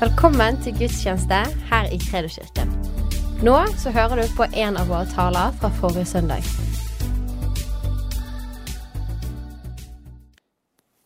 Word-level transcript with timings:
Velkommen 0.00 0.56
til 0.64 0.72
gudstjeneste 0.78 1.38
her 1.68 1.90
i 1.92 1.98
Kredoskirken. 2.00 2.70
Nå 3.44 3.56
så 3.76 3.90
hører 3.92 4.22
du 4.22 4.30
på 4.32 4.46
en 4.56 4.78
av 4.80 4.88
våre 4.88 5.04
taler 5.10 5.52
fra 5.60 5.68
forrige 5.76 6.06
søndag. 6.08 6.46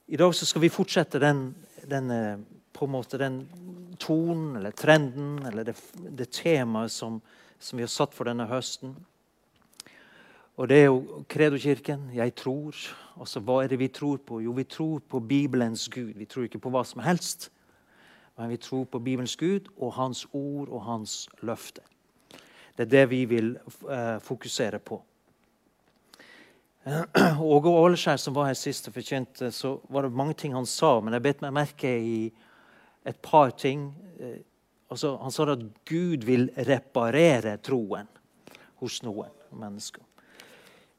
I 0.06 0.20
dag 0.20 0.34
så 0.38 0.46
skal 0.46 0.62
vi 0.62 0.70
fortsette 0.70 1.18
den, 1.18 1.56
den, 1.90 2.10
eh, 2.10 2.38
på 2.72 2.86
en 2.86 2.92
måte 2.92 3.18
den 3.18 3.40
tonen 3.98 4.56
eller 4.56 4.70
trenden 4.70 5.42
eller 5.46 5.64
det, 5.64 5.74
det 6.14 6.30
temaet 6.30 6.94
som, 6.94 7.18
som, 7.58 7.76
vi 7.76 7.82
har 7.82 7.90
satt 7.90 8.14
for 8.14 8.30
denne 8.30 8.46
høsten. 8.46 8.94
Og 10.56 10.68
Det 10.68 10.78
er 10.78 10.84
jo 10.84 11.24
Kredokirken. 11.28 12.10
Jeg 12.14 12.34
tror. 12.34 12.70
Altså, 13.18 13.40
Hva 13.40 13.64
er 13.64 13.74
det 13.74 13.78
vi 13.78 13.88
tror 13.88 14.22
på? 14.22 14.38
Jo, 14.40 14.52
vi 14.52 14.64
tror 14.64 15.02
på 15.02 15.18
Bibelens 15.20 15.88
Gud. 15.88 16.14
Vi 16.14 16.24
tror 16.24 16.44
ikke 16.44 16.62
på 16.62 16.70
hva 16.70 16.84
som 16.86 17.02
helst. 17.02 17.50
Men 18.36 18.48
vi 18.48 18.56
tror 18.56 18.84
på 18.84 18.98
Bibelens 18.98 19.36
Gud 19.36 19.68
og 19.76 19.92
Hans 19.94 20.26
ord 20.32 20.68
og 20.68 20.82
Hans 20.82 21.28
løfte. 21.42 21.84
Det 22.74 22.86
er 22.86 22.90
det 22.90 23.04
vi 23.10 23.24
vil 23.30 23.52
uh, 23.86 24.18
fokusere 24.22 24.80
på. 24.82 24.98
Åge 27.54 27.70
Åleskjær, 27.70 28.18
som 28.20 28.34
var 28.34 28.50
her 28.50 28.58
sist 28.58 28.90
og 28.90 28.96
forkynte, 28.96 29.52
så 29.54 29.76
var 29.88 30.04
det 30.04 30.18
mange 30.18 30.34
ting 30.34 30.56
han 30.56 30.66
sa. 30.66 30.98
Men 31.00 31.14
jeg 31.14 31.24
bet 31.28 31.44
meg 31.44 31.54
merke 31.54 31.92
i 31.94 32.18
et 33.06 33.20
par 33.22 33.54
ting. 33.54 33.92
Uh, 34.18 34.42
altså, 34.90 35.14
han 35.22 35.34
sa 35.34 35.46
at 35.54 35.62
Gud 35.86 36.26
vil 36.26 36.50
reparere 36.66 37.54
troen 37.62 38.10
hos 38.82 38.98
noen 39.06 39.30
mennesker. 39.54 40.02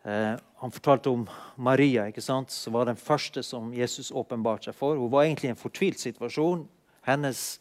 Han 0.05 0.70
fortalte 0.70 1.09
om 1.09 1.23
Maria, 1.57 2.04
ikke 2.05 2.21
sant? 2.21 2.54
som 2.54 2.76
var 2.77 2.85
den 2.85 2.99
første 2.99 3.41
som 3.43 3.71
Jesus 3.73 4.12
åpenbarte 4.13 4.70
seg 4.70 4.76
for. 4.77 4.99
Hun 5.02 5.09
var 5.09 5.26
egentlig 5.26 5.49
i 5.49 5.54
en 5.55 5.57
fortvilt 5.57 5.98
situasjon. 5.98 6.62
Hennes 7.05 7.59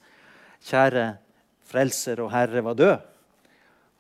kjære 0.65 1.15
frelser 1.69 2.23
og 2.25 2.33
herre 2.33 2.63
var 2.65 2.79
død. 2.79 2.97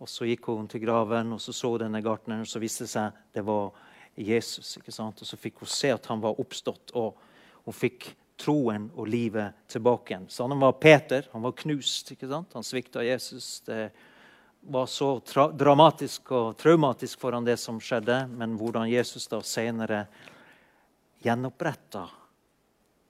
Og 0.03 0.09
Så 0.09 0.27
gikk 0.29 0.51
hun 0.51 0.69
til 0.69 0.83
graven 0.85 1.33
og 1.33 1.41
så 1.41 1.53
så 1.53 1.77
denne 1.81 2.03
gartneren, 2.03 2.45
og 2.45 2.51
så 2.51 2.61
viste 2.61 2.85
det 2.85 2.93
seg 2.93 3.13
det 3.33 3.45
var 3.47 3.71
Jesus. 4.17 4.77
ikke 4.77 4.93
sant? 4.93 5.21
Og 5.21 5.27
Så 5.27 5.37
fikk 5.41 5.63
hun 5.63 5.71
se 5.71 5.93
at 5.95 6.07
han 6.07 6.21
var 6.21 6.41
oppstått, 6.41 6.93
og 6.95 7.17
hun 7.65 7.75
fikk 7.75 8.15
troen 8.37 8.91
og 8.97 9.09
livet 9.09 9.55
tilbake 9.71 10.13
igjen. 10.13 10.27
Så 10.29 10.47
han 10.49 10.61
var 10.61 10.73
Peter. 10.73 11.29
Han 11.33 11.43
var 11.43 11.53
knust. 11.53 12.11
ikke 12.13 12.29
sant? 12.29 12.53
Han 12.55 12.67
svikta 12.67 13.05
Jesus. 13.05 13.61
Det 13.65 13.91
var 14.61 14.87
så 14.87 15.21
dramatisk 15.53 16.33
og 16.33 16.57
traumatisk 16.57 17.21
foran 17.21 17.45
det 17.45 17.57
som 17.61 17.81
skjedde, 17.81 18.25
men 18.29 18.57
hvordan 18.59 18.91
Jesus 18.91 19.29
da 19.29 19.41
senere 19.45 20.07
gjenoppretta 21.25 22.09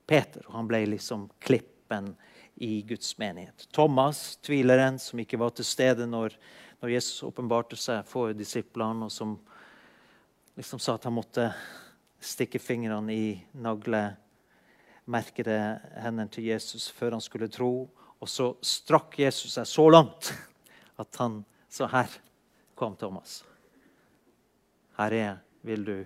Peter. 0.07 0.45
og 0.47 0.55
Han 0.55 0.69
ble 0.69 0.85
liksom 0.87 1.29
klipp 1.41 1.74
toppen 1.85 2.17
i 2.55 2.83
Guds 2.83 3.19
menighet. 3.19 3.69
Thomas, 3.73 4.37
tvileren, 4.37 4.99
som 4.99 5.19
ikke 5.19 5.39
var 5.39 5.51
til 5.51 5.65
stede 5.65 6.07
når, 6.07 6.33
når 6.81 6.89
Jesus 6.89 7.23
åpenbarte 7.23 7.77
seg 7.77 8.05
for 8.07 8.33
disiplene, 8.33 9.05
og 9.05 9.13
som 9.13 9.39
liksom 10.57 10.79
sa 10.79 10.95
at 10.95 11.05
han 11.05 11.15
måtte 11.15 11.53
stikke 12.21 12.59
fingrene 12.59 13.13
i 13.13 13.45
naglemerkede 13.53 15.81
hendene 16.01 16.31
til 16.31 16.45
Jesus 16.45 16.91
før 16.91 17.13
han 17.13 17.21
skulle 17.21 17.49
tro. 17.49 17.91
Og 18.21 18.29
så 18.29 18.55
strakk 18.63 19.19
Jesus 19.19 19.53
seg 19.59 19.67
så 19.67 19.89
langt 19.91 20.33
at 20.97 21.17
han 21.19 21.45
sa 21.69 21.87
her 21.91 22.09
kom 22.75 22.97
Thomas. 22.97 23.45
Her 24.97 25.13
er 25.13 25.25
jeg, 25.25 25.37
vil 25.63 25.85
du 25.85 26.05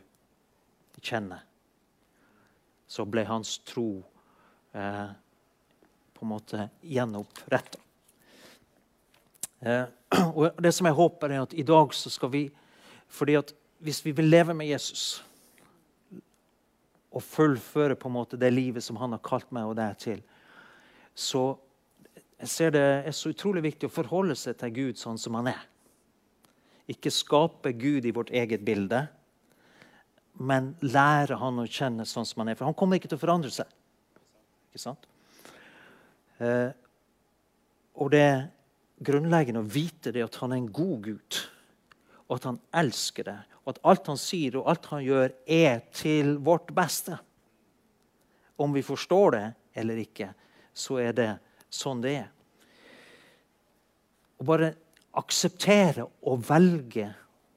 kjenne. 1.05 1.43
Så 2.89 3.05
ble 3.05 3.27
hans 3.29 3.59
tro 3.69 4.01
eh, 4.73 5.13
på 6.19 6.27
en 6.27 6.33
måte 6.33 6.67
gjenoppretta. 6.83 7.79
Eh, 9.61 9.87
og 10.39 10.59
det 10.63 10.73
som 10.75 10.89
jeg 10.89 10.99
håper, 10.99 11.31
er 11.31 11.45
at 11.45 11.55
i 11.55 11.67
dag 11.67 11.95
så 11.95 12.11
skal 12.11 12.35
vi 12.35 12.49
fordi 13.09 13.39
at 13.39 13.55
Hvis 13.79 14.03
vi 14.03 14.11
vil 14.11 14.27
leve 14.27 14.55
med 14.55 14.67
Jesus 14.67 15.23
og 17.15 17.23
fullføre 17.23 17.95
på 17.95 18.09
en 18.09 18.15
måte 18.17 18.37
det 18.37 18.51
livet 18.51 18.83
som 18.83 18.97
han 18.99 19.15
har 19.15 19.21
kalt 19.23 19.53
meg 19.55 19.69
og 19.71 19.77
deg 19.79 19.95
til, 20.03 20.19
så 21.15 21.55
jeg 22.41 22.51
ser 22.51 22.75
det 22.75 22.83
er 22.83 23.15
så 23.15 23.31
utrolig 23.31 23.63
viktig 23.63 23.87
å 23.87 23.95
forholde 23.95 24.35
seg 24.35 24.59
til 24.59 24.75
Gud 24.75 24.99
sånn 24.99 25.19
som 25.23 25.39
han 25.39 25.53
er. 25.53 25.63
Ikke 26.91 27.15
skape 27.15 27.71
Gud 27.79 28.03
i 28.03 28.15
vårt 28.17 28.35
eget 28.35 28.67
bilde, 28.67 29.05
men 30.35 30.73
lære 30.83 31.39
han 31.39 31.63
å 31.63 31.71
kjenne 31.71 32.03
sånn 32.03 32.27
som 32.27 32.43
han 32.43 32.51
er. 32.51 32.59
For 32.59 32.67
han 32.67 32.75
kommer 32.75 32.99
ikke 32.99 33.13
til 33.13 33.19
å 33.21 33.23
forandre 33.23 33.55
seg. 33.55 33.71
Ikke 34.73 34.83
sant? 34.89 35.07
Eh, 36.39 36.71
og 37.99 38.11
det 38.15 38.23
er 38.23 38.47
grunnleggende 39.05 39.63
å 39.63 39.71
vite 39.71 40.13
det 40.15 40.25
at 40.25 40.39
han 40.43 40.55
er 40.55 40.63
en 40.63 40.73
god 40.75 40.99
Gud, 41.07 41.39
og 42.29 42.37
at 42.39 42.49
han 42.51 42.61
elsker 42.83 43.27
det. 43.27 43.39
Og 43.65 43.75
at 43.75 43.83
alt 43.93 44.11
han 44.13 44.21
sier 44.21 44.59
og 44.61 44.71
alt 44.71 44.89
han 44.93 45.05
gjør, 45.05 45.35
er 45.45 45.83
til 45.95 46.37
vårt 46.45 46.71
beste. 46.77 47.19
Om 48.59 48.75
vi 48.75 48.83
forstår 48.87 49.37
det 49.37 49.47
eller 49.79 50.03
ikke, 50.03 50.33
så 50.75 50.99
er 51.03 51.15
det 51.15 51.31
sånn 51.71 52.03
det 52.03 52.15
er. 52.23 52.29
Å 54.39 54.47
bare 54.47 54.73
akseptere 55.19 56.05
og 56.31 56.43
velge 56.47 57.09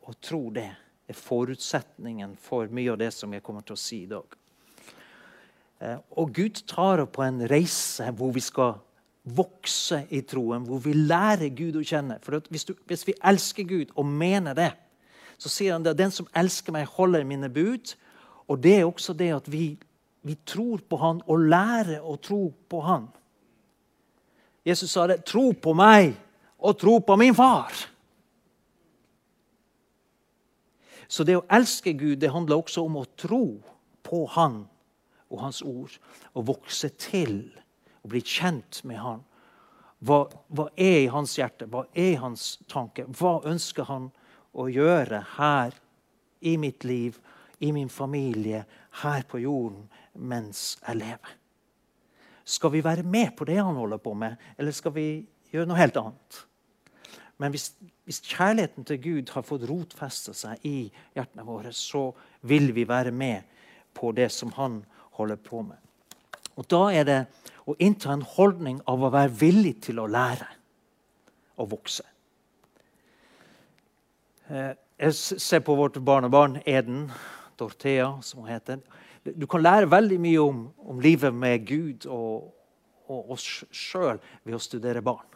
å 0.10 0.14
tro 0.18 0.48
det 0.54 0.70
er 1.12 1.18
forutsetningen 1.18 2.36
for 2.40 2.72
mye 2.74 2.94
av 2.94 3.02
det 3.02 3.12
som 3.14 3.34
jeg 3.34 3.44
kommer 3.46 3.66
til 3.66 3.78
å 3.78 3.82
si 3.82 4.04
i 4.06 4.10
dag. 4.10 4.41
Eh, 5.82 5.98
og 6.18 6.34
Gud 6.36 6.62
tar 6.70 7.02
oss 7.02 7.14
på 7.14 7.26
en 7.26 7.42
reise 7.50 8.06
hvor 8.14 8.34
vi 8.36 8.44
skal 8.44 8.78
vokse 9.22 10.04
i 10.10 10.22
troen, 10.26 10.66
hvor 10.66 10.82
vi 10.82 10.94
lærer 10.94 11.50
Gud 11.58 11.78
å 11.78 11.86
kjenne. 11.86 12.20
For 12.22 12.42
hvis, 12.50 12.66
du, 12.70 12.76
hvis 12.90 13.06
vi 13.08 13.18
elsker 13.18 13.66
Gud 13.70 13.94
og 13.96 14.06
mener 14.06 14.58
det, 14.58 14.72
så 15.42 15.50
sier 15.50 15.74
han 15.74 15.86
at 15.90 15.98
den 15.98 16.14
som 16.14 16.30
elsker 16.38 16.74
meg, 16.74 16.90
holder 16.98 17.26
mine 17.26 17.50
bud. 17.50 17.96
Og 18.50 18.62
det 18.62 18.76
er 18.78 18.86
også 18.86 19.14
det 19.18 19.32
at 19.34 19.48
vi, 19.50 19.74
vi 20.22 20.38
tror 20.46 20.84
på 20.86 21.00
han 21.02 21.22
og 21.26 21.48
lærer 21.50 22.06
å 22.06 22.18
tro 22.22 22.52
på 22.70 22.82
han. 22.86 23.08
Jesus 24.66 24.92
sa 24.94 25.08
det. 25.10 25.24
Tro 25.26 25.50
på 25.58 25.74
meg 25.74 26.14
og 26.62 26.78
tro 26.78 27.00
på 27.02 27.18
min 27.18 27.34
far. 27.34 27.74
Så 31.10 31.26
det 31.26 31.40
å 31.40 31.48
elske 31.52 31.96
Gud 31.98 32.22
det 32.22 32.30
handler 32.32 32.62
også 32.62 32.86
om 32.86 33.02
å 33.02 33.10
tro 33.20 33.46
på 34.06 34.20
Han 34.32 34.62
og 35.32 35.42
Hans 35.46 35.62
ord. 35.66 35.98
Og 36.36 36.48
vokse 36.52 36.92
til 37.00 37.44
og 38.04 38.14
bli 38.14 38.22
kjent 38.26 38.84
med 38.86 39.02
Han. 39.02 39.26
Hva, 40.02 40.24
hva, 40.50 40.66
er 40.74 41.04
i 41.04 41.10
hans 41.14 41.36
hjerte? 41.38 41.68
Hva 41.70 41.84
er 41.94 42.16
hans 42.24 42.56
tanke? 42.72 43.06
Hva 43.06 43.36
ønsker 43.46 43.86
han 43.86 44.08
å 44.58 44.66
gjøre 44.66 45.20
her 45.36 45.76
i 46.42 46.56
mitt 46.58 46.88
liv, 46.90 47.20
i 47.62 47.70
min 47.70 47.90
familie, 47.94 48.64
her 49.04 49.28
på 49.30 49.44
jorden, 49.44 49.86
mens 50.18 50.80
jeg 50.82 51.04
lever? 51.04 51.36
Skal 52.42 52.74
vi 52.74 52.82
være 52.82 53.06
med 53.06 53.36
på 53.38 53.46
det 53.46 53.60
han 53.62 53.78
holder 53.78 54.02
på 54.02 54.16
med, 54.18 54.42
eller 54.58 54.74
skal 54.74 54.96
vi 54.96 55.06
gjøre 55.54 55.70
noe 55.70 55.78
helt 55.78 56.00
annet? 56.02 56.42
Men 57.38 57.54
hvis, 57.54 57.70
hvis 58.06 58.24
kjærligheten 58.26 58.86
til 58.86 59.00
Gud 59.02 59.30
har 59.36 59.46
fått 59.46 59.68
rotfeste 59.70 60.34
seg 60.38 60.66
i 60.66 60.90
hjertene 61.14 61.46
våre, 61.46 61.70
så 61.74 62.08
vil 62.50 62.74
vi 62.74 62.88
være 62.90 63.14
med 63.14 63.46
på 63.98 64.12
det 64.18 64.32
som 64.34 64.54
han 64.58 64.82
holder 65.22 65.40
på 65.42 65.64
med. 65.66 65.80
Og 66.60 66.68
Da 66.70 66.82
er 66.94 67.08
det 67.08 67.20
å 67.70 67.76
innta 67.80 68.12
en 68.14 68.26
holdning 68.26 68.82
av 68.90 69.04
å 69.04 69.12
være 69.14 69.34
villig 69.40 69.78
til 69.88 70.02
å 70.02 70.10
lære 70.10 70.48
og 71.62 71.72
vokse. 71.76 72.04
Eh, 74.50 74.74
jeg 75.02 75.14
ser 75.16 75.64
på 75.66 75.76
vårt 75.78 75.98
barnebarn 76.06 76.60
Eden, 76.66 77.10
Dorthea, 77.58 78.22
som 78.22 78.44
hun 78.44 78.52
heter. 78.52 78.82
Du 79.24 79.48
kan 79.48 79.62
lære 79.62 79.90
veldig 79.90 80.18
mye 80.22 80.42
om, 80.42 80.64
om 80.78 81.00
livet 81.00 81.34
med 81.34 81.66
Gud 81.68 82.06
og, 82.10 82.52
og 83.08 83.36
oss 83.38 83.64
sjøl 83.72 84.20
ved 84.44 84.58
å 84.58 84.62
studere 84.62 85.04
barn. 85.06 85.28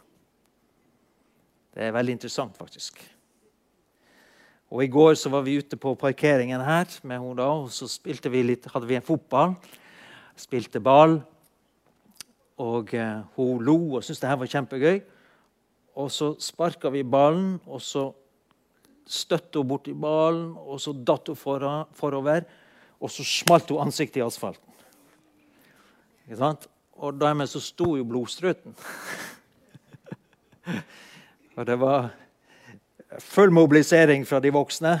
Det 1.74 1.84
er 1.84 1.94
veldig 1.94 2.16
interessant, 2.16 2.56
faktisk. 2.56 3.02
Og 4.70 4.82
I 4.82 4.90
går 4.90 5.14
så 5.14 5.30
var 5.30 5.44
vi 5.46 5.58
ute 5.60 5.78
på 5.78 5.94
parkeringen 5.94 6.60
her 6.60 6.90
med 7.06 7.20
henne 7.20 7.38
da, 7.38 7.50
og 7.54 7.70
så 7.70 7.86
spilte 7.90 8.30
vi 8.32 8.42
litt, 8.42 8.66
hadde 8.72 8.88
vi 8.88 8.96
en 8.98 9.06
fotball. 9.06 9.54
Spilte 10.36 10.82
ball. 10.82 11.20
Og 12.58 12.94
eh, 12.96 13.20
hun 13.36 13.62
lo 13.62 13.76
og 13.96 14.02
syntes 14.02 14.20
det 14.22 14.30
her 14.30 14.40
var 14.40 14.50
kjempegøy. 14.50 15.00
Og 15.96 16.10
så 16.12 16.32
sparka 16.42 16.90
vi 16.92 17.04
ballen, 17.06 17.60
og 17.66 17.80
så 17.80 18.10
støtte 19.06 19.62
hun 19.62 19.70
borti 19.70 19.94
ballen, 19.94 20.50
og 20.58 20.80
så 20.82 20.92
datt 20.92 21.30
hun 21.30 21.38
forover. 21.38 22.42
Og 23.00 23.12
så 23.12 23.24
smalt 23.24 23.70
hun 23.70 23.86
ansiktet 23.86 24.20
i 24.20 24.26
asfalten. 24.26 24.72
Ikke 26.26 26.42
sant? 26.42 26.66
Og 26.96 27.20
dermed 27.20 27.46
så 27.46 27.60
sto 27.62 27.94
jo 27.96 28.04
blodstrøten. 28.08 28.74
og 31.56 31.66
det 31.68 31.80
var 31.80 32.10
full 33.22 33.52
mobilisering 33.54 34.24
fra 34.26 34.40
de 34.42 34.52
voksne 34.54 34.96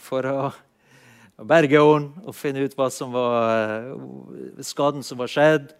for 0.00 0.26
å 0.26 0.50
berge 1.40 1.80
henne 1.80 2.24
og 2.26 2.36
finne 2.36 2.64
ut 2.66 2.76
hva 2.76 2.90
som 2.92 3.12
var 3.14 3.90
skaden 4.66 5.04
som 5.06 5.20
var 5.20 5.30
skjedd 5.32 5.70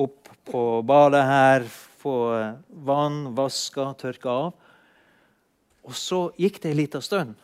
opp 0.00 0.30
på 0.48 0.62
badet 0.88 1.22
her, 1.28 1.66
få 2.02 2.16
vann, 2.86 3.34
vaska, 3.36 3.92
tørka 4.00 4.30
av. 4.30 4.52
Og 5.82 5.94
så 5.98 6.24
gikk 6.40 6.60
det 6.62 6.72
en 6.72 6.80
liten 6.80 7.04
stund. 7.04 7.34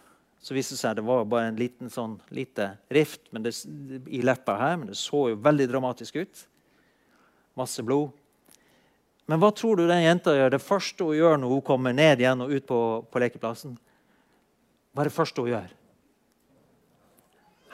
Så 0.40 0.54
viste 0.54 0.76
det 0.76 0.82
seg 0.82 0.96
det 0.98 1.04
var 1.06 1.26
bare 1.28 1.50
en 1.50 1.58
liten 1.58 1.90
sånn, 1.90 2.16
lite 2.34 2.70
rift 2.94 3.26
det, 3.34 3.52
i 4.06 4.22
leppa 4.22 4.54
her, 4.60 4.76
men 4.78 4.90
det 4.90 4.98
så 4.98 5.28
jo 5.32 5.40
veldig 5.42 5.66
dramatisk 5.70 6.20
ut. 6.22 6.44
Masse 7.58 7.82
blod. 7.82 8.14
Men 9.28 9.42
hva 9.42 9.50
tror 9.52 9.76
du 9.76 9.84
den 9.84 10.00
jenta 10.06 10.32
gjør? 10.32 10.54
Det 10.54 10.64
første 10.64 11.04
hun 11.04 11.18
gjør 11.18 11.36
når 11.42 11.50
hun 11.52 11.64
kommer 11.66 11.92
ned 11.92 12.22
igjen 12.22 12.40
og 12.40 12.52
ut 12.54 12.64
på, 12.68 12.80
på 13.12 13.20
lekeplassen? 13.20 13.74
Hva 14.96 15.04
er 15.04 15.10
det 15.10 15.16
første 15.18 15.44
hun 15.44 15.50
gjør? 15.52 15.68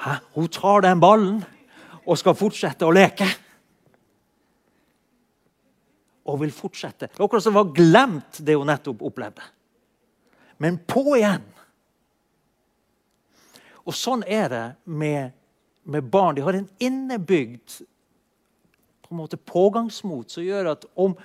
Hæ? 0.02 0.16
Hun 0.34 0.50
tar 0.50 0.82
den 0.82 1.02
ballen 1.02 1.38
og 2.02 2.18
skal 2.18 2.34
fortsette 2.36 2.86
å 2.86 2.94
leke. 2.94 3.28
Og 6.26 6.40
vil 6.42 6.52
fortsette. 6.56 7.12
Er 7.12 7.22
akkurat 7.22 7.46
som 7.46 7.60
har 7.60 7.70
glemt 7.76 8.42
det 8.42 8.58
hun 8.58 8.66
nettopp 8.68 9.06
opplevde. 9.06 9.46
Men 10.58 10.80
på 10.90 11.06
igjen. 11.14 11.46
Og 13.84 13.94
sånn 13.94 14.26
er 14.26 14.50
det 14.50 14.66
med, 14.90 15.34
med 15.86 16.10
barn. 16.10 16.34
De 16.34 16.42
har 16.42 16.58
en 16.58 16.70
innebygd 16.82 17.84
på 19.04 19.12
en 19.12 19.20
måte 19.20 19.36
pågangsmot 19.36 20.32
som 20.32 20.44
gjør 20.44 20.72
at 20.72 20.86
om 20.96 21.16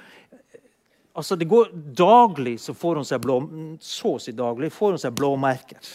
altså 1.16 1.36
det 1.40 1.48
går 1.50 1.72
Daglig 1.98 2.60
så 2.62 2.76
får 2.76 3.00
hun 3.00 3.08
seg 3.08 3.22
blå, 3.24 3.40
så 3.82 4.16
å 4.16 4.22
si 4.22 4.36
daglig 4.36 4.72
får 4.76 4.96
hun 4.96 5.02
seg 5.02 5.16
blåmerker. 5.16 5.92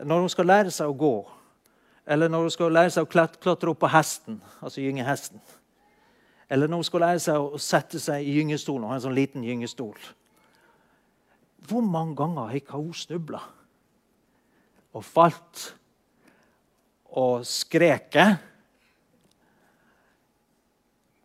Når 0.00 0.24
hun 0.24 0.32
skal 0.32 0.48
lære 0.48 0.72
seg 0.72 0.88
å 0.88 0.96
gå, 0.96 1.14
eller 2.08 2.30
når 2.32 2.46
hun 2.46 2.52
skal 2.54 2.72
lære 2.72 2.92
seg 2.94 3.04
å 3.04 3.10
klatre 3.10 3.72
opp 3.72 3.82
på 3.82 3.90
hesten, 3.92 4.38
altså 4.64 4.80
gyngehesten, 4.80 5.42
eller 6.50 6.70
når 6.70 6.82
hun 6.82 6.88
skal 6.88 7.04
lære 7.04 7.22
seg 7.22 7.38
å 7.38 7.60
sette 7.62 8.00
seg 8.02 8.26
i 8.26 8.38
gyngestolen 8.38 8.86
og 8.86 8.90
ha 8.90 8.98
en 8.98 9.04
sånn 9.04 9.14
liten 9.14 9.44
gyngestol 9.46 9.94
Hvor 11.68 11.84
mange 11.86 12.16
ganger 12.18 12.48
har 12.48 12.58
ikke 12.58 12.80
hun 12.80 12.94
snubla 12.96 13.44
og 14.90 15.04
falt 15.06 15.68
og 17.14 17.44
skreket? 17.46 18.40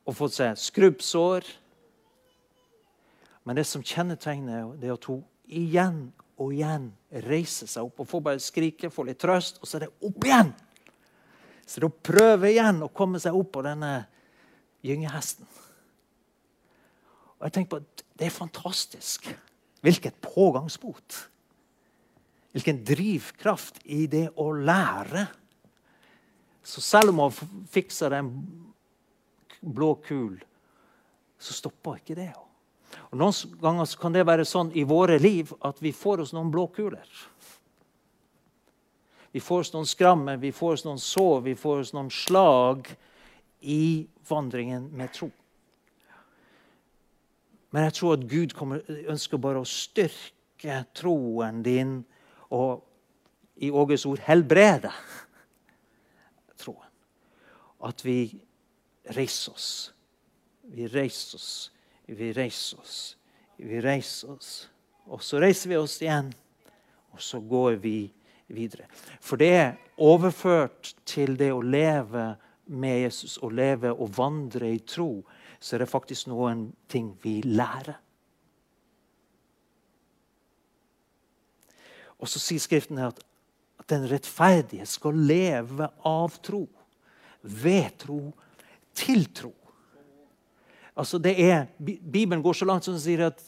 Og 0.05 0.17
fått 0.17 0.37
seg 0.37 0.59
skrubbsår. 0.61 1.47
Men 3.45 3.57
det 3.57 3.65
som 3.69 3.83
kjennetegner, 3.85 4.71
det 4.81 4.93
at 4.93 5.09
hun 5.09 5.23
igjen 5.45 6.07
og 6.41 6.53
igjen 6.53 6.89
reiser 7.25 7.69
seg 7.69 7.87
opp 7.87 8.01
og 8.01 8.09
får 8.09 8.23
bare 8.25 8.43
skrike, 8.43 8.91
får 8.91 9.09
litt 9.09 9.21
trøst, 9.21 9.61
og 9.61 9.69
så 9.69 9.77
er 9.77 9.85
det 9.85 10.07
opp 10.09 10.25
igjen. 10.25 10.51
Så 11.65 11.81
hun 11.81 11.93
prøver 12.05 12.51
igjen 12.51 12.83
å 12.85 12.91
komme 12.93 13.21
seg 13.21 13.37
opp 13.37 13.53
på 13.55 13.63
denne 13.65 13.93
gyngehesten. 14.85 15.47
Og 17.39 17.47
jeg 17.47 17.55
tenker 17.57 17.75
på 17.75 17.83
at 17.83 18.03
Det 18.15 18.29
er 18.29 18.31
fantastisk. 18.31 19.25
Hvilket 19.83 20.21
pågangsmot. 20.23 21.17
Hvilken 22.55 22.77
drivkraft 22.87 23.81
i 23.91 24.05
det 24.07 24.29
å 24.39 24.53
lære. 24.55 25.25
Så 26.63 26.79
selv 26.79 27.11
om 27.11 27.19
hun 27.25 27.65
fikser 27.67 28.15
den 28.15 28.29
blå 29.61 29.95
kul, 30.05 30.39
så 31.39 31.53
stopper 31.53 32.01
ikke 32.01 32.17
det. 32.17 32.31
Og 33.11 33.17
Noen 33.19 33.57
ganger 33.61 33.95
kan 33.99 34.15
det 34.15 34.25
være 34.27 34.45
sånn 34.47 34.71
i 34.77 34.85
våre 34.87 35.17
liv 35.19 35.51
at 35.65 35.81
vi 35.83 35.91
får 35.95 36.25
oss 36.25 36.33
noen 36.35 36.51
blå 36.53 36.67
kuler. 36.75 37.07
Vi 39.35 39.41
får 39.43 39.65
oss 39.65 39.73
noen 39.73 39.89
skrammer, 39.89 40.37
vi 40.39 40.53
får 40.55 40.77
oss 40.77 40.85
noen 40.87 41.01
sår, 41.01 41.41
vi 41.49 41.55
får 41.59 41.81
oss 41.83 41.93
noen 41.95 42.11
slag 42.13 42.87
i 43.67 44.07
vandringen 44.29 44.87
med 44.95 45.11
tro. 45.11 45.27
Men 47.75 47.89
jeg 47.89 47.97
tror 47.97 48.13
at 48.15 48.27
Gud 48.31 48.53
kommer, 48.55 48.83
ønsker 49.11 49.41
bare 49.43 49.59
å 49.59 49.67
styrke 49.67 50.77
troen 50.95 51.59
din 51.65 51.97
og 52.55 52.85
i 53.59 53.71
Åges 53.71 54.05
ord 54.07 54.21
helbrede 54.23 54.91
troen. 56.59 56.87
At 57.83 58.05
vi 58.07 58.31
reiser 59.13 59.53
oss. 59.53 59.69
Vi 60.65 60.87
reiser 60.87 61.37
oss, 61.37 61.71
vi 62.05 62.31
reiser 62.33 62.79
oss, 62.79 63.17
vi 63.57 63.81
reiser 63.81 64.31
oss. 64.33 64.69
Og 65.05 65.21
så 65.23 65.39
reiser 65.41 65.69
vi 65.69 65.77
oss 65.77 65.99
igjen, 66.01 66.31
og 67.13 67.21
så 67.21 67.39
går 67.39 67.77
vi 67.83 67.99
videre. 68.47 68.87
For 69.21 69.37
det 69.37 69.51
er 69.53 69.75
overført 70.01 70.95
til 71.05 71.37
det 71.37 71.51
å 71.53 71.61
leve 71.61 72.31
med 72.65 73.03
Jesus, 73.03 73.37
å 73.37 73.51
leve 73.53 73.93
og 73.93 74.15
vandre 74.17 74.71
i 74.73 74.81
tro, 74.81 75.21
så 75.59 75.75
er 75.75 75.85
det 75.85 75.91
faktisk 75.91 76.29
noen 76.31 76.67
ting 76.89 77.13
vi 77.21 77.39
lærer. 77.45 77.99
Og 82.17 82.29
så 82.31 82.41
sier 82.41 82.63
Skriften 82.63 82.97
at, 83.05 83.19
at 83.77 83.89
den 83.91 84.07
rettferdige 84.09 84.87
skal 84.89 85.17
leve 85.29 85.91
av 86.07 86.39
tro. 86.41 86.63
Ved 87.45 87.99
tro 88.01 88.31
tiltro. 88.95 89.53
Altså 90.95 91.19
det 91.19 91.36
er, 91.44 91.65
Bibelen 92.12 92.44
går 92.44 92.53
så 92.53 92.65
langt 92.65 92.86
som 92.88 92.95
den 92.95 93.03
sier 93.03 93.25
at, 93.27 93.42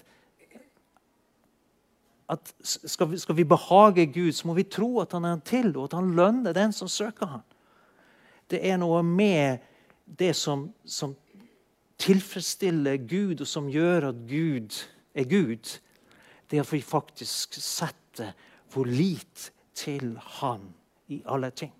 at 2.29 2.51
skal, 2.63 3.11
vi, 3.11 3.17
skal, 3.17 3.37
vi, 3.37 3.47
behage 3.47 4.05
Gud, 4.11 4.31
så 4.35 4.47
må 4.47 4.53
vi 4.57 4.67
tro 4.67 4.99
at 4.99 5.15
han 5.15 5.25
er 5.25 5.39
til, 5.47 5.71
og 5.77 5.87
at 5.87 5.95
han 5.95 6.11
lønner 6.15 6.55
den 6.55 6.75
som 6.75 6.91
søker 6.91 7.25
ham. 7.25 7.45
Det 8.51 8.59
er 8.63 8.79
noe 8.79 8.99
med 9.03 9.63
det 10.19 10.33
som, 10.35 10.69
som 10.85 11.15
tilfredsstiller 11.99 12.99
Gud, 13.07 13.41
og 13.41 13.47
som 13.47 13.71
gjør 13.71 14.11
at 14.11 14.21
Gud 14.27 14.75
er 15.15 15.27
Gud. 15.27 15.79
Det 16.51 16.59
at 16.59 16.71
vi 16.71 16.81
faktisk 16.81 17.57
setter 17.59 18.35
vår 18.75 18.91
lit 18.91 19.51
til 19.75 20.17
Han 20.39 20.73
i 21.07 21.21
alle 21.25 21.51
ting. 21.51 21.76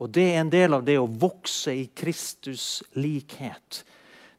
Og 0.00 0.10
Det 0.10 0.26
er 0.32 0.40
en 0.40 0.52
del 0.52 0.74
av 0.74 0.84
det 0.84 0.96
å 0.98 1.08
vokse 1.08 1.74
i 1.76 1.86
Kristus 1.94 2.82
likhet. 2.96 3.82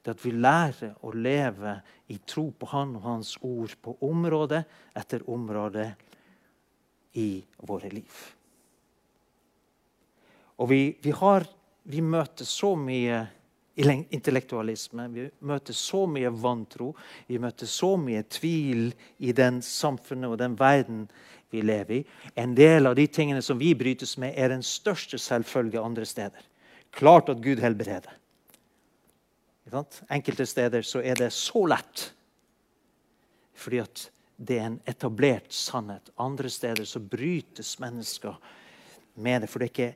Det 0.01 0.15
at 0.15 0.23
vi 0.25 0.33
lærer 0.33 0.95
å 1.05 1.13
leve 1.13 1.75
i 2.09 2.17
tro 2.25 2.47
på 2.51 2.71
Han 2.73 2.95
og 2.97 3.05
Hans 3.05 3.35
ord 3.45 3.75
på 3.81 3.93
område 4.07 4.63
etter 4.97 5.27
område 5.29 5.91
i 7.21 7.43
våre 7.61 7.91
liv. 7.93 8.15
Og 10.61 10.69
vi, 10.69 10.81
vi, 11.01 11.13
har, 11.13 11.45
vi 11.83 12.01
møter 12.01 12.45
så 12.45 12.73
mye 12.77 13.21
intellektualisme, 13.77 15.07
vi 15.13 15.27
møter 15.47 15.77
så 15.77 16.03
mye 16.09 16.29
vantro, 16.33 16.91
vi 17.27 17.39
møter 17.41 17.69
så 17.69 17.95
mye 17.97 18.23
tvil 18.29 18.91
i 19.23 19.33
den 19.33 19.61
samfunnet 19.65 20.33
og 20.33 20.41
den 20.41 20.57
verden 20.59 21.05
vi 21.51 21.61
lever 21.61 21.99
i. 21.99 22.05
En 22.35 22.55
del 22.55 22.87
av 22.87 22.95
de 22.95 23.05
tingene 23.07 23.41
som 23.41 23.59
vi 23.59 23.73
brytes 23.75 24.17
med, 24.21 24.33
er 24.37 24.53
den 24.53 24.63
største 24.63 25.19
selvfølge 25.19 25.81
andre 25.81 26.07
steder. 26.07 26.47
Klart 26.91 27.29
at 27.31 27.43
Gud 27.43 27.59
helbreder. 27.63 28.17
Enkelte 30.11 30.45
steder 30.49 30.83
så 30.83 31.03
er 31.03 31.19
det 31.19 31.31
så 31.35 31.63
lett 31.69 32.09
fordi 33.61 33.77
at 33.83 34.07
det 34.41 34.57
er 34.57 34.65
en 34.71 34.79
etablert 34.89 35.51
sannhet. 35.53 36.09
Andre 36.17 36.49
steder 36.49 36.87
så 36.89 36.99
brytes 36.99 37.75
mennesker 37.79 38.39
med 39.21 39.43
det, 39.43 39.49
for 39.51 39.61
det 39.61 39.69
ikke, 39.69 39.91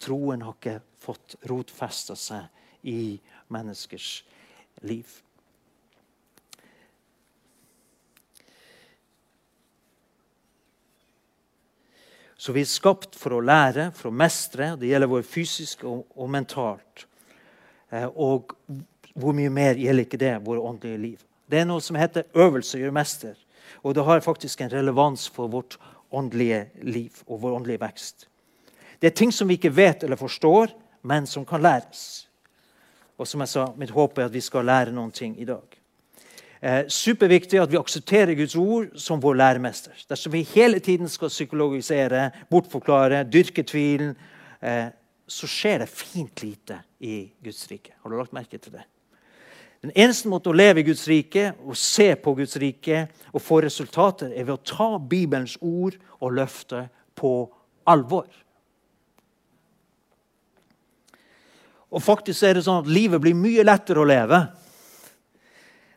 troen 0.00 0.40
har 0.46 0.56
ikke 0.56 0.78
fått 1.02 1.36
rotfesta 1.50 2.16
seg 2.16 2.88
i 2.88 3.18
menneskers 3.52 4.22
liv. 4.88 5.04
Så 12.40 12.54
vi 12.56 12.62
er 12.64 12.68
skapt 12.68 13.18
for 13.20 13.36
å 13.36 13.42
lære, 13.44 13.90
for 13.92 14.08
å 14.08 14.16
mestre. 14.16 14.70
Det 14.80 14.88
gjelder 14.88 15.10
vår 15.12 15.26
fysisk 15.28 15.82
og, 15.84 16.06
og 16.16 16.30
mentalt. 16.32 17.04
Eh, 17.92 18.06
og 18.16 18.54
hvor 19.12 19.36
mye 19.36 19.50
mer 19.52 19.76
gjelder 19.76 20.06
ikke 20.06 20.20
det 20.22 20.32
våre 20.46 20.64
åndelige 20.64 21.02
liv? 21.02 21.26
Det 21.50 21.60
er 21.60 21.66
noe 21.68 21.84
som 21.84 21.98
heter 22.00 22.24
'øvelse 22.32 22.78
gjør 22.78 22.96
mester'. 22.96 23.36
Og 23.84 23.94
det 23.94 24.04
har 24.04 24.20
faktisk 24.20 24.60
en 24.60 24.72
relevans 24.72 25.28
for 25.28 25.48
vårt 25.48 25.76
åndelige 26.12 26.70
liv 26.82 27.12
og 27.26 27.42
vår 27.42 27.56
åndelige 27.58 27.80
vekst. 27.80 28.28
Det 29.00 29.06
er 29.06 29.16
ting 29.16 29.32
som 29.32 29.48
vi 29.48 29.54
ikke 29.54 29.76
vet 29.76 30.02
eller 30.02 30.16
forstår, 30.16 30.72
men 31.02 31.26
som 31.26 31.44
kan 31.44 31.62
læres. 31.62 32.28
Og 33.18 33.28
som 33.28 33.40
jeg 33.40 33.48
sa, 33.48 33.72
mitt 33.76 33.90
håp 33.90 34.18
er 34.18 34.24
at 34.24 34.32
vi 34.32 34.40
skal 34.40 34.64
lære 34.64 34.92
noen 34.92 35.12
ting 35.12 35.40
i 35.40 35.44
dag. 35.44 35.79
Eh, 36.60 36.82
superviktig 36.92 37.56
at 37.56 37.70
vi 37.72 37.78
aksepterer 37.80 38.36
Guds 38.36 38.54
ord 38.60 38.90
som 39.00 39.20
vår 39.20 39.38
læremester. 39.40 39.96
Dersom 40.08 40.34
vi 40.34 40.42
hele 40.52 40.78
tiden 40.78 41.08
skal 41.08 41.32
psykologisere, 41.32 42.30
bortforklare, 42.50 43.22
dyrke 43.24 43.64
tvilen, 43.64 44.12
eh, 44.60 44.92
så 45.26 45.48
skjer 45.48 45.78
det 45.78 45.88
fint 45.88 46.42
lite 46.42 46.82
i 47.00 47.30
Guds 47.42 47.64
rike. 47.70 47.94
Har 48.02 48.10
du 48.10 48.16
lagt 48.18 48.36
merke 48.36 48.58
til 48.58 48.72
det? 48.72 48.84
Den 49.80 49.92
eneste 49.96 50.28
måten 50.28 50.52
å 50.52 50.56
leve 50.56 50.80
i 50.80 50.84
Guds 50.84 51.06
rike 51.08 51.54
og 51.64 51.76
se 51.76 52.14
på 52.14 52.34
Guds 52.36 52.56
rike 52.60 53.06
og 53.32 53.40
få 53.40 53.62
resultater, 53.64 54.28
er 54.36 54.44
ved 54.44 54.58
å 54.58 54.64
ta 54.64 54.98
Bibelens 54.98 55.56
ord 55.62 55.96
og 56.20 56.34
løfte 56.36 56.90
på 57.16 57.48
alvor. 57.88 58.28
Og 61.90 62.02
faktisk 62.02 62.42
er 62.42 62.54
det 62.54 62.66
sånn 62.66 62.84
at 62.84 62.90
livet 62.92 63.22
blir 63.22 63.34
mye 63.34 63.64
lettere 63.64 64.02
å 64.02 64.04
leve 64.04 64.44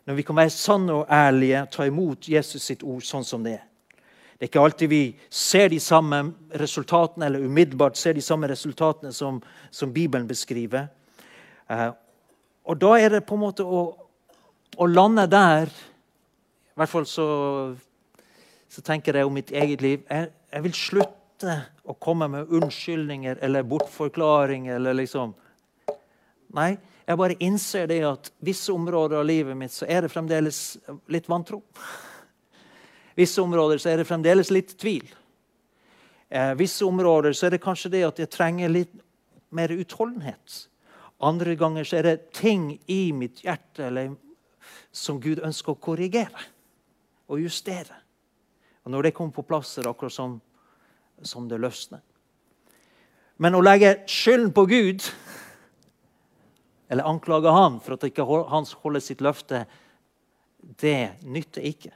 når 0.04 0.14
vi 0.14 0.24
kan 0.26 0.36
være 0.36 0.52
sanne 0.52 0.92
og 0.92 1.06
ærlige, 1.12 1.64
ta 1.72 1.86
imot 1.88 2.28
Jesus 2.28 2.62
sitt 2.62 2.82
ord 2.82 3.04
sånn 3.06 3.24
som 3.24 3.44
det 3.44 3.56
er. 3.58 3.64
Det 4.34 4.48
er 4.48 4.50
ikke 4.50 4.64
alltid 4.66 4.90
vi 4.90 5.02
ser 5.30 5.70
de 5.70 5.78
samme 5.80 6.18
resultatene 6.60 7.28
eller 7.28 7.44
umiddelbart 7.46 7.96
ser 7.96 8.16
de 8.16 8.22
samme 8.24 8.48
resultatene 8.50 9.12
som, 9.14 9.38
som 9.70 9.92
Bibelen 9.94 10.26
beskriver. 10.28 10.88
Eh, 11.70 11.90
og 12.64 12.80
da 12.80 12.90
er 12.98 13.14
det 13.14 13.24
på 13.28 13.38
en 13.38 13.44
måte 13.44 13.64
å, 13.64 13.86
å 14.76 14.86
lande 14.90 15.24
der 15.30 15.70
I 15.70 16.80
hvert 16.80 16.90
fall 16.90 17.06
så, 17.06 17.26
så 18.68 18.82
tenker 18.82 19.14
jeg 19.14 19.28
om 19.28 19.36
mitt 19.36 19.52
eget 19.54 19.84
liv. 19.84 20.02
Jeg, 20.10 20.32
jeg 20.50 20.64
vil 20.66 20.74
slutte 20.76 21.56
å 21.86 21.94
komme 21.94 22.26
med 22.32 22.50
unnskyldninger 22.50 23.38
eller 23.44 23.66
bortforklaringer 23.68 24.76
eller 24.80 24.98
liksom 25.04 25.36
Nei, 26.54 26.76
jeg 27.04 27.20
bare 27.20 27.36
innser 27.44 27.88
det 27.90 28.00
at 28.08 28.30
visse 28.44 28.72
områder 28.72 29.18
av 29.20 29.26
livet 29.28 29.56
mitt 29.58 29.72
så 29.74 29.84
er 29.88 30.04
det 30.04 30.12
fremdeles 30.12 30.60
litt 31.12 31.28
vantro. 31.28 31.60
Visse 33.14 33.42
områder 33.42 33.78
så 33.78 33.92
er 33.92 34.00
det 34.00 34.08
fremdeles 34.08 34.50
litt 34.50 34.72
tvil. 34.80 35.04
Eh, 36.28 36.54
visse 36.58 36.84
områder 36.84 37.36
så 37.36 37.46
er 37.46 37.54
det 37.54 37.62
kanskje 37.62 37.92
det 37.92 38.06
at 38.08 38.22
jeg 38.22 38.32
trenger 38.32 38.72
litt 38.72 38.94
mer 39.54 39.70
utholdenhet. 39.74 40.64
Andre 41.22 41.54
ganger 41.60 41.86
så 41.86 42.00
er 42.00 42.08
det 42.08 42.32
ting 42.34 42.72
i 42.90 43.12
mitt 43.14 43.44
hjerte 43.44 43.86
eller, 43.86 44.16
som 44.90 45.20
Gud 45.20 45.44
ønsker 45.44 45.74
å 45.74 45.80
korrigere 45.80 46.48
og 47.28 47.44
justere. 47.44 48.00
Og 48.84 48.90
Når 48.90 49.02
det 49.02 49.14
kommer 49.14 49.32
på 49.32 49.46
plass, 49.46 49.76
er 49.78 49.84
det 49.84 49.92
akkurat 49.92 50.12
som, 50.12 50.40
som 51.22 51.48
det 51.48 51.60
løsner. 51.60 52.02
Men 53.36 53.56
å 53.56 53.62
legge 53.64 53.96
skylden 54.10 54.52
på 54.54 54.66
Gud 54.70 55.06
eller 56.94 57.10
anklage 57.10 57.50
han 57.50 57.80
for 57.82 57.96
at 57.96 58.04
ikke 58.06 58.24
hans 58.46 58.76
holder 58.84 59.02
sitt 59.02 59.22
løfte, 59.24 59.64
det 60.78 61.18
nytter 61.26 61.64
ikke. 61.66 61.90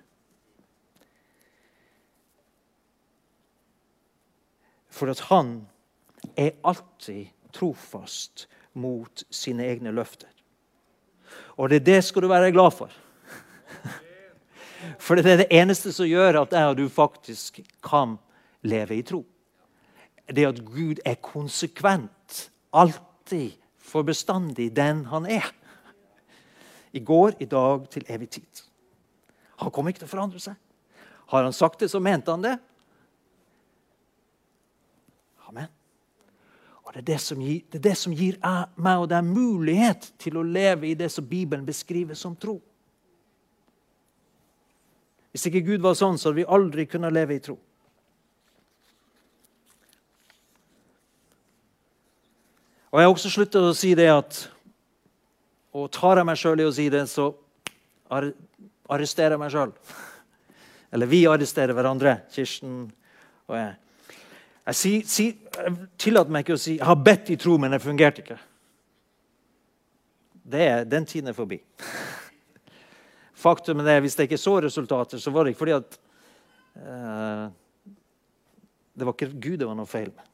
For 4.91 5.15
at 5.15 5.23
han 5.31 5.53
er 6.35 6.57
alltid 6.67 7.31
trofast 7.55 8.49
mot 8.75 9.23
sine 9.31 9.69
egne 9.71 9.95
løfter. 9.95 10.33
Og 11.55 11.71
det, 11.71 11.85
det 11.87 12.01
skal 12.03 12.27
du 12.27 12.33
være 12.33 12.51
glad 12.51 12.75
for. 12.75 12.91
For 14.99 15.15
det 15.15 15.31
er 15.31 15.45
det 15.45 15.53
eneste 15.55 15.95
som 15.95 16.11
gjør 16.11 16.43
at 16.43 16.59
jeg 16.59 16.73
og 16.73 16.77
du 16.79 16.89
faktisk 16.91 17.63
kan 17.87 18.17
leve 18.67 18.99
i 18.99 19.07
tro. 19.07 19.23
Det 20.27 20.51
at 20.51 20.61
Gud 20.67 20.99
er 21.07 21.23
konsekvent. 21.23 22.51
Alltid 22.75 23.55
for 23.89 24.07
bestandig 24.07 24.71
den 24.77 25.05
han 25.09 25.27
er. 25.27 25.49
I 26.93 27.01
går, 27.05 27.37
i 27.41 27.49
dag, 27.49 27.89
til 27.91 28.05
evig 28.09 28.31
tid. 28.39 28.65
Han 29.59 29.73
kommer 29.75 29.93
ikke 29.93 30.05
til 30.05 30.11
å 30.11 30.15
forandre 30.15 30.41
seg. 30.43 30.57
Har 31.29 31.45
han 31.45 31.53
sagt 31.53 31.83
det, 31.83 31.91
så 31.93 32.01
mente 32.01 32.33
han 32.33 32.45
det. 32.45 32.55
Amen. 35.49 35.69
Og 36.85 36.95
Det 36.95 37.03
er 37.03 37.09
det 37.11 37.21
som 37.21 37.41
gir, 37.45 37.61
det 37.69 37.83
det 37.85 37.97
som 38.01 38.15
gir 38.17 38.39
meg 38.77 39.03
og 39.03 39.11
deg 39.13 39.27
mulighet 39.27 40.13
til 40.19 40.39
å 40.41 40.47
leve 40.47 40.89
i 40.89 40.97
det 40.97 41.11
som 41.13 41.27
Bibelen 41.29 41.67
beskriver 41.69 42.17
som 42.17 42.37
tro. 42.37 42.57
Hvis 45.33 45.51
ikke 45.51 45.67
Gud 45.67 45.85
var 45.85 45.99
sånn, 45.99 46.17
så 46.17 46.31
hadde 46.31 46.41
vi 46.41 46.49
aldri 46.49 46.87
kunnet 46.89 47.13
leve 47.13 47.37
i 47.37 47.43
tro. 47.45 47.59
Og 52.89 53.01
Jeg 53.01 53.05
har 53.05 53.13
også 53.13 53.31
sluttet 53.31 53.61
å 53.61 53.75
si 53.77 53.93
det 53.99 54.09
at 54.09 54.39
Og 55.77 55.91
tar 55.93 56.21
jeg 56.21 56.29
meg 56.29 56.39
sjøl 56.41 56.63
i 56.63 56.69
å 56.69 56.73
si 56.73 56.89
det, 56.91 57.05
så 57.11 57.29
arresterer 58.09 59.35
jeg 59.35 59.41
meg 59.43 59.51
sjøl. 59.53 59.75
Eller 60.97 61.11
vi 61.11 61.21
arresterer 61.29 61.77
hverandre, 61.77 62.15
Kirsten 62.33 62.87
og 63.45 63.57
jeg. 63.59 63.75
Jeg, 64.69 64.79
si, 64.79 64.93
si, 65.05 65.27
jeg 65.37 65.75
tillater 66.01 66.33
meg 66.33 66.47
ikke 66.47 66.57
å 66.57 66.61
si 66.61 66.79
'jeg 66.79 66.89
har 66.89 66.97
bedt 66.97 67.31
i 67.31 67.37
tro, 67.37 67.59
men 67.61 67.77
det 67.77 67.83
fungerte 67.85 68.25
ikke'. 68.25 68.39
Det 70.49 70.91
den 70.91 71.07
tiden 71.07 71.29
er 71.29 71.37
forbi. 71.37 71.61
Faktum 73.45 73.81
er 73.81 74.01
hvis 74.01 74.17
jeg 74.17 74.31
ikke 74.31 74.41
så 74.41 74.61
resultater, 74.65 75.19
så 75.19 75.31
var 75.31 75.45
det 75.45 75.53
ikke 75.53 75.65
fordi 75.65 75.77
at 75.77 75.99
uh, 76.77 77.53
Det 78.99 79.07
var 79.07 79.13
ikke 79.13 79.41
Gud 79.41 79.59
det 79.59 79.69
var 79.69 79.77
noe 79.77 79.87
feil 79.87 80.09
med. 80.11 80.25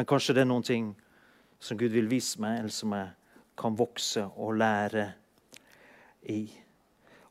Men 0.00 0.06
kanskje 0.08 0.32
det 0.32 0.46
er 0.46 0.48
noen 0.48 0.64
ting 0.64 0.84
som 1.60 1.76
Gud 1.76 1.92
vil 1.92 2.06
vise 2.08 2.40
meg, 2.40 2.62
eller 2.62 2.72
som 2.72 2.94
jeg 2.96 3.10
kan 3.60 3.74
vokse 3.76 4.22
og 4.40 4.54
lære 4.56 5.02
i. 6.32 6.38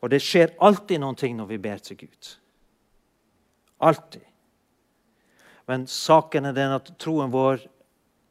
Og 0.05 0.11
det 0.13 0.19
skjer 0.21 0.53
alltid 0.61 1.01
noen 1.01 1.17
ting 1.17 1.33
når 1.39 1.47
vi 1.49 1.57
ber 1.63 1.81
til 1.81 1.97
Gud. 2.03 2.29
Alltid. 3.89 4.21
Men 5.65 5.88
saken 5.89 6.51
er 6.51 6.59
den 6.59 6.75
at 6.75 6.93
troen 7.01 7.33
vår 7.33 7.65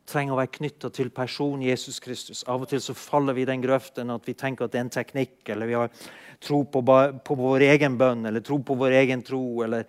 trenger 0.07 0.37
å 0.37 0.39
være 0.39 0.55
knytta 0.61 0.93
til 0.95 1.11
personen 1.19 1.67
Jesus 1.67 1.99
Kristus. 1.99 2.45
Av 2.47 2.63
og 2.63 2.71
til 2.71 2.85
så 2.87 2.95
faller 2.95 3.35
vi 3.35 3.43
i 3.43 3.51
den 3.51 3.67
grøften 3.67 4.15
at 4.15 4.31
vi 4.31 4.39
tenker 4.39 4.69
at 4.69 4.77
det 4.77 4.85
er 4.85 4.87
en 4.87 4.97
teknikk, 5.01 5.37
eller 5.51 5.67
vi 5.67 5.79
har 5.81 5.91
tro 6.39 6.63
på, 6.63 6.87
på 6.87 7.41
vår 7.43 7.67
egen 7.73 7.99
bønn, 7.99 8.23
eller 8.31 8.47
tro 8.47 8.63
på 8.63 8.79
vår 8.87 9.01
egen 9.03 9.27
tro, 9.27 9.43
eller, 9.67 9.83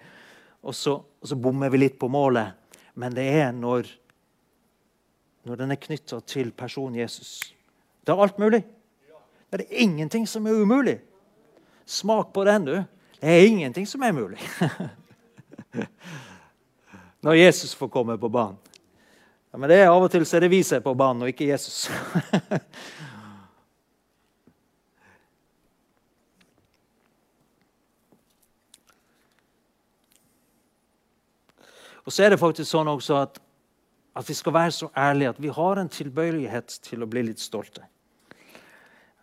og, 0.66 0.74
så, 0.74 0.98
og 0.98 1.36
så 1.36 1.38
bommer 1.38 1.70
vi 1.70 1.86
litt 1.86 2.02
på 2.02 2.10
målet. 2.10 2.58
Men 2.98 3.14
det 3.14 3.30
er 3.46 3.54
når 3.54 3.99
når 5.50 5.64
den 5.64 5.74
er 5.74 5.82
knytta 5.82 6.20
til 6.30 6.52
personen 6.54 7.00
Jesus. 7.00 7.40
Det 8.06 8.14
er 8.14 8.22
alt 8.22 8.38
mulig. 8.38 8.62
Det 9.50 9.64
er 9.64 9.82
ingenting 9.82 10.28
som 10.30 10.46
er 10.46 10.62
umulig. 10.62 11.00
Smak 11.90 12.30
på 12.34 12.44
den, 12.46 12.66
du. 12.66 12.84
Det 13.18 13.30
er 13.30 13.48
ingenting 13.48 13.88
som 13.90 14.04
er 14.06 14.12
mulig. 14.14 14.38
Når 17.26 17.34
Jesus 17.34 17.74
får 17.76 17.90
komme 17.90 18.18
på 18.18 18.30
banen. 18.30 18.58
Ja, 19.52 19.58
men 19.58 19.70
det 19.70 19.78
er 19.82 19.90
Av 19.90 20.04
og 20.04 20.12
til 20.14 20.26
så 20.30 20.38
er 20.38 20.42
det 20.46 20.52
vi 20.54 20.64
som 20.64 20.76
er 20.78 20.82
på 20.86 20.94
banen, 20.94 21.22
og 21.26 21.30
ikke 21.34 21.50
Jesus. 21.50 21.90
og 32.06 32.14
så 32.14 32.24
er 32.24 32.30
det 32.30 32.40
faktisk 32.40 32.70
sånn 32.70 32.88
også 32.94 33.14
at 33.26 33.49
at 34.20 34.28
vi 34.30 34.36
skal 34.36 34.56
være 34.56 34.76
så 34.76 34.90
ærlige 34.98 35.32
at 35.32 35.40
vi 35.42 35.52
har 35.56 35.80
en 35.80 35.90
tilbøyelighet 35.92 36.80
til 36.84 37.04
å 37.04 37.08
bli 37.10 37.24
litt 37.30 37.40
stolte. 37.40 37.86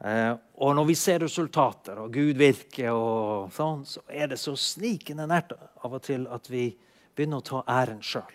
Eh, 0.00 0.32
og 0.60 0.74
når 0.76 0.88
vi 0.88 0.96
ser 0.98 1.20
resultater, 1.24 2.00
og 2.00 2.12
Gud 2.12 2.40
virker, 2.40 2.92
og 2.92 3.52
sånn, 3.52 3.84
så 3.88 4.02
er 4.08 4.32
det 4.32 4.40
så 4.40 4.56
snikende 4.56 5.28
nært 5.28 5.52
av 5.56 5.96
og 5.98 6.02
til 6.04 6.26
at 6.32 6.48
vi 6.52 6.70
begynner 7.16 7.40
å 7.40 7.46
ta 7.46 7.62
æren 7.78 8.02
sjøl. 8.04 8.34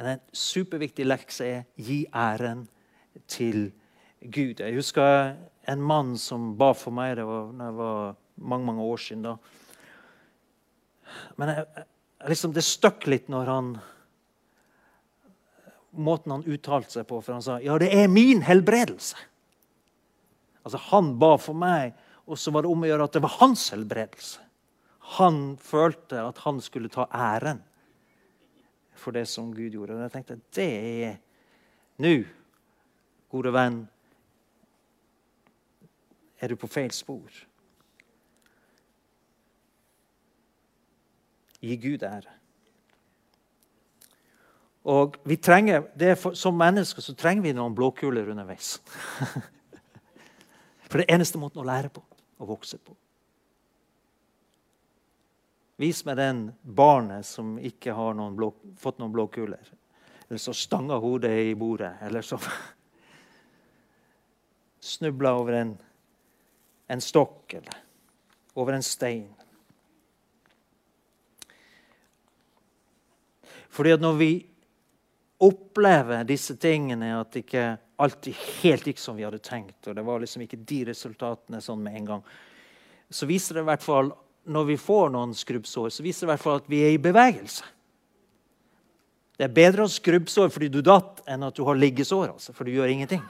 En 0.00 0.20
superviktig 0.32 1.04
lekse 1.04 1.44
er 1.44 1.64
gi 1.76 2.02
æren 2.16 2.64
til 3.28 3.70
Gud. 4.20 4.60
Jeg 4.60 4.76
husker 4.76 5.34
en 5.68 5.82
mann 5.84 6.14
som 6.20 6.54
ba 6.56 6.70
for 6.76 6.94
meg 6.96 7.18
det 7.18 7.26
var, 7.28 7.50
det 7.56 7.70
var 7.76 8.14
mange 8.40 8.70
mange 8.70 8.86
år 8.88 9.00
siden. 9.04 9.22
da. 9.22 9.36
Men 11.36 11.52
jeg, 11.52 11.86
liksom, 12.28 12.54
det 12.56 12.64
støkk 12.64 13.08
litt 13.10 13.28
når 13.32 13.52
han 13.52 13.72
måten 15.90 16.32
han 16.34 16.46
uttalte 16.46 16.92
seg 16.98 17.08
på. 17.08 17.20
For 17.24 17.36
han 17.36 17.44
sa 17.44 17.58
ja, 17.62 17.78
det 17.80 17.90
er 17.94 18.10
min 18.12 18.42
helbredelse. 18.46 19.18
Altså, 20.64 20.78
Han 20.90 21.14
ba 21.18 21.36
for 21.40 21.56
meg, 21.56 21.96
og 22.28 22.38
så 22.38 22.52
var 22.52 22.62
det 22.62 22.70
om 22.70 22.84
å 22.84 22.88
gjøre 22.90 23.08
at 23.08 23.16
det 23.16 23.24
var 23.24 23.38
hans 23.40 23.70
helbredelse. 23.72 24.44
Han 25.16 25.56
følte 25.58 26.20
at 26.22 26.38
han 26.44 26.60
skulle 26.62 26.92
ta 26.92 27.08
æren 27.10 27.62
for 29.00 29.16
det 29.16 29.24
som 29.26 29.48
Gud 29.54 29.72
gjorde. 29.72 29.96
Og 29.96 30.04
jeg 30.04 30.12
tenkte 30.14 30.40
det 30.54 30.70
er 31.08 31.16
Nå, 32.00 32.14
gode 33.28 33.50
venn, 33.52 33.82
er 36.40 36.48
du 36.48 36.56
på 36.56 36.70
feil 36.70 36.92
spor. 36.96 37.42
Gi 41.60 41.76
Gud 41.76 42.06
ære. 42.08 42.39
Og 44.84 45.16
trenger, 45.42 45.84
for, 46.16 46.34
Som 46.34 46.56
mennesker 46.58 47.02
så 47.02 47.14
trenger 47.14 47.42
vi 47.42 47.52
noen 47.52 47.74
blåkuler 47.74 48.30
underveis. 48.32 48.78
For 50.90 50.98
det 50.98 51.04
er 51.06 51.14
eneste 51.18 51.38
måten 51.38 51.60
å 51.60 51.66
lære 51.66 51.92
på, 51.92 52.02
og 52.40 52.48
vokse 52.48 52.78
på. 52.78 52.96
Vis 55.80 56.02
meg 56.04 56.16
den 56.18 56.40
barnet 56.62 57.24
som 57.24 57.54
ikke 57.56 57.94
har 57.96 58.16
noen 58.16 58.34
blå, 58.36 58.50
fått 58.76 58.98
noen 59.00 59.12
blåkuler. 59.14 59.70
Eller 60.28 60.40
som 60.42 60.56
stanga 60.56 60.98
hodet 61.00 61.30
i 61.46 61.54
bordet. 61.54 61.94
Eller 62.04 62.26
som 62.26 62.42
snubla 64.92 65.32
over 65.38 65.56
en, 65.60 65.72
en 66.90 67.00
stokk 67.00 67.54
eller 67.60 67.78
over 68.60 68.76
en 68.76 68.84
stein. 68.84 69.28
Fordi 73.70 73.94
at 73.94 74.02
når 74.02 74.18
vi 74.18 74.30
opplever 75.40 76.24
disse 76.28 76.56
tingene, 76.60 77.14
at 77.16 77.32
det 77.32 77.44
ikke 77.46 77.66
alltid 78.00 78.36
helt 78.60 78.86
gikk 78.88 79.00
som 79.00 79.16
vi 79.16 79.24
hadde 79.24 79.40
tenkt, 79.44 79.78
og 79.88 79.96
det 79.96 80.04
var 80.04 80.20
liksom 80.22 80.44
ikke 80.44 80.60
de 80.68 80.82
resultatene 80.90 81.60
sånn 81.64 81.82
med 81.84 81.96
en 82.00 82.08
gang, 82.14 82.24
så 83.10 83.28
viser 83.28 83.56
det 83.56 83.64
i 83.64 83.70
hvert 83.70 83.84
fall 83.84 84.12
når 84.50 84.70
vi 84.70 84.78
får 84.80 85.12
noen 85.14 85.34
skrubbsår, 85.36 85.90
så 85.92 86.04
viser 86.04 86.24
det 86.24 86.30
i 86.30 86.32
hvert 86.34 86.44
fall 86.44 86.60
at 86.62 86.70
vi 86.70 86.80
er 86.84 86.94
i 86.94 87.02
bevegelse. 87.02 87.66
Det 89.40 89.46
er 89.46 89.56
bedre 89.56 89.84
å 89.84 89.88
ha 89.88 89.92
skrubbsår 89.92 90.50
fordi 90.52 90.68
du 90.72 90.82
datt, 90.84 91.22
enn 91.28 91.44
at 91.46 91.56
du 91.56 91.64
har 91.64 91.78
liggesår, 91.78 92.34
altså, 92.34 92.52
for 92.56 92.68
du 92.68 92.76
gjør 92.76 92.92
ingenting. 92.92 93.24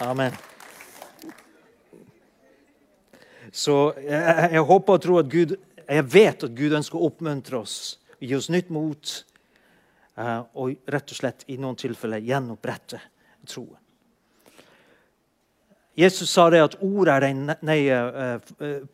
Amen. 0.00 0.49
Så 3.52 3.76
jeg, 3.98 4.50
jeg, 4.52 4.62
håper 4.62 4.94
og 4.94 5.02
tror 5.02 5.20
at 5.24 5.30
Gud 5.30 5.56
Jeg 5.90 6.06
vet 6.12 6.44
at 6.46 6.54
Gud 6.54 6.76
ønsker 6.78 6.98
å 7.00 7.08
oppmuntre 7.08 7.58
oss, 7.58 7.98
gi 8.22 8.30
oss 8.36 8.46
nytt 8.52 8.68
mot, 8.70 9.14
uh, 10.20 10.44
og 10.54 10.76
rett 10.86 11.10
og 11.10 11.18
slett 11.18 11.42
i 11.50 11.56
noen 11.58 11.74
tilfeller 11.74 12.22
gjenopprette 12.22 13.00
troen. 13.50 13.74
Jesus 15.98 16.30
sa 16.30 16.46
det 16.54 16.62
at 16.62 16.78
ordet 16.78 17.16
er 17.16 17.26
deg, 17.26 17.42
nei, 17.66 17.80
uh, 17.90 18.38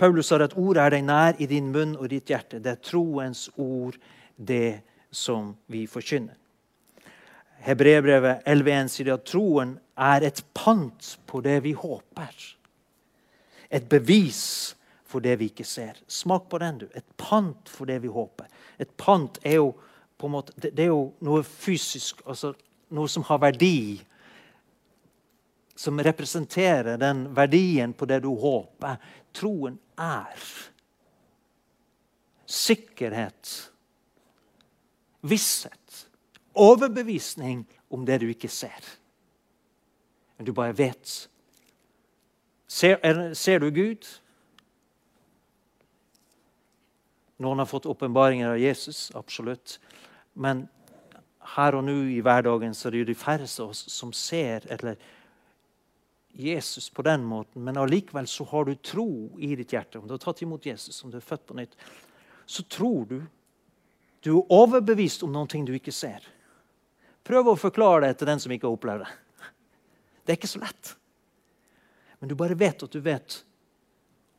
Paulus 0.00 0.32
sa 0.32 0.40
det 0.40 0.48
at 0.48 0.56
ordet 0.56 0.86
er 0.86 0.96
deg 0.96 1.04
nær 1.04 1.36
i 1.36 1.50
din 1.52 1.68
munn 1.74 1.92
og 2.00 2.08
ditt 2.14 2.32
hjerte. 2.32 2.62
Det 2.64 2.72
er 2.72 2.80
troens 2.80 3.50
ord, 3.60 4.00
det 4.36 4.80
som 5.12 5.52
vi 5.68 5.84
forkynner. 5.84 6.32
Hebreerbrevet 7.66 8.46
11.1 8.48 8.92
sier 8.94 9.12
at 9.18 9.28
troen 9.28 9.76
er 10.00 10.24
et 10.24 10.40
pant 10.56 11.16
på 11.28 11.44
det 11.44 11.60
vi 11.68 11.76
håper 11.76 12.55
et 13.70 13.88
bevis 13.88 14.74
for 15.06 15.22
det 15.24 15.36
vi 15.40 15.50
ikke 15.50 15.66
ser. 15.66 15.98
Smak 16.06 16.48
på 16.50 16.58
den, 16.62 16.82
du. 16.82 16.86
Et 16.94 17.06
pant 17.16 17.68
for 17.68 17.88
det 17.88 18.00
vi 18.02 18.10
håper. 18.12 18.48
Et 18.78 18.90
pant 18.98 19.38
er 19.42 19.60
jo 19.60 19.72
måte, 20.24 20.54
det 20.56 20.86
er 20.86 20.90
jo 20.90 21.12
noe 21.24 21.42
fysisk, 21.44 22.22
altså 22.26 22.54
noe 22.96 23.08
som 23.10 23.24
har 23.28 23.40
verdi. 23.42 24.00
Som 25.76 26.00
representerer 26.00 26.96
den 27.00 27.26
verdien 27.36 27.92
på 27.92 28.08
det 28.08 28.22
du 28.24 28.32
håper. 28.40 28.96
Troen 29.36 29.76
er 30.00 30.46
sikkerhet, 32.46 33.72
visshet, 35.26 36.06
overbevisning 36.54 37.64
om 37.92 38.06
det 38.06 38.20
du 38.22 38.28
ikke 38.30 38.48
ser. 38.48 38.84
Men 40.36 40.46
du 40.46 40.52
bare 40.56 40.76
vet 40.76 41.28
Ser, 42.76 42.98
er, 43.06 43.32
ser 43.32 43.62
du 43.62 43.70
Gud? 43.72 44.04
Noen 47.40 47.60
har 47.62 47.68
fått 47.68 47.86
åpenbaringer 47.88 48.50
av 48.50 48.60
Jesus, 48.60 49.08
absolutt. 49.16 49.78
Men 50.36 50.66
her 51.56 51.76
og 51.78 51.86
nå 51.86 51.94
i 52.12 52.18
hverdagen 52.24 52.74
så 52.76 52.88
er 52.88 52.96
det 52.96 53.00
jo 53.04 53.08
de 53.12 53.16
færreste 53.16 53.64
av 53.64 53.72
oss 53.72 53.80
som 53.92 54.12
ser 54.16 54.66
eller 54.72 54.98
Jesus 56.36 56.90
på 56.92 57.04
den 57.06 57.24
måten. 57.24 57.64
Men 57.64 57.80
allikevel 57.80 58.28
så 58.28 58.44
har 58.50 58.68
du 58.68 58.74
tro 58.76 59.08
i 59.40 59.54
ditt 59.56 59.72
hjerte. 59.72 60.02
Om 60.02 60.08
du 60.08 60.12
har 60.16 60.20
tatt 60.26 60.44
imot 60.44 60.68
Jesus, 60.68 61.00
om 61.04 61.12
du 61.12 61.16
er 61.16 61.24
født 61.24 61.46
på 61.48 61.56
nytt, 61.56 61.78
så 62.44 62.66
tror 62.68 63.08
du. 63.08 63.18
Du 64.20 64.34
er 64.34 64.52
overbevist 64.52 65.24
om 65.24 65.32
noe 65.32 65.64
du 65.64 65.72
ikke 65.76 65.94
ser. 65.94 66.24
Prøv 67.24 67.54
å 67.54 67.56
forklare 67.56 68.04
det 68.04 68.18
til 68.20 68.28
den 68.28 68.42
som 68.42 68.52
ikke 68.52 68.68
har 68.68 68.76
opplevd 68.76 69.06
det. 69.06 69.12
Det 70.26 70.34
er 70.34 70.40
ikke 70.42 70.54
så 70.58 70.60
lett. 70.60 70.96
Men 72.20 72.28
du 72.28 72.34
bare 72.34 72.58
vet 72.58 72.82
at 72.82 72.92
du 72.92 73.00
vet 73.00 73.44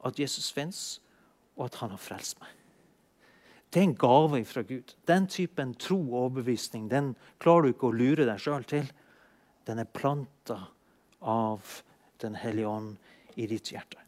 at 0.06 0.20
Jesus 0.20 0.52
fins, 0.52 1.02
og 1.58 1.66
at 1.66 1.76
han 1.82 1.92
har 1.94 2.02
frelst 2.02 2.40
meg. 2.40 2.50
Det 3.74 3.82
er 3.82 3.90
en 3.90 3.98
gave 4.00 4.46
fra 4.46 4.62
Gud. 4.62 4.96
Den 5.08 5.28
typen 5.28 5.74
tro 5.76 5.98
og 6.00 6.20
overbevisning 6.22 6.88
den 6.92 7.16
klarer 7.40 7.68
du 7.68 7.74
ikke 7.74 7.90
å 7.90 7.98
lure 7.98 8.26
deg 8.26 8.40
sjøl 8.40 8.64
til. 8.70 8.88
Den 9.68 9.80
er 9.84 9.90
planta 9.92 10.62
av 11.22 11.84
Den 12.18 12.34
hellige 12.34 12.68
ånd 12.68 12.96
i 13.38 13.46
ditt 13.46 13.70
hjerte. 13.70 14.00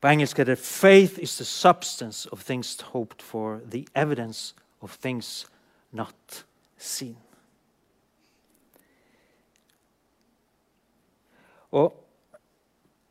På 0.00 0.08
engelsk 0.08 0.38
er 0.38 0.44
det 0.44 0.58
'Faith 0.58 1.18
is 1.22 1.36
the 1.36 1.44
substance 1.44 2.28
of 2.32 2.44
things 2.44 2.80
hoped 2.80 3.22
for, 3.22 3.60
the 3.70 3.86
evidence 3.94 4.54
of 4.80 4.98
things 4.98 5.46
not 5.92 6.46
seen'. 6.78 7.25
Og 11.76 11.92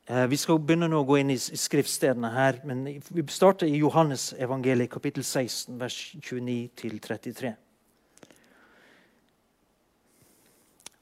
eh, 0.10 0.26
Vi 0.32 0.40
skal 0.42 0.60
begynne 0.60 0.90
nå 0.90 1.04
å 1.04 1.08
gå 1.08 1.20
inn 1.22 1.34
i, 1.34 1.38
skriftstedene 1.38 2.32
her. 2.34 2.62
men 2.66 2.86
Vi 2.86 3.26
starter 3.32 3.70
i 3.70 3.82
Johannes 3.82 4.34
evangeliet, 4.38 4.92
kapittel 4.92 5.24
16, 5.24 5.78
vers 5.80 6.00
29-33. 6.20 7.54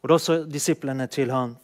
Og 0.03 0.11
Da 0.11 0.19
sa 0.19 0.41
disiplene 0.43 1.07
til 1.07 1.31
han 1.31 1.55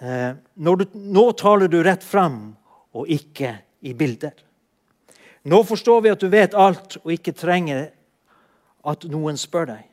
eh, 0.00 0.34
du, 0.54 0.86
Nå 0.94 1.30
taler 1.38 1.70
du 1.70 1.80
rett 1.82 2.06
fram 2.06 2.54
og 2.94 3.10
ikke 3.10 3.56
i 3.86 3.94
bilder. 3.94 4.34
Nå 5.48 5.62
forstår 5.66 6.00
vi 6.02 6.10
at 6.12 6.22
du 6.22 6.28
vet 6.30 6.54
alt 6.58 6.98
og 7.02 7.12
ikke 7.14 7.34
trenger 7.36 7.90
at 8.88 9.04
noen 9.10 9.38
spør 9.38 9.72
deg. 9.72 9.84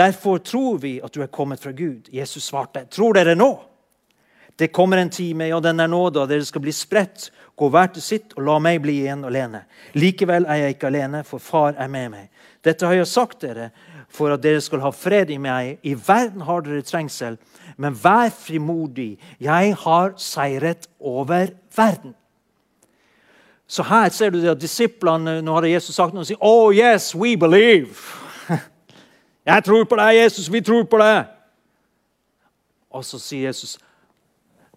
Derfor 0.00 0.38
tror 0.38 0.78
vi 0.80 0.94
at 1.04 1.12
du 1.12 1.20
er 1.20 1.28
kommet 1.28 1.60
fra 1.60 1.74
Gud. 1.76 2.08
Jesus 2.12 2.46
svarte, 2.48 2.86
tror 2.88 3.18
dere 3.18 3.34
nå? 3.36 3.50
Det 4.56 4.70
kommer 4.72 4.96
en 4.96 5.10
time, 5.10 5.48
ja, 5.48 5.58
den 5.60 5.80
er 5.80 5.88
nå, 5.88 6.02
da 6.12 6.26
dere 6.28 6.44
skal 6.44 6.62
bli 6.64 6.72
spredt. 6.72 7.30
Gå 7.56 7.68
hver 7.72 7.90
til 7.92 8.04
sitt, 8.04 8.32
og 8.36 8.46
la 8.46 8.58
meg 8.60 8.80
bli 8.84 8.98
igjen 9.02 9.26
alene. 9.28 9.62
Likevel 9.96 10.46
er 10.48 10.62
jeg 10.62 10.76
ikke 10.76 10.88
alene, 10.88 11.20
for 11.24 11.40
far 11.40 11.76
er 11.76 11.88
med 11.92 12.14
meg. 12.14 12.30
Dette 12.64 12.88
har 12.88 12.96
jeg 12.96 13.10
sagt 13.10 13.44
dere 13.44 13.70
for 14.12 14.32
at 14.32 14.42
dere 14.44 14.62
skal 14.64 14.82
ha 14.84 14.92
fred 14.92 15.32
i 15.32 15.38
meg. 15.40 15.78
I 15.84 15.94
verden 15.96 16.44
har 16.48 16.64
dere 16.64 16.84
trengsel, 16.84 17.36
men 17.76 17.96
vær 17.96 18.32
frimodig. 18.36 19.14
Jeg 19.40 19.74
har 19.84 20.16
seiret 20.20 20.88
over 20.96 21.52
verden. 21.76 22.16
Så 23.68 23.84
her 23.86 24.08
ser 24.12 24.32
du 24.32 24.40
det 24.40 24.50
at 24.50 24.60
disiplene 24.60 25.38
Nå 25.44 25.54
har 25.54 25.68
Jesus 25.68 25.94
sagt 25.94 26.12
noe 26.12 26.24
og 26.24 26.28
sier, 26.28 26.40
Oh 26.40 26.72
yes, 26.74 27.14
we 27.14 27.36
believe. 27.36 28.19
'Jeg 29.50 29.64
tror 29.64 29.84
på 29.84 29.96
deg, 29.96 30.14
Jesus. 30.14 30.52
Vi 30.52 30.60
tror 30.60 30.84
på 30.86 30.98
deg.' 30.98 31.26
Og 32.90 33.04
så 33.04 33.18
sier 33.18 33.48
Jesus, 33.48 33.78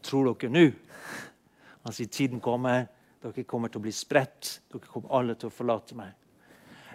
'Tror 0.01 0.33
dere 0.33 0.49
nå?' 0.49 0.73
Han 1.83 1.93
sier, 1.93 2.07
'Tiden 2.07 2.41
kommer. 2.41 2.87
Dere 3.21 3.43
kommer 3.43 3.67
til 3.67 3.79
å 3.79 3.85
bli 3.85 3.91
spredt. 3.91 4.61
Dere 4.71 4.87
kommer 4.87 5.13
alle 5.13 5.35
til 5.35 5.47
å 5.47 5.53
forlate 5.53 5.95
meg.' 5.95 6.13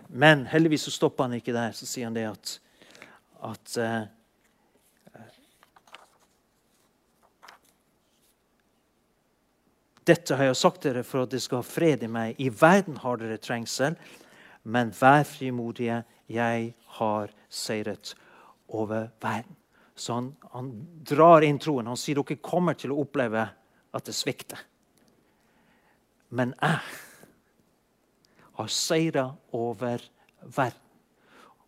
Men 0.09 0.47
heldigvis 0.47 0.83
så 0.89 0.91
stopper 0.91 1.25
han 1.25 1.39
ikke 1.39 1.53
der. 1.53 1.73
Så 1.73 1.87
sier 1.87 2.09
han 2.09 2.15
det 2.15 2.27
at, 2.27 2.61
at 3.45 3.79
uh, 3.79 4.07
Dette 10.09 10.37
har 10.37 10.45
jeg 10.49 10.57
sagt 10.57 10.87
dere 10.87 11.03
for 11.05 11.23
at 11.23 11.31
dere 11.31 11.45
skal 11.45 11.61
ha 11.61 11.67
fred 11.67 12.03
i 12.03 12.09
meg. 12.09 12.39
I 12.41 12.49
verden 12.49 12.97
har 12.97 13.19
dere 13.21 13.37
trengsel, 13.37 13.99
men 14.65 14.93
vær 14.97 15.27
frimodige. 15.29 15.99
Jeg 16.29 16.73
har 16.99 17.33
seiret 17.49 18.15
over 18.69 19.11
verden. 19.23 19.57
Så 19.99 20.15
han, 20.15 20.33
han 20.53 20.71
drar 21.03 21.43
inn 21.43 21.59
troen. 21.59 21.89
Han 21.91 21.99
sier 21.99 22.21
dere 22.21 22.39
kommer 22.45 22.77
til 22.79 22.93
å 22.95 23.01
oppleve 23.03 23.49
at 23.97 24.07
det 24.07 24.15
svikter. 24.15 24.61
Men 26.29 26.53
jeg 26.61 26.79
har 28.59 28.71
seira 28.75 29.25
over 29.57 30.05
verden. 30.43 30.85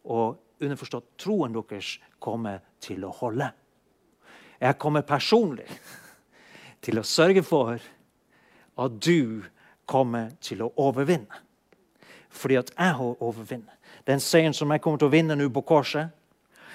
Og 0.05 0.39
underforstått 0.61 1.17
troen 1.21 1.57
deres 1.57 1.97
kommer 2.21 2.61
til 2.83 3.05
å 3.09 3.15
holde. 3.15 3.51
Jeg 4.61 4.79
kommer 4.81 5.07
personlig 5.09 5.67
til 6.85 7.01
å 7.01 7.07
sørge 7.07 7.43
for 7.45 7.81
at 8.81 8.99
du 9.01 9.43
kommer 9.89 10.35
til 10.45 10.65
å 10.65 10.73
overvinne. 10.81 11.41
Fordi 12.31 12.61
at 12.61 12.73
jeg 12.77 12.97
har 13.01 13.23
overvunnet. 13.25 13.80
Den 14.07 14.21
seieren 14.21 14.55
som 14.57 14.71
jeg 14.71 14.83
kommer 14.83 15.01
til 15.01 15.11
å 15.11 15.13
vinne 15.13 15.37
nå 15.37 15.49
på 15.53 15.65
korset, 15.67 16.09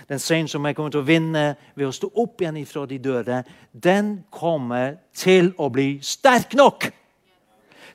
den 0.10 0.20
seieren 0.22 0.50
som 0.52 0.66
jeg 0.68 0.76
kommer 0.78 0.94
til 0.94 1.02
å 1.02 1.08
vinne 1.08 1.46
ved 1.74 1.88
å 1.88 1.96
stå 1.96 2.12
opp 2.22 2.42
igjen 2.42 2.60
ifra 2.62 2.86
de 2.90 3.00
døde, 3.02 3.42
den 3.72 4.20
kommer 4.30 5.00
til 5.16 5.54
å 5.58 5.70
bli 5.74 5.96
sterk 6.06 6.54
nok 6.58 6.90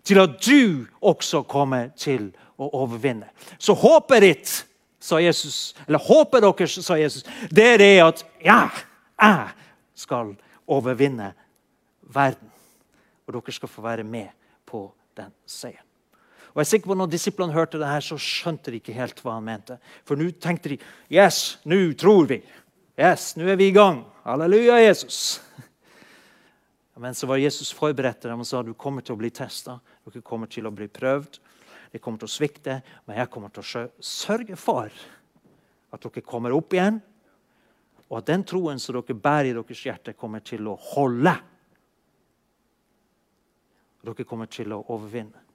til 0.07 0.21
at 0.23 0.39
du 0.43 0.87
også 1.05 1.43
kommer 1.49 1.91
til 1.99 2.31
å 2.61 2.71
overvinne. 2.83 3.29
Så 3.59 3.77
håpet 3.79 4.25
ditt, 4.25 4.55
sa 5.01 5.21
Jesus, 5.21 5.75
eller 5.87 6.03
håpet 6.05 6.45
deres, 6.45 6.79
sa 6.85 6.97
Jesus, 6.99 7.25
det 7.51 7.67
er 7.75 7.79
det 7.81 7.93
at 8.05 8.25
ja, 8.45 8.63
jeg 9.21 10.01
skal 10.07 10.35
overvinne 10.71 11.33
verden. 12.03 12.51
Og 13.27 13.37
dere 13.37 13.55
skal 13.55 13.71
få 13.71 13.85
være 13.85 14.05
med 14.05 14.33
på 14.67 14.89
den 15.17 15.31
seieren. 15.47 15.90
Og 16.51 16.59
jeg 16.59 16.67
er 16.67 16.71
sikker 16.73 16.91
på 16.91 16.97
Når 16.99 17.11
disiplene 17.13 17.55
hørte 17.55 17.79
det 17.79 17.89
her, 17.89 18.03
så 18.03 18.19
skjønte 18.19 18.73
de 18.73 18.81
ikke 18.81 18.97
helt 18.97 19.21
hva 19.23 19.37
han 19.37 19.47
mente. 19.47 19.79
For 20.05 20.19
nå 20.19 20.31
tenkte 20.43 20.73
de 20.73 20.81
Yes, 21.13 21.61
nå 21.65 21.93
tror 21.99 22.27
vi. 22.31 22.41
Yes, 22.99 23.35
nå 23.39 23.47
er 23.49 23.57
vi 23.57 23.71
i 23.71 23.77
gang. 23.77 24.03
Halleluja, 24.27 24.81
Jesus. 24.83 25.41
Men 27.01 27.15
så 27.17 27.27
var 27.27 27.41
Jesus 27.41 27.71
forberedt 27.73 28.27
dem 28.27 28.43
og 28.43 28.49
sa 28.49 28.61
du 28.63 28.75
kommer 28.77 29.01
til 29.01 29.15
å 29.15 29.21
bli 29.21 29.31
testa. 29.33 29.79
Dere 30.05 30.21
kommer 30.27 30.51
til 30.53 30.67
å 30.69 30.75
bli 30.75 30.85
prøvd. 30.91 31.39
De 31.95 31.99
kommer 31.99 32.21
til 32.21 32.29
å 32.29 32.35
svikte. 32.35 32.81
Men 33.07 33.23
jeg 33.23 33.31
kommer 33.33 33.55
til 33.55 33.65
å 33.65 33.87
sørge 34.05 34.59
for 34.61 34.91
at 35.91 36.05
dere 36.05 36.27
kommer 36.27 36.53
opp 36.53 36.77
igjen. 36.77 37.01
Og 38.11 38.19
at 38.19 38.29
den 38.29 38.45
troen 38.45 38.83
som 38.83 38.99
dere 38.99 39.17
bærer 39.17 39.53
i 39.53 39.55
deres 39.57 39.85
hjerte, 39.87 40.17
kommer 40.19 40.43
til 40.45 40.69
å 40.69 40.75
holde. 40.91 41.33
Dere 44.05 44.27
kommer 44.27 44.51
til 44.51 44.75
å 44.77 44.83
overvinne. 44.91 45.50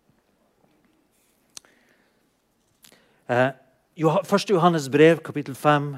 Eh, 3.30 3.50
1. 3.98 4.50
Johannes 4.50 4.90
brev, 4.90 5.18
kapittel 5.18 5.56
5, 5.56 5.96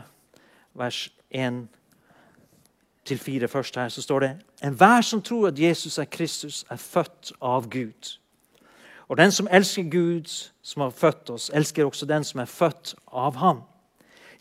vers 0.74 1.14
1-4 1.32 3.48
først 3.48 3.76
her, 3.76 3.90
så 3.90 4.02
står 4.02 4.20
det 4.20 4.38
Enhver 4.64 5.02
som 5.02 5.22
tror 5.22 5.48
at 5.48 5.60
Jesus 5.60 5.98
er 5.98 6.06
Kristus, 6.06 6.66
er 6.70 6.76
født 6.76 7.34
av 7.42 7.70
Gud. 7.70 8.20
Og 9.08 9.18
den 9.18 9.32
som 9.32 9.48
elsker 9.52 9.84
Gud, 9.92 10.52
som 10.62 10.82
har 10.82 10.90
født 10.90 11.30
oss, 11.30 11.52
elsker 11.54 11.86
også 11.86 12.06
den 12.06 12.24
som 12.24 12.40
er 12.40 12.46
født 12.46 12.96
av 13.14 13.36
ham. 13.36 13.62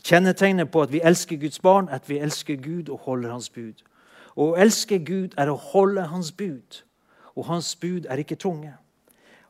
Kjennetegnet 0.03 0.71
på 0.71 0.81
at 0.81 0.91
vi 0.91 1.01
elsker 1.03 1.37
Guds 1.37 1.59
barn, 1.59 1.89
er 1.89 1.95
at 1.95 2.09
vi 2.09 2.17
elsker 2.17 2.55
Gud 2.55 2.89
og 2.89 2.99
holder 2.99 3.31
Hans 3.31 3.49
bud. 3.49 3.83
Og 4.35 4.49
å 4.49 4.55
elske 4.55 4.99
Gud 4.99 5.29
er 5.37 5.51
å 5.51 5.55
holde 5.55 6.07
Hans 6.07 6.31
bud, 6.31 6.83
og 7.35 7.45
Hans 7.45 7.75
bud 7.75 8.05
er 8.09 8.17
ikke 8.17 8.35
tunge. 8.35 8.73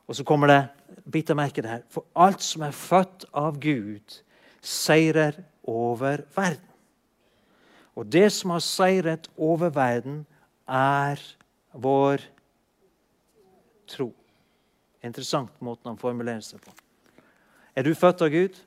Og 0.06 0.16
så 0.16 0.24
kommer 0.24 0.46
det 0.46 0.68
bit 1.10 1.30
merke 1.36 1.62
det 1.64 1.70
her. 1.70 1.84
For 1.92 2.06
alt 2.16 2.42
som 2.44 2.64
er 2.66 2.76
født 2.76 3.28
av 3.36 3.58
Gud, 3.60 4.20
seirer 4.60 5.40
over 5.68 6.24
verden. 6.36 6.64
Og 7.98 8.06
det 8.06 8.28
som 8.32 8.52
har 8.54 8.62
seiret 8.62 9.26
over 9.36 9.72
verden, 9.74 10.22
er 10.68 11.18
vår 11.72 12.22
tro. 13.88 14.12
Interessant 15.02 15.54
måten 15.64 15.88
han 15.88 16.00
formulerer 16.00 16.44
seg 16.44 16.60
på. 16.62 16.74
Er 17.74 17.86
du 17.86 17.94
født 17.94 18.22
av 18.22 18.30
Gud? 18.34 18.58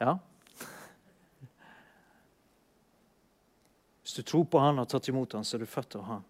Ja. 0.00 0.16
Hvis 4.04 4.16
du 4.18 4.22
tror 4.22 4.44
på 4.44 4.60
han 4.60 4.76
og 4.78 4.84
har 4.84 4.92
tatt 4.92 5.08
imot 5.10 5.32
han, 5.36 5.44
så 5.44 5.56
er 5.56 5.64
du 5.64 5.70
født 5.70 5.96
av 5.98 6.06
han. 6.10 6.24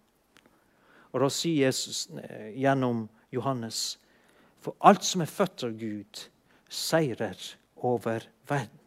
Og 1.15 1.21
Da 1.23 1.29
sier 1.31 1.69
Jesus 1.69 2.09
eh, 2.19 2.51
gjennom 2.59 3.05
Johannes 3.31 3.95
For 4.59 4.75
alt 4.83 5.05
som 5.05 5.21
er 5.23 5.29
født 5.29 5.63
av 5.63 5.75
Gud, 5.77 6.25
seirer 6.67 7.37
over 7.77 8.23
verden. 8.49 8.79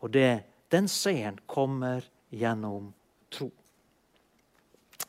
Og 0.00 0.10
det, 0.14 0.46
den 0.72 0.88
seieren 0.88 1.36
kommer 1.46 2.06
gjennom 2.32 2.88
tro. 3.30 3.50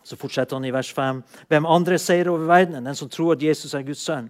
Så 0.03 0.17
fortsetter 0.19 0.58
han 0.58 0.67
i 0.67 0.73
vers 0.75 0.91
5. 0.93 1.21
Hvem 1.47 1.69
andre 1.69 1.95
seier 2.01 2.27
over 2.27 2.49
verden 2.49 2.75
enn 2.75 2.91
den 2.91 2.99
som 2.99 3.10
tror 3.10 3.38
at 3.38 3.45
Jesus 3.45 3.73
er 3.77 3.88
Guds 3.88 4.03
sønn? 4.03 4.27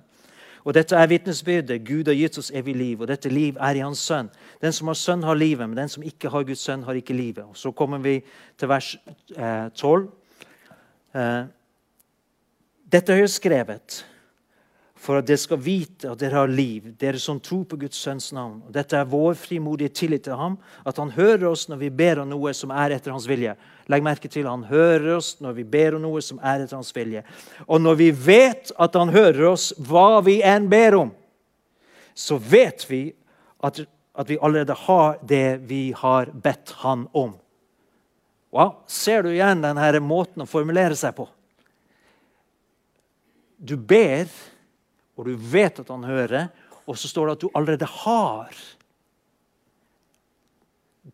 Og 0.68 0.76
Dette 0.78 0.96
er 0.96 1.10
vitnesbyrdet. 1.10 1.82
Gud 1.88 2.12
har 2.12 2.18
gitt 2.20 2.38
oss 2.38 2.52
evig 2.54 2.76
liv, 2.78 3.02
og 3.02 3.08
dette 3.10 3.32
liv 3.32 3.58
er 3.58 3.80
i 3.80 3.84
Hans 3.84 4.06
sønn. 4.06 4.30
Den 4.62 4.76
som 4.76 4.92
har 4.92 4.98
sønn, 5.00 5.24
har 5.24 5.40
livet, 5.40 5.66
men 5.66 5.78
den 5.78 5.90
som 5.90 6.04
ikke 6.06 6.30
har 6.30 6.46
Guds 6.46 6.62
sønn, 6.68 6.84
har 6.84 7.00
ikke 7.00 7.18
livet. 7.18 7.46
Og 7.48 7.58
Så 7.58 7.72
kommer 7.72 7.98
vi 8.04 8.20
til 8.60 8.70
vers 8.70 8.98
eh, 9.36 9.70
12. 9.74 10.10
Eh, 11.16 11.44
dette 12.90 13.14
har 13.14 13.22
jeg 13.24 13.34
skrevet 13.34 14.04
for 15.00 15.22
at 15.22 15.28
dere 15.30 15.40
skal 15.40 15.62
vite 15.64 16.10
at 16.12 16.20
dere 16.20 16.42
har 16.42 16.52
liv, 16.52 16.90
dere 17.00 17.20
som 17.22 17.40
tror 17.40 17.64
på 17.70 17.78
Guds 17.80 18.02
sønns 18.04 18.34
navn. 18.36 18.58
Og 18.68 18.74
dette 18.76 18.98
er 19.00 19.08
vår 19.08 19.38
frimodige 19.40 19.94
tillit 19.96 20.26
til 20.28 20.36
ham, 20.36 20.58
at 20.84 20.98
han 21.00 21.14
hører 21.16 21.48
oss 21.54 21.70
når 21.72 21.80
vi 21.86 21.92
ber 22.02 22.20
om 22.24 22.28
noe 22.34 22.52
som 22.58 22.74
er 22.76 22.98
etter 22.98 23.16
hans 23.16 23.28
vilje. 23.30 23.56
Legg 23.90 24.04
merke 24.06 24.30
til 24.30 24.46
Han 24.46 24.68
hører 24.70 25.16
oss 25.16 25.38
når 25.42 25.56
vi 25.62 25.64
ber 25.64 25.96
om 25.96 26.04
noe 26.04 26.22
som 26.22 26.42
er 26.44 26.66
etter 26.66 26.78
hans 26.78 26.92
vilje. 26.94 27.24
Og 27.66 27.82
når 27.82 27.96
vi 28.02 28.10
vet 28.12 28.74
at 28.78 28.98
han 29.00 29.14
hører 29.16 29.48
oss 29.54 29.72
hva 29.80 30.20
vi 30.26 30.42
enn 30.46 30.68
ber 30.70 31.00
om, 31.00 31.14
så 32.14 32.38
vet 32.38 32.84
vi 32.90 33.08
at, 33.64 33.80
at 34.14 34.30
vi 34.30 34.38
allerede 34.42 34.76
har 34.86 35.18
det 35.24 35.62
vi 35.70 35.94
har 35.96 36.30
bedt 36.36 36.76
han 36.84 37.08
om. 37.16 37.38
Wow, 38.50 38.80
Ser 38.90 39.24
du 39.24 39.30
igjen 39.34 39.62
denne 39.62 40.02
måten 40.02 40.44
å 40.44 40.50
formulere 40.50 40.98
seg 40.98 41.14
på? 41.18 41.28
Du 43.60 43.76
ber 43.78 44.30
og 45.20 45.28
du 45.28 45.36
vet 45.36 45.82
at 45.82 45.90
han 45.92 46.06
hører, 46.08 46.48
og 46.88 46.98
så 46.98 47.10
står 47.12 47.28
det 47.28 47.34
at 47.36 47.42
du 47.44 47.50
allerede 47.60 47.88
har 48.06 48.60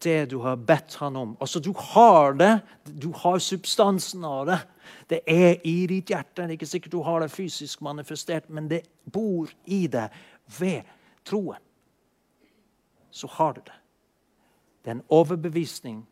det 0.03 0.25
du 0.29 0.37
har 0.43 0.55
bedt 0.55 0.95
han 0.95 1.15
om. 1.15 1.37
Altså, 1.39 1.59
Du 1.59 1.73
har 1.73 2.33
det. 2.33 2.59
Du 2.83 3.11
har 3.11 3.39
substansen 3.39 4.23
av 4.25 4.45
det. 4.45 4.59
Det 5.09 5.19
er 5.25 5.55
i 5.63 5.87
ditt 5.87 6.09
hjerte. 6.09 6.41
Det 6.41 6.43
er 6.43 6.57
ikke 6.57 6.69
sikkert 6.69 6.91
du 6.91 7.01
har 7.01 7.19
det 7.19 7.31
fysisk 7.31 7.81
manifestert, 7.81 8.49
men 8.49 8.67
det 8.67 8.83
bor 9.11 9.49
i 9.65 9.87
deg 9.87 10.09
ved 10.59 10.83
troen. 11.25 11.61
Så 13.11 13.27
har 13.27 13.53
du 13.53 13.61
det. 13.65 13.79
Det 14.83 14.91
er 14.91 14.95
en 14.95 15.07
overbevisning, 15.09 16.05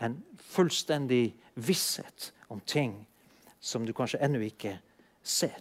en 0.00 0.22
fullstendig 0.36 1.34
visshet 1.54 2.32
om 2.48 2.60
ting 2.60 3.06
som 3.60 3.84
du 3.86 3.92
kanskje 3.92 4.20
ennå 4.24 4.40
ikke 4.46 4.78
ser. 5.22 5.58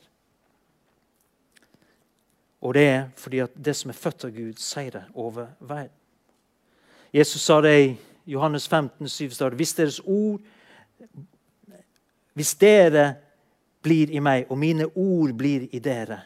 Og 2.59 2.73
det 2.75 2.85
er 2.87 3.01
fordi 3.19 3.41
at 3.43 3.55
det 3.55 3.75
som 3.75 3.91
er 3.91 3.99
født 3.99 4.25
av 4.27 4.35
Gud, 4.35 4.59
seirer 4.59 5.07
over 5.13 5.53
verden. 5.59 5.95
Jesus 7.13 7.41
sa 7.41 7.59
det 7.61 7.75
i 7.79 7.97
Johannes 8.29 8.67
15, 8.67 9.07
7, 9.09 9.29
start, 9.29 9.53
Hvis 9.53 9.73
deres 9.73 9.99
ord 10.05 10.39
Hvis 12.33 12.55
dere 12.55 13.15
blir 13.81 14.11
i 14.11 14.19
meg, 14.19 14.45
og 14.51 14.57
mine 14.57 14.85
ord 14.95 15.33
blir 15.35 15.65
i 15.75 15.79
dere, 15.79 16.19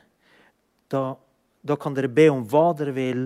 da, 0.91 1.15
da 1.61 1.77
kan 1.77 1.93
dere 1.95 2.09
be 2.09 2.27
om 2.29 2.43
hva 2.49 2.73
dere 2.77 2.93
vil, 2.93 3.23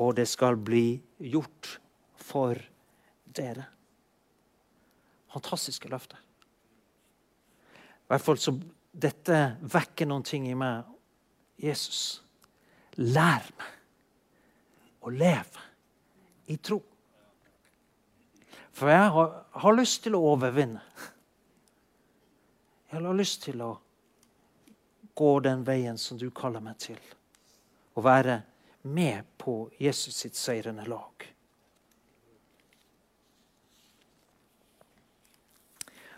og 0.00 0.14
det 0.16 0.28
skal 0.28 0.56
bli 0.56 1.00
gjort 1.18 1.78
for 2.16 2.56
dere. 3.24 3.66
Fantastiske 5.32 5.88
løfter. 5.88 6.20
I 7.72 8.12
hvert 8.12 8.24
fall 8.24 8.40
så 8.40 8.56
Dette 8.92 9.36
vekker 9.72 10.04
noen 10.04 10.24
ting 10.28 10.44
i 10.50 10.56
meg 10.58 10.84
Jesus, 11.56 12.20
lær 13.00 13.46
meg 13.56 13.78
å 15.00 15.12
leve 15.14 15.62
i 16.52 16.58
tro. 16.60 16.76
For 18.72 18.92
jeg 18.92 19.08
har, 19.14 19.32
har, 19.64 19.76
lyst 19.78 20.02
til 20.04 20.16
å 20.16 20.22
overvinne. 20.32 20.82
Jeg 22.92 23.00
har 23.00 23.16
lyst 23.16 23.42
til 23.46 23.64
å 23.64 23.70
gå 25.16 25.32
den 25.44 25.64
veien 25.64 25.96
som 26.00 26.20
du 26.20 26.28
kaller 26.36 26.60
meg 26.64 26.76
til. 26.84 27.00
Å 27.96 28.04
være 28.04 28.42
med 28.92 29.24
på 29.40 29.70
Jesus 29.80 30.20
sitt 30.24 30.36
seirende 30.36 30.84
lag. 30.88 31.31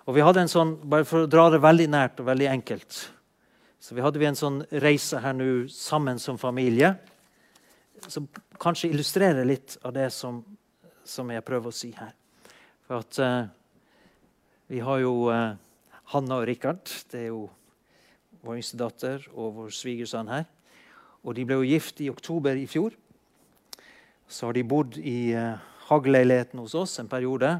Og 0.04 0.16
vi 0.16 0.24
hadde 0.24 0.42
en 0.44 0.50
sånn, 0.52 0.76
Bare 0.84 1.06
for 1.08 1.24
å 1.24 1.30
dra 1.30 1.48
det 1.52 1.62
veldig 1.64 1.88
nært 1.92 2.20
og 2.20 2.28
veldig 2.28 2.48
enkelt 2.52 2.98
så 3.84 3.92
vi 3.94 4.00
hadde 4.00 4.16
vi 4.16 4.24
en 4.24 4.38
sånn 4.38 4.62
reise 4.80 5.18
her 5.20 5.34
nå 5.36 5.66
sammen 5.68 6.16
som 6.16 6.38
familie. 6.40 6.94
Som 8.08 8.30
kanskje 8.56 8.88
illustrerer 8.88 9.44
litt 9.44 9.74
av 9.84 9.92
det 9.92 10.06
som, 10.14 10.38
som 11.04 11.28
jeg 11.28 11.44
prøver 11.44 11.68
å 11.68 11.76
si 11.76 11.90
her. 11.92 12.14
For 12.88 13.04
at 13.04 13.18
uh, 13.20 13.44
vi 14.72 14.80
har 14.80 15.02
jo 15.02 15.12
uh, 15.28 15.52
Hanna 16.14 16.38
og 16.40 16.46
Rikard. 16.48 16.80
Det 17.12 17.26
er 17.26 17.28
jo 17.28 17.42
vår 18.40 18.62
yngste 18.62 18.80
datter 18.80 19.28
og 19.34 19.52
vår 19.58 19.76
svigersønn 19.76 20.32
her. 20.32 20.48
Og 21.20 21.36
de 21.36 21.44
ble 21.44 21.60
jo 21.60 21.68
gift 21.68 22.00
i 22.00 22.08
oktober 22.08 22.56
i 22.56 22.64
fjor. 22.64 22.96
Så 24.24 24.48
har 24.48 24.56
de 24.56 24.64
bodd 24.64 24.96
i 24.96 25.34
uh, 25.36 25.60
hageleiligheten 25.90 26.64
hos 26.64 26.78
oss 26.86 26.96
en 27.04 27.12
periode 27.12 27.58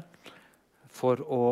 for 0.89 1.21
å 1.21 1.43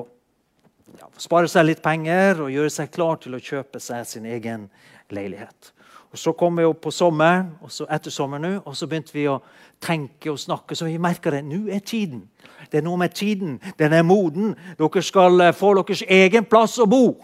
ja, 0.99 1.07
spare 1.17 1.47
seg 1.51 1.67
litt 1.67 1.83
penger 1.83 2.43
og 2.45 2.51
gjøre 2.53 2.73
seg 2.73 2.91
klar 2.93 3.21
til 3.21 3.37
å 3.37 3.41
kjøpe 3.41 3.79
seg 3.81 4.05
sin 4.07 4.27
egen 4.29 4.67
leilighet. 5.13 5.73
Og 6.13 6.19
Så 6.19 6.31
kom 6.37 6.55
vi 6.57 6.63
opp 6.63 6.81
på 6.81 6.91
sommeren, 6.93 7.55
og 7.61 7.71
så 7.73 7.87
etter 7.89 8.13
sommeren 8.13 8.59
og 8.59 8.75
så 8.77 8.85
begynte 8.87 9.15
vi 9.15 9.25
å 9.27 9.39
tenke 9.81 10.29
og 10.29 10.37
snakke. 10.39 10.75
Så 10.75 10.85
vi 10.85 10.99
merka 11.01 11.31
det. 11.33 11.41
Nå 11.41 11.65
er 11.73 11.79
tiden. 11.81 12.27
Det 12.69 12.77
er 12.77 12.85
noe 12.85 12.99
med 13.01 13.15
tiden. 13.17 13.59
Den 13.79 13.93
er 13.93 14.03
moden. 14.05 14.53
Dere 14.77 15.01
skal 15.01 15.41
eh, 15.41 15.55
få 15.57 15.73
deres 15.79 16.03
egen 16.05 16.45
plass 16.45 16.77
å 16.77 16.85
bo. 16.85 17.17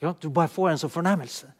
Ja, 0.00 0.14
Du 0.20 0.30
bare 0.30 0.48
får 0.48 0.70
en 0.70 0.80
sånn 0.80 0.92
fornemmelse. 0.92 1.52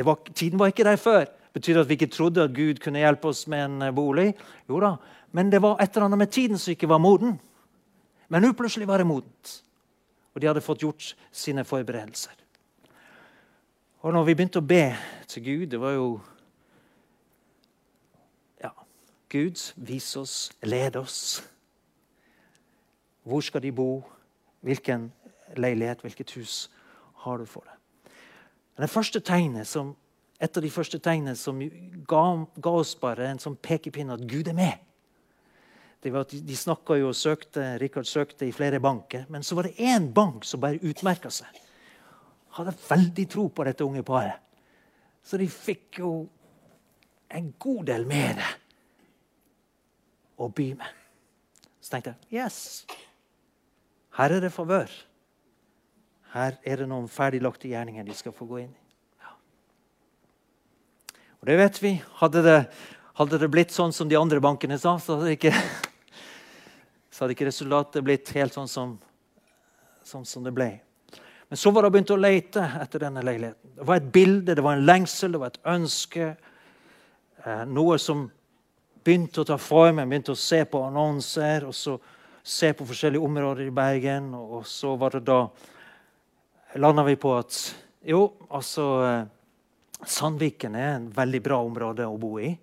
Var, 0.00 0.16
tiden 0.32 0.58
var 0.58 0.72
ikke 0.72 0.88
der 0.88 0.96
før. 0.96 1.28
Betyr 1.52 1.74
det 1.74 1.84
at 1.84 1.88
vi 1.90 1.98
ikke 1.98 2.12
trodde 2.14 2.44
at 2.46 2.56
Gud 2.56 2.80
kunne 2.80 3.02
hjelpe 3.02 3.28
oss 3.28 3.46
med 3.50 3.64
en 3.66 3.82
eh, 3.82 3.94
bolig? 3.94 4.30
Jo 4.68 4.80
da, 4.80 4.94
men 5.36 5.52
det 5.52 5.60
var 5.60 5.76
et 5.76 5.92
eller 5.92 6.08
annet 6.08 6.24
med 6.24 6.32
tiden 6.32 6.58
som 6.58 6.72
ikke 6.72 6.88
var 6.88 7.04
moden. 7.04 7.36
Men 8.30 8.46
nå 8.46 8.52
plutselig 8.54 8.86
var 8.88 9.02
det 9.02 9.08
modent. 9.10 9.54
Og 10.34 10.40
de 10.40 10.46
hadde 10.46 10.62
fått 10.62 10.84
gjort 10.84 11.14
sine 11.34 11.64
forberedelser. 11.66 12.36
Og 14.00 14.14
når 14.14 14.28
vi 14.28 14.34
begynte 14.34 14.62
å 14.62 14.64
be 14.64 14.94
til 15.28 15.42
Gud 15.44 15.66
Det 15.74 15.80
var 15.80 15.92
jo 15.92 16.06
ja, 18.62 18.70
Gud, 19.28 19.60
vis 19.76 20.08
oss, 20.16 20.36
led 20.62 20.96
oss. 20.96 21.42
Hvor 23.22 23.44
skal 23.44 23.62
de 23.62 23.72
bo? 23.72 24.02
Hvilken 24.64 25.10
leilighet, 25.56 26.00
hvilket 26.00 26.30
hus 26.38 26.70
har 27.24 27.38
du 27.38 27.46
for 27.46 27.64
det? 27.66 27.76
Det 28.80 28.90
første 28.90 29.20
tegnet 29.20 29.68
som, 29.68 29.92
et 30.40 30.56
av 30.56 30.62
de 30.64 30.70
første 30.70 30.98
tegnene 30.98 31.36
som 31.36 31.58
ga, 32.08 32.22
ga 32.56 32.70
oss 32.70 32.94
bare 32.96 33.26
en 33.28 33.40
sånn 33.42 33.58
pekepinn 33.60 34.12
at 34.14 34.24
Gud 34.24 34.48
er 34.48 34.56
med. 34.56 34.78
Det 36.00 36.12
var 36.12 36.24
at 36.24 36.32
De, 36.32 36.56
snakka 36.56 36.96
jo 36.96 37.10
og 37.10 37.16
søkte, 37.16 37.64
Rikard 37.80 38.08
søkte 38.08 38.46
i 38.48 38.54
flere 38.56 38.80
banker, 38.80 39.26
men 39.28 39.44
så 39.44 39.58
var 39.58 39.68
det 39.68 39.76
én 39.76 40.08
bank 40.16 40.46
som 40.48 40.62
bare 40.62 40.80
utmerka 40.80 41.32
seg. 41.32 41.60
Hadde 42.56 42.74
veldig 42.88 43.26
tro 43.30 43.48
på 43.52 43.66
dette 43.68 43.84
unge 43.84 44.02
paret. 44.06 44.40
Så 45.22 45.36
de 45.36 45.46
fikk 45.52 46.00
jo 46.00 46.14
en 47.30 47.52
god 47.60 47.84
del 47.92 48.08
mer 48.08 48.40
å 50.40 50.48
by 50.48 50.72
med. 50.80 50.98
Så 51.80 51.92
tenkte 51.92 52.14
jeg 52.30 52.40
yes, 52.40 52.58
her 54.18 54.34
er 54.36 54.42
det 54.44 54.52
favør. 54.52 54.90
Her 56.34 56.56
er 56.62 56.82
det 56.82 56.88
noen 56.90 57.08
ferdiglagte 57.10 57.70
gjerninger 57.70 58.06
de 58.06 58.14
skal 58.14 58.34
få 58.34 58.46
gå 58.46 58.62
inn 58.62 58.72
i. 58.72 58.82
Ja. 59.22 59.32
Og 61.40 61.50
det 61.50 61.56
vet 61.58 61.80
vi. 61.82 61.94
Hadde 62.20 62.42
det, 62.46 62.58
hadde 63.18 63.40
det, 63.42 63.50
blitt 63.50 63.74
sånn 63.74 63.94
som 63.96 64.10
de 64.10 64.18
andre 64.18 64.42
bankene 64.42 64.78
sa, 64.78 64.96
så 64.98 65.16
hadde 65.16 65.30
det 65.30 65.38
ikke, 65.38 65.54
så 67.20 67.26
hadde 67.26 67.34
ikke 67.36 67.50
resultatet 67.50 68.00
blitt 68.00 68.30
helt 68.32 68.54
sånn 68.56 68.68
som, 68.72 68.92
sånn 70.08 70.22
som 70.24 70.44
det 70.46 70.54
ble. 70.56 70.70
Men 71.50 71.58
så 71.60 71.68
var 71.68 71.84
det 71.84 71.90
begynt 71.92 72.12
å 72.14 72.16
lete 72.16 72.62
etter 72.80 73.02
denne 73.02 73.20
leiligheten. 73.20 73.74
Det 73.76 73.88
var 73.90 73.98
et 74.00 74.06
bilde, 74.14 74.54
det 74.56 74.64
var 74.64 74.78
en 74.78 74.86
lengsel, 74.88 75.34
det 75.36 75.40
var 75.42 75.52
et 75.52 75.58
ønske. 75.68 76.28
Eh, 77.44 77.60
noe 77.68 77.98
som 78.00 78.22
begynte 79.04 79.44
å 79.44 79.50
ta 79.50 79.58
form. 79.60 80.00
Jeg 80.00 80.08
begynte 80.14 80.32
å 80.32 80.40
se 80.46 80.62
på 80.64 80.80
annonser 80.86 81.68
og 81.68 81.76
så 81.76 81.98
se 82.40 82.72
på 82.72 82.88
forskjellige 82.88 83.28
områder 83.28 83.68
i 83.68 83.76
Bergen. 83.82 84.32
Og 84.40 84.64
så 84.64 84.94
var 84.96 85.18
det 85.18 85.26
da 85.28 85.42
landa 86.80 87.04
vi 87.04 87.20
på 87.20 87.36
at 87.36 87.60
jo, 88.08 88.30
altså 88.48 88.88
eh, 89.10 89.22
Sandviken 90.08 90.72
er 90.72 90.94
en 90.94 91.12
veldig 91.12 91.44
bra 91.44 91.60
område 91.68 92.08
å 92.08 92.16
bo 92.16 92.38
i. 92.40 92.54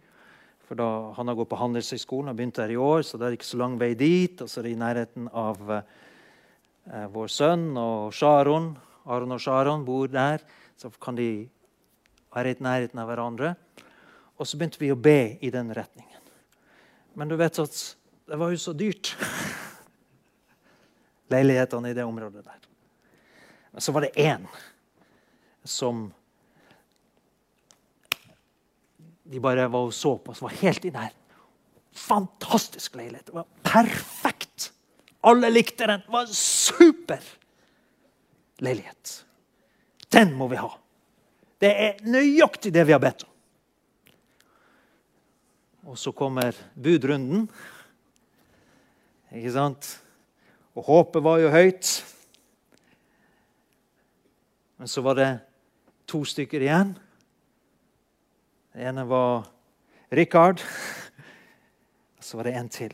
For 0.67 0.75
da, 0.75 1.13
Han 1.15 1.27
har 1.27 1.35
gått 1.35 1.49
på 1.49 1.59
Handelshøyskolen 1.61 2.33
og 2.33 2.37
begynt 2.37 2.57
der 2.59 2.73
i 2.73 2.79
år, 2.79 3.05
så 3.07 3.17
det 3.17 3.27
er 3.27 3.37
ikke 3.37 3.47
så 3.47 3.59
lang 3.61 3.77
vei 3.79 3.93
dit. 3.95 4.41
Og 4.43 4.49
så 4.51 4.59
er 4.59 4.67
det 4.67 4.73
i 4.75 4.81
nærheten 4.81 5.29
av 5.31 5.61
eh, 5.71 7.07
vår 7.13 7.31
sønn 7.31 7.69
og 7.79 8.11
Sharon. 8.15 8.73
Aron 9.07 9.35
og 9.37 9.39
Sharon 9.39 9.85
bor 9.87 10.11
der. 10.11 10.43
Så 10.77 10.91
kan 11.01 11.15
de 11.15 11.47
være 12.35 12.51
i 12.51 12.59
nærheten 12.59 12.99
av 12.99 13.07
hverandre. 13.07 13.53
Og 14.37 14.45
så 14.45 14.59
begynte 14.59 14.81
vi 14.81 14.91
å 14.91 14.99
be 14.99 15.37
i 15.41 15.49
den 15.53 15.71
retningen. 15.73 16.21
Men 17.17 17.31
du 17.31 17.37
vet 17.39 17.63
at 17.63 17.79
det 18.27 18.37
var 18.37 18.51
jo 18.51 18.59
så 18.61 18.75
dyrt. 18.77 19.15
Leilighetene 21.33 21.89
i 21.91 21.95
det 21.97 22.05
området 22.05 22.43
der. 22.43 22.59
Men 23.71 23.83
så 23.83 23.95
var 23.95 24.03
det 24.03 24.19
én 24.19 24.43
som 25.63 26.09
de 29.27 29.41
bare 29.43 29.67
var 29.71 29.87
og 29.87 29.93
så 29.95 30.15
på, 30.21 30.33
som 30.35 30.47
var 30.47 30.57
helt 30.61 30.85
inne 30.87 31.07
her. 31.07 31.15
Fantastisk 31.97 32.95
leilighet. 32.95 33.27
Det 33.29 33.35
var 33.35 33.47
perfekt. 33.65 34.71
Alle 35.27 35.49
likte 35.51 35.87
den. 35.89 36.03
Det 36.05 36.13
var 36.13 36.27
en 36.27 36.37
super 36.37 37.23
leilighet. 38.63 39.13
Den 40.13 40.33
må 40.37 40.47
vi 40.51 40.59
ha. 40.61 40.69
Det 41.57 41.71
er 41.73 42.05
nøyaktig 42.05 42.71
det 42.73 42.85
vi 42.85 42.95
har 42.95 43.01
bedt 43.01 43.25
om. 43.25 43.33
Og 45.87 45.97
så 45.99 46.11
kommer 46.11 46.55
budrunden. 46.75 47.47
Ikke 49.33 49.53
sant? 49.55 49.89
Og 50.77 50.85
håpet 50.87 51.23
var 51.23 51.41
jo 51.41 51.51
høyt. 51.51 51.91
Men 54.77 54.91
så 54.91 55.01
var 55.01 55.17
det 55.17 55.29
to 56.07 56.21
stykker 56.27 56.63
igjen. 56.63 56.93
Det 58.77 58.85
ene 58.85 59.07
var 59.09 59.47
Richard. 60.13 60.59
Og 62.17 62.23
så 62.23 62.37
var 62.37 62.45
det 62.45 62.51
en 62.59 62.67
til. 62.69 62.91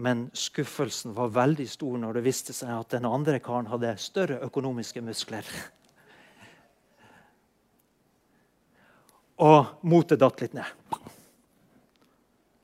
Men 0.00 0.22
skuffelsen 0.32 1.12
var 1.12 1.34
veldig 1.34 1.66
stor 1.68 1.98
når 2.00 2.16
det 2.16 2.22
viste 2.24 2.54
seg 2.56 2.70
at 2.72 2.94
den 2.94 3.04
andre 3.04 3.42
karen 3.44 3.68
hadde 3.68 3.90
større 4.00 4.38
økonomiske 4.46 5.02
muskler. 5.04 5.50
Og 9.44 9.84
motet 9.84 10.22
datt 10.22 10.40
litt 10.40 10.56
ned. 10.56 10.96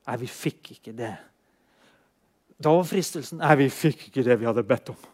Nei, 0.07 0.17
vi 0.23 0.31
fikk 0.31 0.71
ikke 0.79 0.95
det. 0.97 1.11
Da 2.57 2.73
var 2.79 2.89
fristelsen 2.89 3.45
Nei, 3.45 3.53
vi 3.61 3.69
fikk 3.69 4.07
ikke 4.09 4.25
det 4.25 4.39
vi 4.41 4.49
hadde 4.49 4.65
bedt 4.65 4.95
om. 4.95 5.05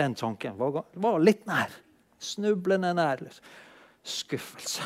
Den 0.00 0.16
tanken 0.16 0.56
var 0.56 1.20
litt 1.20 1.44
nær. 1.44 1.76
Snublende 2.18 2.92
nær. 2.94 3.22
Skuffelse. 4.02 4.82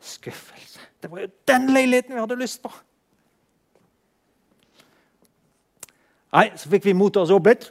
Skuffelse. 0.00 0.80
Det 1.00 1.10
var 1.10 1.24
jo 1.24 1.30
den 1.48 1.70
leiligheten 1.72 2.14
vi 2.14 2.20
hadde 2.20 2.40
lyst 2.40 2.62
på. 2.62 2.72
Nei, 6.34 6.48
så 6.58 6.70
fikk 6.72 6.88
vi 6.88 6.96
mote 6.98 7.22
oss 7.22 7.30
opp 7.30 7.46
litt. 7.46 7.68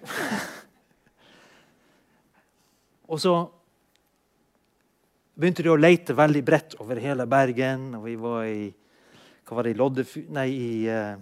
Og 3.11 3.19
så 3.19 3.33
begynte 5.35 5.65
de 5.65 5.73
å 5.73 5.79
lete 5.79 6.15
veldig 6.15 6.43
bredt 6.47 6.77
over 6.79 7.01
hele 7.03 7.27
Bergen. 7.29 7.89
Og 7.99 8.07
vi 8.07 8.15
var 8.21 8.47
i 8.47 8.71
hva 9.43 9.57
var 9.57 9.67
det, 9.67 9.73
i 9.75 9.77
Loddefy... 9.77 10.23
Nei, 10.31 10.47
i 10.55 10.69
uh, 10.87 11.19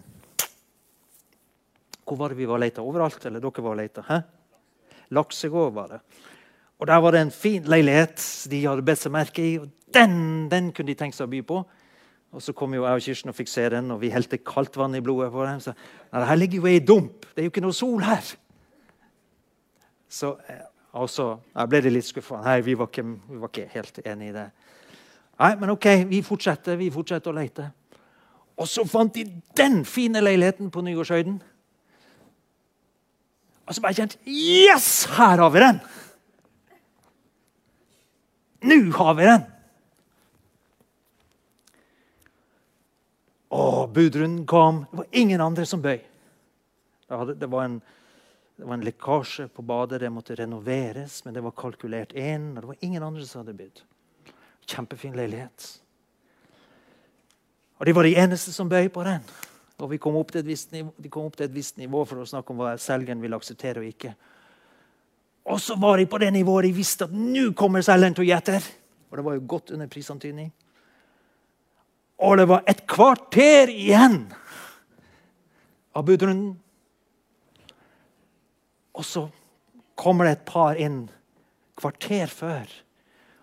Hvor 2.06 2.20
var 2.20 2.32
det 2.32 2.38
vi 2.38 2.46
var 2.46 2.60
og 2.60 2.64
leta? 2.64 2.86
Overalt? 2.86 3.26
Eller 3.26 3.42
dere 3.42 3.66
var 3.66 3.74
og 3.74 3.82
leta? 3.82 4.20
Laksegård 5.18 5.74
var 5.74 5.96
det. 5.96 6.00
Og 6.82 6.88
Der 6.88 6.98
var 6.98 7.12
det 7.14 7.22
en 7.22 7.32
fin 7.32 7.64
leilighet 7.64 8.48
de 8.50 8.64
hadde 8.66 8.86
bedt 8.86 9.00
seg 9.04 9.14
merke 9.14 9.44
i. 9.46 9.58
og 9.62 9.70
den, 9.94 10.50
den 10.50 10.72
kunne 10.74 10.88
de 10.88 10.98
tenkt 10.98 11.16
seg 11.18 11.28
å 11.28 11.32
by 11.32 11.42
på. 11.46 11.60
Og 12.32 12.42
Så 12.42 12.56
kom 12.58 12.74
jo 12.74 12.86
jeg 12.88 12.98
og 12.98 13.04
Kirsten 13.06 13.30
og 13.30 13.36
fikk 13.38 13.52
se 13.52 13.68
den, 13.70 13.92
og 13.92 14.00
vi 14.02 14.10
helte 14.10 14.40
kaldt 14.40 14.78
vann 14.80 14.96
i 14.96 15.02
blodet 15.04 15.32
på 15.32 15.46
dem. 15.46 15.60
Så 15.60 15.76
nei, 15.76 16.24
her 16.26 16.40
ligger 16.40 16.62
jo 16.62 16.72
ei 16.72 16.80
dump. 16.80 17.28
Det 17.36 17.44
er 17.44 17.50
jo 17.50 17.54
ikke 17.54 17.64
noe 17.66 17.76
sol 17.76 18.02
her. 18.02 18.32
Så 20.10 20.34
eh, 20.50 20.64
også, 20.98 21.28
jeg 21.54 21.70
ble 21.70 21.92
litt 21.92 22.08
skuffa. 22.08 22.42
Nei, 22.42 22.58
vi 22.66 22.76
var, 22.80 22.90
ikke, 22.90 23.06
vi 23.30 23.42
var 23.44 23.52
ikke 23.52 23.70
helt 23.76 24.02
enige 24.06 24.32
i 24.32 24.36
det. 24.40 24.48
Nei, 25.42 25.54
men 25.60 25.76
OK, 25.76 25.88
vi 26.10 26.22
fortsetter, 26.26 26.80
vi 26.80 26.90
fortsetter 26.94 27.32
å 27.32 27.38
lete. 27.38 27.68
Og 28.58 28.68
så 28.70 28.86
fant 28.90 29.14
de 29.14 29.26
den 29.58 29.84
fine 29.86 30.22
leiligheten 30.24 30.72
på 30.72 30.84
Nygårdshøyden. 30.86 31.38
Og 33.68 33.76
så 33.76 33.84
bare 33.84 33.98
kjent 34.02 34.18
Yes! 34.26 35.06
Her 35.14 35.44
har 35.44 35.52
vi 35.54 35.62
den! 35.64 35.84
Nå 38.62 38.92
har 38.98 39.14
vi 39.18 39.26
den! 39.26 39.42
Og 43.52 43.90
budrunden 43.90 44.46
kom. 44.48 44.86
Det 44.92 44.98
var 44.98 45.06
ingen 45.12 45.42
andre 45.42 45.66
som 45.66 45.82
bøy. 45.82 46.00
Det 47.08 47.48
var 47.50 47.64
en, 47.64 47.82
det 48.56 48.66
var 48.66 48.78
en 48.78 48.86
lekkasje 48.86 49.48
på 49.52 49.66
badet. 49.68 50.00
Det 50.00 50.12
måtte 50.14 50.38
renoveres, 50.40 51.24
men 51.26 51.36
det 51.36 51.44
var 51.44 51.58
kalkulert 51.58 52.14
inn. 52.14 52.54
Og 52.56 52.62
det 52.62 52.70
var 52.70 52.86
ingen 52.86 53.04
andre 53.04 53.26
som 53.28 53.42
hadde 53.42 53.58
bydd. 53.58 53.82
Kjempefin 54.70 55.18
leilighet. 55.18 55.68
Og 57.82 57.90
de 57.90 57.96
var 57.98 58.06
de 58.06 58.16
eneste 58.22 58.54
som 58.54 58.70
bøy 58.70 58.88
på 58.94 59.04
den. 59.04 59.26
Og 59.82 59.90
vi 59.90 59.98
kom 59.98 60.16
opp 60.20 60.32
til 60.32 60.44
et 60.44 60.48
visst 60.48 60.72
nivå, 60.72 60.94
til 61.34 61.48
et 61.48 61.56
visst 61.56 61.82
nivå 61.82 62.06
for 62.06 62.22
å 62.22 62.30
snakke 62.30 62.54
om 62.54 62.62
hva 62.62 62.76
selgeren 62.80 63.24
ville 63.24 63.36
akseptere 63.36 63.82
og 63.82 63.90
ikke. 63.90 64.14
Og 65.46 65.62
så 65.62 65.76
var 65.80 65.98
de 65.98 66.06
på 66.06 66.20
det 66.22 66.34
nivået 66.34 66.68
de 66.68 66.76
visste 66.76 67.08
at 67.08 67.14
nå 67.14 67.52
kommer 67.58 67.82
selgeren 67.86 68.16
til 68.16 68.26
å 68.26 68.28
gi 68.28 68.36
etter. 68.36 68.68
Og 69.10 69.18
det 69.18 69.26
var 69.26 69.38
jo 69.38 69.48
godt 69.48 69.74
under 69.76 69.90
prisantydning. 69.92 70.52
Og 72.22 72.38
det 72.38 72.48
var 72.52 72.64
et 72.70 72.84
kvarter 72.88 73.72
igjen 73.74 74.20
av 75.98 76.06
budrunden. 76.06 76.54
Og 78.94 79.08
så 79.08 79.26
kommer 79.98 80.28
det 80.28 80.38
et 80.38 80.48
par 80.48 80.78
inn 80.80 81.04
kvarter 81.80 82.30
før 82.30 82.70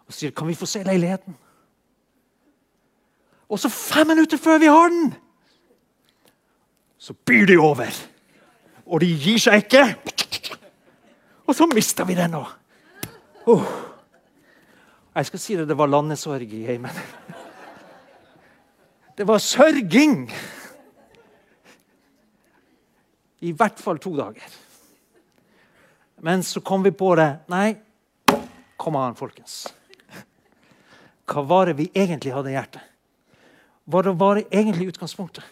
og 0.08 0.16
sier 0.16 0.32
kan 0.32 0.48
vi 0.48 0.56
få 0.56 0.66
se 0.66 0.80
leiligheten. 0.86 1.34
Og 3.48 3.60
så 3.60 3.68
fem 3.72 4.08
minutter 4.08 4.40
før 4.40 4.60
vi 4.60 4.70
har 4.72 4.88
den, 4.92 5.10
så 6.98 7.12
byr 7.12 7.46
de 7.46 7.58
over. 7.60 7.92
Og 8.86 9.00
de 9.04 9.08
gir 9.20 9.40
seg 9.40 9.66
ikke. 9.66 9.84
Og 11.48 11.56
så 11.56 11.66
mista 11.70 12.04
vi 12.04 12.16
den 12.18 12.34
nå. 12.36 12.42
Oh. 13.48 13.64
Jeg 15.16 15.30
skal 15.30 15.40
si 15.40 15.56
det, 15.56 15.64
det 15.70 15.76
var 15.78 15.88
landesorg 15.90 16.52
i 16.54 16.66
heimen. 16.68 16.98
Det 19.16 19.26
var 19.26 19.40
sørging. 19.42 20.28
I 23.40 23.54
hvert 23.56 23.80
fall 23.80 23.98
to 24.02 24.12
dager. 24.18 24.52
Men 26.22 26.44
så 26.46 26.60
kom 26.60 26.84
vi 26.84 26.92
på 26.94 27.14
det. 27.18 27.30
Nei, 27.50 27.72
kom 28.76 28.98
an, 29.00 29.16
folkens. 29.18 29.64
Hva 31.28 31.44
var 31.48 31.70
det 31.70 31.78
vi 31.80 31.90
egentlig 31.94 32.34
hadde 32.34 32.52
i 32.52 32.56
hjertet? 32.56 32.84
hva 33.88 34.02
det 34.36 34.44
egentlig 34.52 34.90
utgangspunktet? 34.92 35.44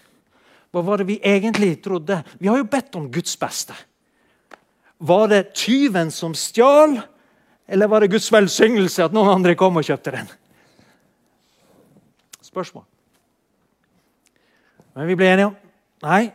Hva 0.70 0.82
var 0.84 1.00
det 1.00 1.08
vi 1.08 1.20
egentlig 1.24 1.78
trodde? 1.80 2.20
Vi 2.38 2.50
har 2.50 2.58
jo 2.60 2.68
bedt 2.68 2.96
om 2.98 3.06
Guds 3.10 3.32
beste. 3.40 3.72
Var 4.98 5.28
det 5.28 5.54
tyven 5.54 6.10
som 6.10 6.34
stjal, 6.34 7.00
eller 7.66 7.88
var 7.88 8.00
det 8.00 8.12
Guds 8.14 8.30
velsignelse 8.32 9.04
at 9.04 9.14
noen 9.14 9.34
andre 9.34 9.56
kom 9.58 9.76
og 9.76 9.84
kjøpte 9.84 10.14
den? 10.14 10.30
Spørsmål. 12.40 12.86
Men 14.96 15.10
vi 15.10 15.16
ble 15.18 15.28
enige 15.28 15.50
om 15.50 15.56
nei, 16.06 16.30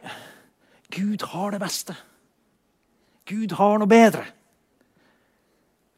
Gud 0.91 1.23
har 1.31 1.53
det 1.53 1.61
beste. 1.61 1.95
Gud 3.29 3.53
har 3.57 3.79
noe 3.79 3.89
bedre. 3.89 4.25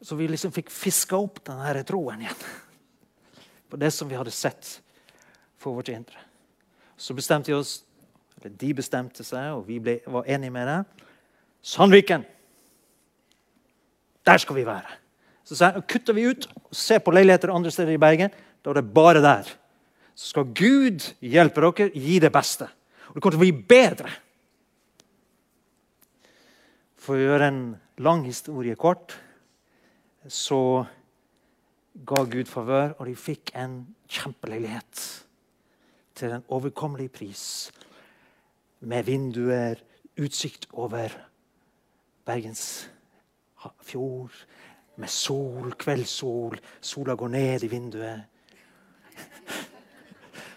Så 0.04 0.16
vi 0.16 0.28
liksom 0.28 0.52
fikk 0.52 0.70
fiska 0.72 1.16
opp 1.18 1.40
denne 1.48 1.82
troen 1.88 2.22
igjen. 2.22 2.44
På 3.68 3.80
det 3.80 3.90
som 3.90 4.08
vi 4.08 4.16
hadde 4.16 4.32
sett 4.32 4.68
for 5.58 5.74
vårt 5.74 5.90
indre. 5.90 6.20
Så 6.96 7.16
bestemte 7.16 7.50
vi 7.50 7.56
oss, 7.56 7.82
eller 8.38 8.54
de 8.60 8.70
bestemte 8.76 9.24
seg, 9.26 9.50
og 9.56 9.64
vi 9.66 9.80
ble, 9.82 9.98
var 10.06 10.28
enige 10.30 10.54
med 10.54 10.70
det. 10.70 11.08
Sandviken! 11.64 12.26
Der 14.26 14.40
skal 14.40 14.56
vi 14.56 14.66
være. 14.66 15.00
Så 15.44 15.68
kutter 15.88 16.16
vi 16.16 16.28
ut 16.30 16.46
og 16.48 16.76
ser 16.76 17.02
på 17.04 17.12
leiligheter 17.12 17.52
andre 17.52 17.70
steder 17.70 17.92
i 17.92 18.00
Bergen. 18.00 18.32
Da 18.64 18.70
er 18.70 18.80
det 18.80 18.94
bare 18.94 19.20
der. 19.22 19.48
Så 20.14 20.30
skal 20.32 20.54
Gud 20.54 21.04
hjelpe 21.20 21.60
dere, 21.60 21.90
gi 21.92 22.18
det 22.18 22.32
beste. 22.32 22.68
Og 23.08 23.14
det 23.14 23.22
kommer 23.22 23.36
til 23.36 23.42
å 23.42 23.44
bli 23.44 23.66
bedre. 23.68 24.12
For 26.96 27.18
å 27.18 27.26
gjøre 27.26 27.48
en 27.50 27.64
lang 28.00 28.24
historie 28.24 28.78
kort, 28.80 29.12
så 30.24 30.86
ga 32.06 32.22
Gud 32.24 32.48
favør, 32.48 32.94
og 32.96 33.04
de 33.06 33.14
fikk 33.18 33.52
en 33.60 33.82
kjempeleilighet 34.08 35.02
til 36.16 36.32
en 36.32 36.48
overkommelig 36.48 37.10
pris. 37.12 37.44
Med 38.80 39.04
vinduer, 39.04 39.82
utsikt 40.16 40.66
over 40.72 41.12
Bergens 42.24 42.88
fjord, 43.82 44.32
med 44.96 45.10
sol, 45.10 45.72
kveldssol. 45.78 46.58
Sola 46.80 47.14
går 47.14 47.28
ned 47.28 47.64
i 47.64 47.72
vinduet. 47.72 48.20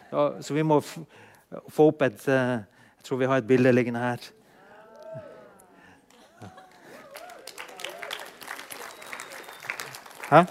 Ja, 0.08 0.41
så 0.41 0.54
vi 0.56 0.63
må 0.63 0.78
få 0.80 1.89
opp 1.89 2.02
et 2.06 2.22
eh, 2.32 2.54
Jeg 2.63 3.04
tror 3.04 3.20
vi 3.20 3.28
har 3.28 3.41
et 3.41 3.48
bilde 3.48 3.74
liggende 3.74 4.00
her. 4.00 4.24
Hæ? 10.30 10.46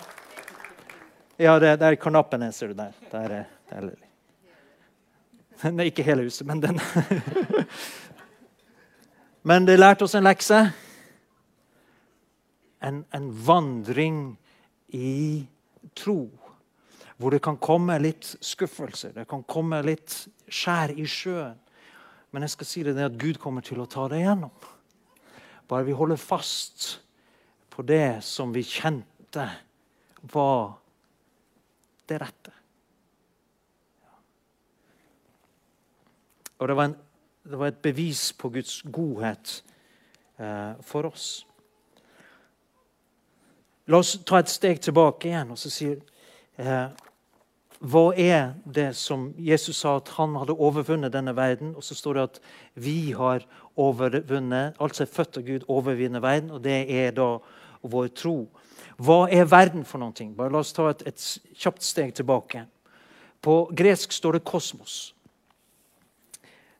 Ja, 1.38 1.58
det, 1.60 1.78
det 1.80 1.88
er 1.88 1.96
karnappene, 2.00 2.52
ser 2.52 2.66
du 2.66 2.76
der. 2.76 2.92
der, 3.12 3.44
der. 3.70 3.90
Nei, 5.72 5.88
ikke 5.90 6.04
hele 6.04 6.24
huset, 6.24 6.46
men 6.46 6.62
den. 6.62 6.80
men 9.48 9.66
det 9.68 9.78
lærte 9.78 10.04
oss 10.04 10.14
en 10.14 10.24
lekse. 10.24 10.62
En, 12.86 13.02
en 13.14 13.30
vandring 13.46 14.36
i 14.94 15.46
tro. 15.98 16.20
Hvor 17.16 17.32
det 17.32 17.40
kan 17.42 17.58
komme 17.58 17.96
litt 17.98 18.28
skuffelse, 18.44 19.14
det 19.16 19.24
kan 19.28 19.44
komme 19.48 19.80
litt 19.86 20.12
skjær 20.52 20.92
i 20.94 21.06
sjøen. 21.08 21.56
Men 22.30 22.44
jeg 22.44 22.52
skal 22.52 22.68
si 22.68 22.82
det 22.84 22.96
at 23.00 23.16
Gud 23.16 23.38
kommer 23.40 23.64
til 23.64 23.80
å 23.80 23.88
ta 23.88 24.04
det 24.12 24.20
igjennom. 24.20 24.52
Bare 25.66 25.86
vi 25.86 25.96
holder 25.96 26.20
fast 26.20 27.00
på 27.72 27.82
det 27.86 28.20
som 28.24 28.52
vi 28.54 28.62
kjente 28.66 29.48
var 30.32 30.76
det 32.06 32.20
rette. 32.22 32.52
Og 36.56 36.68
det 36.68 36.76
var, 36.76 36.88
en, 36.88 36.96
det 37.44 37.58
var, 37.58 37.66
et 37.68 37.82
bevis 37.84 38.30
på 38.32 38.48
Guds 38.54 38.78
godhet 38.92 39.58
eh, 40.40 40.72
for 40.80 41.10
oss. 41.10 41.44
La 43.86 44.00
oss 44.02 44.16
ta 44.26 44.40
et 44.42 44.50
steg 44.50 44.80
tilbake 44.82 45.28
igjen 45.30 45.52
og 45.54 45.58
så 45.60 45.70
si 45.70 45.88
eh, 45.92 46.86
Hva 47.78 48.04
er 48.18 48.54
det 48.64 48.88
som 48.98 49.28
Jesus 49.38 49.82
sa 49.84 49.96
at 50.00 50.10
han 50.16 50.34
hadde 50.40 50.56
overvunnet 50.56 51.12
denne 51.14 51.36
verden? 51.36 51.74
Og 51.76 51.84
så 51.84 51.94
står 51.94 52.14
det 52.14 52.24
at 52.24 52.40
vi 52.74 53.12
har 53.12 53.44
overvunnet, 53.76 54.74
altså 54.80 55.04
er 55.04 55.12
født 55.12 55.36
av 55.36 55.44
Gud, 55.44 55.66
overvinner 55.68 56.24
verden. 56.24 56.50
Og 56.56 56.64
det 56.64 56.78
er 56.88 57.12
da 57.12 57.36
vår 57.84 58.08
tro. 58.16 58.48
Hva 58.96 59.26
er 59.28 59.44
verden 59.44 59.84
for 59.84 60.00
noe? 60.00 60.30
Bare 60.34 60.54
La 60.54 60.64
oss 60.64 60.72
ta 60.72 60.88
et, 60.88 61.04
et 61.06 61.52
kjapt 61.52 61.84
steg 61.84 62.14
tilbake. 62.16 62.64
På 63.44 63.68
gresk 63.76 64.12
står 64.12 64.38
det 64.38 64.48
'kosmos'. 64.48 65.12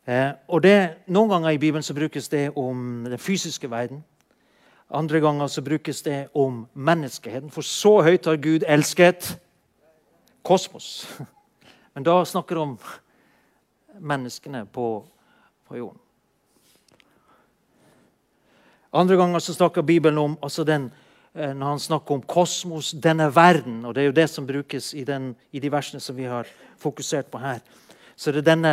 Eh, 0.06 0.32
og 0.48 0.62
det, 0.62 0.94
Noen 1.06 1.28
ganger 1.28 1.50
i 1.50 1.58
Bibelen 1.58 1.82
så 1.82 1.94
brukes 1.94 2.28
det 2.28 2.50
om 2.56 3.04
den 3.04 3.18
fysiske 3.18 3.70
verden. 3.70 4.04
Andre 4.90 5.20
ganger 5.20 5.46
så 5.46 5.62
brukes 5.62 6.02
det 6.02 6.28
om 6.34 6.66
menneskeheten. 6.74 7.50
For 7.50 7.62
så 7.66 8.02
høyt 8.06 8.26
har 8.26 8.36
Gud 8.36 8.64
elsket 8.68 9.32
kosmos. 10.46 11.06
Men 11.94 12.06
da 12.06 12.20
snakker 12.24 12.54
det 12.54 12.62
om 12.62 12.76
menneskene 13.98 14.66
på, 14.66 15.04
på 15.68 15.76
jorden. 15.76 16.00
Andre 18.92 19.16
ganger 19.16 19.42
så 19.42 19.54
snakker 19.54 19.82
Bibelen 19.82 20.18
om 20.18 20.38
altså 20.42 20.64
den 20.64 20.90
Eh, 21.36 21.52
når 21.52 21.66
han 21.66 21.80
snakker 21.80 22.14
om 22.14 22.22
kosmos, 22.22 22.94
denne 23.02 23.28
verden. 23.34 23.84
Og 23.84 23.94
det 23.94 24.02
er 24.02 24.06
jo 24.06 24.16
det 24.16 24.28
som 24.30 24.46
brukes 24.46 24.94
i, 24.94 25.04
den, 25.04 25.34
i 25.52 25.60
de 25.60 25.68
versene 25.72 26.00
som 26.00 26.16
vi 26.16 26.24
har 26.24 26.48
fokusert 26.80 27.28
på 27.28 27.38
her. 27.38 27.58
Så 28.16 28.32
det 28.32 28.40
er 28.40 28.54
denne, 28.54 28.72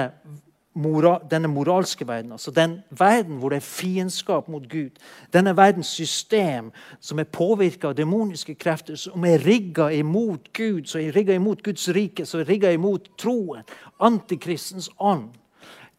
mora, 0.73 1.19
denne 1.31 1.47
moralske 1.47 2.07
verden, 2.07 2.31
altså 2.31 2.51
den 2.51 2.79
verden 2.89 3.37
hvor 3.37 3.49
det 3.49 3.61
er 3.61 3.67
fiendskap 3.67 4.47
mot 4.47 4.69
Gud. 4.69 4.97
Denne 5.33 5.57
verdens 5.57 5.87
system 5.87 6.71
som 6.99 7.19
er 7.19 7.29
påvirka 7.29 7.91
av 7.91 7.97
demoniske 7.97 8.55
krefter, 8.55 8.95
som 8.95 9.25
er 9.25 9.43
rigga 9.45 9.89
imot 9.93 10.49
Gud, 10.53 10.85
som 10.89 11.01
er 11.01 11.15
rigga 11.15 11.35
imot 11.35 11.63
Guds 11.63 11.89
rike, 11.89 12.25
som 12.25 12.41
er 12.41 12.49
rigga 12.49 12.71
imot 12.73 13.11
troen. 13.17 13.63
Antikristens 13.99 14.89
ånd. 14.99 15.29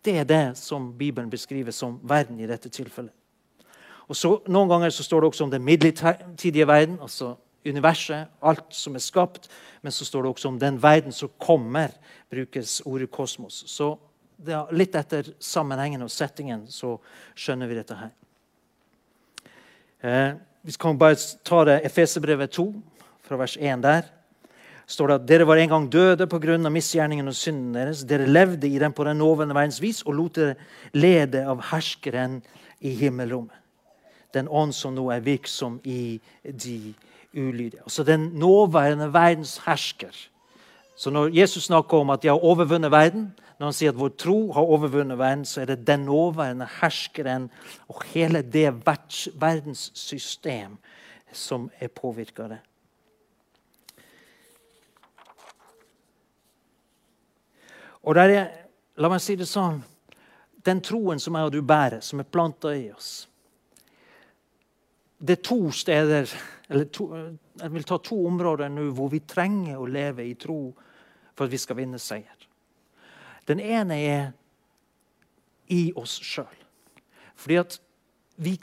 Det 0.05 0.19
er 0.19 0.25
det 0.25 0.59
som 0.59 0.93
Bibelen 0.99 1.31
beskriver 1.31 1.73
som 1.73 2.01
verden 2.03 2.41
i 2.41 2.47
dette 2.47 2.69
tilfellet. 2.69 3.13
Og 4.09 4.17
så, 4.17 4.37
Noen 4.53 4.69
ganger 4.69 4.93
så 4.93 5.05
står 5.05 5.21
det 5.21 5.29
også 5.33 5.45
om 5.47 5.51
den 5.51 5.65
midlertidige 5.65 6.67
verden, 6.69 6.99
altså 7.01 7.35
universet, 7.65 8.27
alt 8.43 8.75
som 8.75 8.95
er 8.95 9.01
skapt. 9.01 9.49
Men 9.83 9.93
så 9.93 10.05
står 10.05 10.23
det 10.23 10.35
også 10.35 10.49
om 10.49 10.59
den 10.61 10.83
verden 10.83 11.13
som 11.13 11.31
kommer, 11.41 11.89
brukes 12.31 12.83
ordet 12.85 13.11
kosmos. 13.11 13.65
Så 13.67 13.95
er, 14.47 14.73
litt 14.75 14.95
etter 14.99 15.31
sammenhengen 15.43 16.03
og 16.05 16.13
settingen 16.13 16.67
så 16.73 16.97
skjønner 17.35 17.71
vi 17.71 17.79
dette 17.79 17.99
her. 17.99 18.13
Eh, 20.05 20.35
vi 20.65 20.77
kan 20.81 20.99
bare 20.99 21.19
ta 21.45 21.63
det 21.69 21.81
Efeserbrevet 21.87 22.53
2, 22.57 22.69
fra 23.25 23.41
vers 23.41 23.57
1 23.57 23.83
der. 23.83 24.11
står 24.87 25.09
det 25.09 25.15
at 25.15 25.27
dere 25.29 25.47
var 25.47 25.57
en 25.57 25.69
gang 25.69 25.89
døde 25.93 26.27
pga. 26.27 26.59
misgjerningen 26.69 27.29
og 27.29 27.35
synden 27.35 27.73
deres. 27.73 28.05
Dere 28.05 28.27
levde 28.27 28.69
i 28.69 28.79
den 28.79 28.93
på 28.93 29.05
den 29.05 29.17
nåværende 29.17 29.55
verdens 29.55 29.81
vis 29.81 30.03
og 30.03 30.15
lot 30.15 30.35
dere 30.37 30.55
lede 30.93 31.47
av 31.47 31.61
herskeren 31.71 32.43
i 32.81 32.91
himmelrommet 32.91 33.65
den 34.35 34.49
ånd 34.51 34.75
som 34.75 34.95
nå 34.95 35.09
er 35.15 35.25
virksom 35.25 35.79
i 35.85 36.19
de 36.43 36.95
ulydige. 37.35 37.83
Altså 37.83 38.05
den 38.07 38.31
nåværende 38.35 39.13
verdens 39.13 39.59
hersker. 39.67 40.15
Så 40.97 41.11
når 41.11 41.35
Jesus 41.35 41.65
snakker 41.65 41.99
om 41.99 42.11
at 42.11 42.23
de 42.23 42.29
har 42.29 42.45
overvunnet 42.45 42.91
verden, 42.91 43.33
når 43.59 43.67
han 43.69 43.77
sier 43.77 43.95
at 43.95 43.99
vår 44.01 44.13
tro 44.19 44.39
har 44.57 44.71
overvunnet 44.77 45.19
verden, 45.19 45.45
så 45.47 45.63
er 45.63 45.73
det 45.73 45.87
den 45.87 46.07
nåværende 46.09 46.67
herskeren 46.81 47.49
og 47.89 48.03
hele 48.11 48.43
det 48.43 48.69
verdenssystem 48.85 50.77
som 51.33 51.69
er 51.79 51.93
påvirka 51.95 52.47
av 52.47 52.55
det. 52.55 52.63
Og 58.05 58.15
der 58.19 58.35
er, 58.35 58.51
la 59.01 59.09
meg 59.09 59.23
si 59.25 59.37
det 59.39 59.49
sånn 59.49 59.81
Den 60.65 60.81
troen 60.81 61.21
som 61.21 61.37
jeg 61.37 61.45
og 61.45 61.53
du 61.53 61.61
bærer, 61.61 62.01
som 62.01 62.21
er 62.23 62.29
planta 62.29 62.71
i 62.73 62.87
oss 62.93 63.27
det 65.25 65.39
er 65.39 65.43
to 65.43 65.71
steder 65.71 66.29
eller 66.69 66.85
to, 66.85 67.09
Jeg 67.61 67.73
vil 67.73 67.85
ta 67.85 67.99
to 67.99 68.27
områder 68.27 68.69
nå 68.69 68.89
hvor 68.93 69.09
vi 69.13 69.21
trenger 69.21 69.79
å 69.79 69.87
leve 69.87 70.25
i 70.27 70.35
tro 70.35 70.75
for 71.37 71.47
at 71.47 71.53
vi 71.53 71.59
skal 71.59 71.77
vinne 71.79 72.01
seier. 72.03 72.44
Den 73.49 73.61
ene 73.61 73.99
er 74.01 74.27
i 75.73 75.93
oss 75.97 76.17
sjøl. 76.25 76.61
Fordi 77.37 77.59
at 77.61 77.79
vi, 78.37 78.55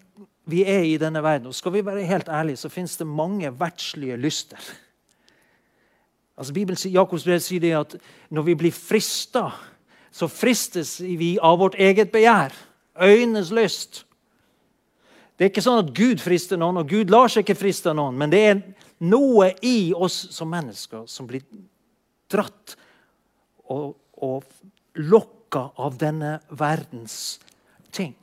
vi, 0.50 0.64
er 0.66 0.86
i 0.88 0.98
denne 1.02 1.24
verden. 1.24 1.50
Og 1.52 1.56
skal 1.56 1.74
vi 1.76 1.86
være 1.86 2.06
helt 2.08 2.30
ærlige, 2.30 2.58
så 2.58 2.70
fins 2.70 2.98
det 2.98 3.08
mange 3.08 3.52
verdslige 3.60 4.18
lyster. 4.18 4.60
Altså 6.38 6.54
Bibelen, 6.54 6.94
Jakobs 6.94 7.24
brev 7.24 7.40
sier 7.44 7.62
det 7.62 7.74
at 7.78 7.96
når 8.30 8.48
vi 8.48 8.56
blir 8.58 8.74
frista, 8.74 9.50
så 10.12 10.28
fristes 10.28 11.00
vi 11.02 11.36
av 11.42 11.60
vårt 11.62 11.78
eget 11.80 12.12
begjær. 12.12 12.56
Øynenes 13.02 13.52
lyst. 13.52 14.06
Det 15.38 15.46
er 15.46 15.52
ikke 15.52 15.64
sånn 15.64 15.84
at 15.84 15.94
Gud 15.98 16.22
frister 16.22 16.60
noen, 16.60 16.82
og 16.82 16.90
Gud 16.90 17.12
lar 17.14 17.32
seg 17.32 17.46
ikke 17.46 17.60
friste 17.62 17.90
av 17.90 17.98
noen. 17.98 18.18
Men 18.20 18.34
det 18.34 18.42
er 18.46 18.60
noe 19.02 19.52
i 19.66 19.92
oss 19.94 20.28
som 20.36 20.52
mennesker 20.52 21.08
som 21.10 21.30
blir 21.30 21.46
dratt 22.32 22.76
og, 23.72 23.96
og 24.22 24.46
lokka 25.00 25.70
av 25.76 25.98
denne 26.00 26.40
verdens 26.50 27.40
ting. 27.92 28.14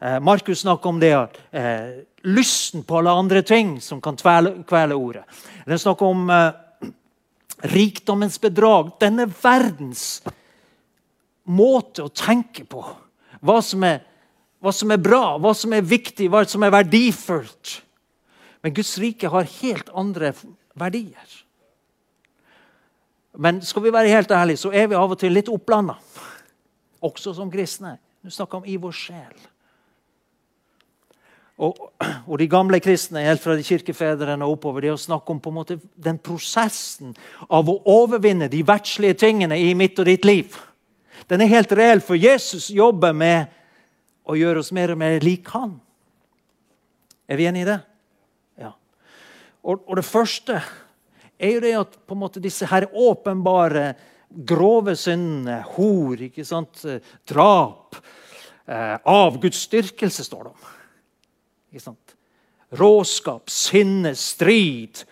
Eh, 0.00 0.20
Markus 0.20 0.60
snakker 0.60 0.88
om 0.88 1.00
det 1.00 1.12
at 1.16 1.38
eh, 1.50 2.02
lysten 2.28 2.84
på 2.84 2.98
alle 2.98 3.14
andre 3.16 3.42
ting 3.42 3.76
som 3.80 4.00
kan 4.00 4.16
kvele, 4.16 4.62
kvele 4.68 4.94
ordet. 4.94 5.24
Den 5.64 5.80
snakker 5.80 6.06
om 6.06 6.30
eh, 6.30 6.90
rikdommens 7.72 8.40
bedrag. 8.40 8.92
Denne 9.00 9.28
verdens 9.30 10.20
måte 11.46 12.04
å 12.04 12.12
tenke 12.12 12.66
på. 12.68 12.82
Hva 13.40 13.60
som, 13.64 13.84
er, 13.86 14.02
hva 14.60 14.72
som 14.74 14.92
er 14.92 15.00
bra, 15.00 15.36
hva 15.40 15.54
som 15.56 15.72
er 15.76 15.86
viktig, 15.86 16.28
hva 16.32 16.44
som 16.48 16.64
er 16.66 16.74
verdifullt. 16.74 17.80
Men 18.64 18.74
Guds 18.76 18.96
rike 18.98 19.30
har 19.30 19.48
helt 19.60 19.92
andre 19.94 20.32
verdier. 20.76 21.45
Men 23.36 23.60
skal 23.64 23.84
vi 23.84 23.92
være 23.92 24.12
helt 24.12 24.30
ærlige, 24.32 24.60
så 24.60 24.72
er 24.72 24.88
vi 24.88 24.96
av 24.96 25.12
og 25.12 25.18
til 25.20 25.34
litt 25.36 25.50
opplanda. 25.52 25.98
Også 27.04 27.34
som 27.36 27.50
kristne. 27.52 27.98
Du 28.24 28.30
snakker 28.32 28.58
om 28.58 28.66
i 28.66 28.78
vår 28.80 28.96
sjel. 28.96 29.36
Og, 31.56 31.76
og, 32.26 32.34
de 32.38 32.48
gamle 32.52 32.80
kristne, 32.84 33.22
helt 33.24 33.40
fra 33.40 33.54
de 33.56 33.64
kirkefedrene 33.64 34.44
og 34.44 34.58
oppover, 34.58 34.84
det 34.84 34.92
å 34.92 35.00
snakke 35.00 35.32
om 35.32 35.40
på 35.40 35.52
en 35.52 35.56
måte 35.56 35.78
den 35.96 36.18
prosessen 36.20 37.14
av 37.48 37.70
å 37.72 37.78
overvinne 37.88 38.50
de 38.52 38.60
verdslige 38.66 39.16
tingene 39.24 39.56
i 39.56 39.70
mitt 39.78 39.96
og 40.00 40.08
ditt 40.08 40.28
liv. 40.28 40.58
Den 41.30 41.42
er 41.42 41.52
helt 41.54 41.72
reell, 41.72 42.02
for 42.04 42.18
Jesus 42.18 42.68
jobber 42.72 43.16
med 43.16 43.48
å 44.28 44.36
gjøre 44.36 44.60
oss 44.60 44.72
mer 44.76 44.92
og 44.92 45.00
mer 45.00 45.22
lik 45.24 45.48
han. 45.54 45.78
Er 47.26 47.40
vi 47.40 47.48
enige 47.48 47.64
i 47.64 47.70
det? 47.70 47.78
Ja. 48.66 48.74
Og, 49.64 49.80
og 49.86 49.96
det 49.96 50.06
første 50.06 50.60
er 51.38 51.56
jo 51.56 51.64
det 51.64 51.72
at 51.78 51.96
på 52.06 52.16
en 52.16 52.22
måte 52.22 52.42
disse 52.42 52.68
her 52.70 52.88
åpenbare, 52.92 53.94
grove 54.46 54.96
syndene, 54.98 55.60
hor, 55.76 56.20
ikke 56.28 56.44
sant? 56.44 56.82
drap, 57.28 57.96
eh, 58.66 58.96
avgudsdyrkelse, 59.04 60.24
står 60.24 60.42
det 60.44 60.52
om. 60.52 60.72
Ikke 61.72 61.84
sant? 61.84 62.16
Råskap, 62.76 63.50
sinne, 63.50 64.14
strid. 64.18 65.04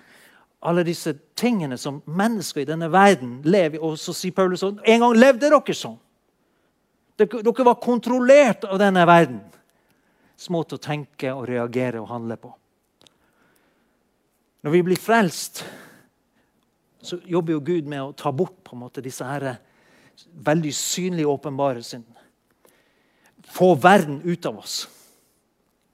Alle 0.65 0.83
disse 0.87 1.13
tingene 1.37 1.79
som 1.79 2.01
mennesker 2.07 2.65
i 2.65 2.69
denne 2.69 2.89
verden 2.93 3.39
lever 3.45 3.79
i. 3.79 3.83
Og 3.85 3.99
så 4.01 4.15
sier 4.17 4.35
Paulus 4.35 4.65
sånn 4.65 4.81
En 4.83 5.05
gang 5.05 5.17
levde 5.19 5.51
dere 5.51 5.77
sånn. 5.77 5.99
Dere 7.21 7.67
var 7.69 7.79
kontrollert 7.83 8.65
av 8.67 8.81
denne 8.83 9.05
verden. 9.07 9.43
Smått 10.37 10.75
å 10.75 10.83
tenke 10.83 11.31
og 11.31 11.47
reagere 11.47 12.01
og 12.01 12.11
handle 12.11 12.37
på. 12.41 12.51
Når 14.65 14.73
vi 14.73 14.81
blir 14.83 14.99
frelst, 14.99 15.61
så 17.05 17.19
jobber 17.29 17.57
jo 17.57 17.65
Gud 17.65 17.89
med 17.91 18.03
å 18.03 18.15
ta 18.17 18.33
bort 18.33 18.57
på 18.65 18.77
en 18.77 18.85
måte 18.87 19.05
disse 19.05 19.27
her 19.27 19.59
veldig 20.47 20.73
synlige, 20.75 21.29
åpenbare 21.29 21.83
syndene. 21.85 22.23
Få 23.55 23.75
verden 23.77 24.23
ut 24.25 24.47
av 24.49 24.59
oss. 24.63 24.85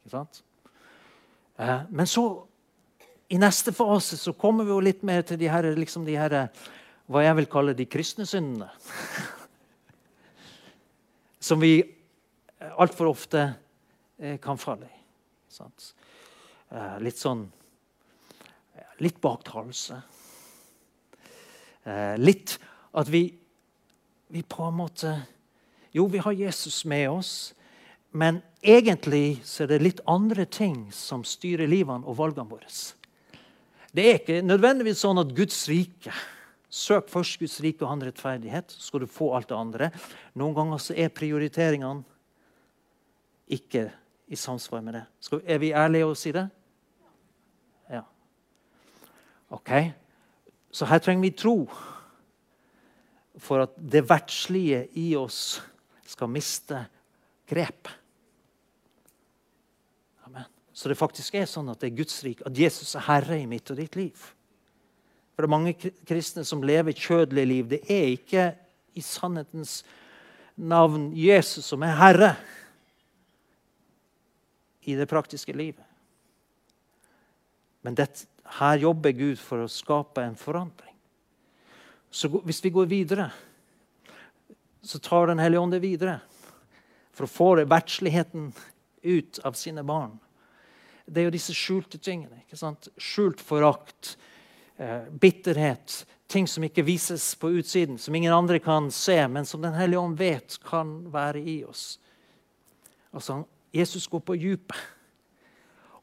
Ikke 0.05 0.15
sant? 0.15 0.43
Eh, 1.61 1.81
men 1.91 2.09
så, 2.09 2.25
i 3.29 3.39
neste 3.41 3.75
fase, 3.77 4.17
så 4.21 4.33
kommer 4.39 4.65
vi 4.65 4.75
jo 4.75 4.85
litt 4.85 5.03
mer 5.07 5.25
til 5.27 5.41
de 5.41 5.51
her, 5.51 5.67
liksom 5.77 6.07
de 6.07 6.17
her 6.19 6.37
hva 7.11 7.25
jeg 7.25 7.37
vil 7.41 7.51
kalle 7.51 7.75
de 7.75 7.89
kristne 7.91 8.27
syndene. 8.29 8.71
Som 11.51 11.63
vi 11.63 11.81
altfor 12.77 13.11
ofte 13.11 13.43
eh, 14.21 14.39
kan 14.43 14.61
falle 14.61 14.87
i. 14.87 14.99
Eh, 16.71 16.99
litt 17.03 17.19
sånn 17.19 17.49
Litt 19.01 19.17
baktalelse. 19.17 19.97
Litt 22.21 22.59
at 22.93 23.09
vi, 23.09 23.23
vi 24.29 24.43
på 24.45 24.67
en 24.67 24.77
måte 24.83 25.15
Jo, 25.97 26.05
vi 26.07 26.21
har 26.23 26.37
Jesus 26.37 26.85
med 26.85 27.09
oss. 27.11 27.33
Men 28.11 28.43
egentlig 28.63 29.41
så 29.47 29.65
er 29.65 29.73
det 29.73 29.83
litt 29.83 30.03
andre 30.07 30.45
ting 30.47 30.91
som 30.95 31.25
styrer 31.27 31.67
livene 31.71 32.07
og 32.07 32.19
valgene 32.21 32.47
våre. 32.51 32.71
Det 33.91 34.05
er 34.07 34.21
ikke 34.21 34.43
nødvendigvis 34.47 35.03
sånn 35.03 35.19
at 35.19 35.33
Guds 35.35 35.65
rike 35.71 36.15
Søk 36.71 37.09
først 37.11 37.41
Guds 37.43 37.57
rike 37.65 37.83
og 37.83 37.91
hans 37.91 38.05
rettferdighet, 38.07 38.71
så 38.71 38.85
skal 38.87 39.03
du 39.03 39.11
få 39.11 39.33
alt 39.35 39.49
det 39.51 39.57
andre. 39.59 39.89
Noen 40.39 40.55
ganger 40.55 40.79
så 40.79 40.95
er 40.95 41.11
prioriteringene 41.11 42.05
ikke 43.51 43.89
i 44.31 44.39
samsvar 44.39 44.85
med 44.87 44.95
det. 44.95 45.03
Skal, 45.19 45.43
er 45.43 45.59
vi 45.59 45.73
ærlige 45.75 46.07
og 46.07 46.15
si 46.19 46.31
det? 46.31 46.45
Ja. 47.91 48.05
OK. 49.51 49.73
Så 50.71 50.87
her 50.87 51.03
trenger 51.03 51.27
vi 51.27 51.35
tro 51.35 51.57
for 53.41 53.65
at 53.65 53.75
det 53.77 54.05
verdslige 54.09 54.85
i 55.01 55.13
oss 55.19 55.61
skal 56.11 56.31
miste 56.31 56.85
grep. 57.51 57.91
Så 60.81 60.89
det 60.89 60.97
faktisk 60.97 61.35
er 61.37 61.49
sånn 61.51 61.69
at 61.69 61.83
det 61.83 61.91
er 61.91 61.99
Guds 61.99 62.23
rik, 62.25 62.39
at 62.47 62.57
Jesus 62.57 62.95
er 62.97 63.05
herre 63.05 63.37
i 63.43 63.49
mitt 63.49 63.69
og 63.69 63.77
ditt 63.77 63.99
liv. 63.99 64.17
For 65.35 65.45
det 65.45 65.49
er 65.51 65.53
mange 65.53 65.75
kristne 66.09 66.45
som 66.49 66.63
lever 66.65 66.97
kjødelige 66.97 67.51
liv. 67.51 67.67
Det 67.69 67.83
er 67.85 68.07
ikke 68.15 68.47
i 68.97 69.03
sannhetens 69.05 69.83
navn 70.57 71.11
Jesus 71.17 71.69
som 71.69 71.85
er 71.85 71.99
herre 71.99 72.31
i 74.89 74.97
det 74.97 75.09
praktiske 75.11 75.53
livet. 75.53 75.85
Men 77.83 77.97
det, 77.99 78.27
her 78.61 78.81
jobber 78.83 79.15
Gud 79.17 79.39
for 79.39 79.65
å 79.65 79.71
skape 79.71 80.25
en 80.25 80.37
forandring. 80.37 80.95
Så 82.11 82.29
hvis 82.43 82.65
vi 82.65 82.73
går 82.75 82.91
videre, 82.91 83.31
så 84.83 84.99
tar 84.99 85.27
Den 85.27 85.39
hellige 85.39 85.61
ånd 85.61 85.73
det 85.73 85.83
videre. 85.85 86.21
For 87.13 87.27
å 87.27 87.31
få 87.31 87.65
verdsligheten 87.65 88.53
ut 89.03 89.39
av 89.45 89.53
sine 89.53 89.85
barn 89.85 90.19
det 91.11 91.23
er 91.23 91.27
jo 91.27 91.35
disse 91.35 91.55
skjulte 91.57 91.99
tingene. 91.99 92.43
ikke 92.45 92.59
sant? 92.59 92.89
Skjult 93.01 93.41
forakt, 93.43 94.17
eh, 94.79 95.09
bitterhet, 95.11 96.05
ting 96.29 96.47
som 96.47 96.63
ikke 96.65 96.87
vises 96.87 97.35
på 97.35 97.51
utsiden, 97.59 97.99
som 97.99 98.15
ingen 98.15 98.33
andre 98.33 98.59
kan 98.59 98.91
se, 98.91 99.27
men 99.29 99.45
som 99.45 99.61
Den 99.61 99.75
hellige 99.75 99.99
ånd 99.99 100.19
vet 100.19 100.59
kan 100.63 101.11
være 101.11 101.43
i 101.43 101.65
oss. 101.65 101.99
Altså, 103.13 103.45
Jesus 103.73 104.07
går 104.07 104.21
på 104.21 104.39
dypet. 104.39 104.77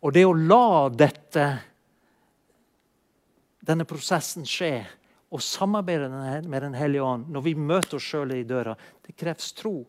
Og 0.07 0.13
det 0.15 0.23
å 0.23 0.31
la 0.31 0.87
dette, 0.87 1.45
denne 3.67 3.83
prosessen 3.83 4.47
skje, 4.47 4.85
og 5.35 5.43
samarbeide 5.43 6.07
med 6.47 6.61
Den 6.63 6.75
hellige 6.79 7.03
ånd 7.03 7.25
når 7.35 7.43
vi 7.43 7.51
møter 7.59 7.97
oss 7.97 8.05
sjøl 8.07 8.31
i 8.31 8.45
døra, 8.47 8.77
det 9.03 9.17
kreves 9.19 9.51
tro. 9.51 9.81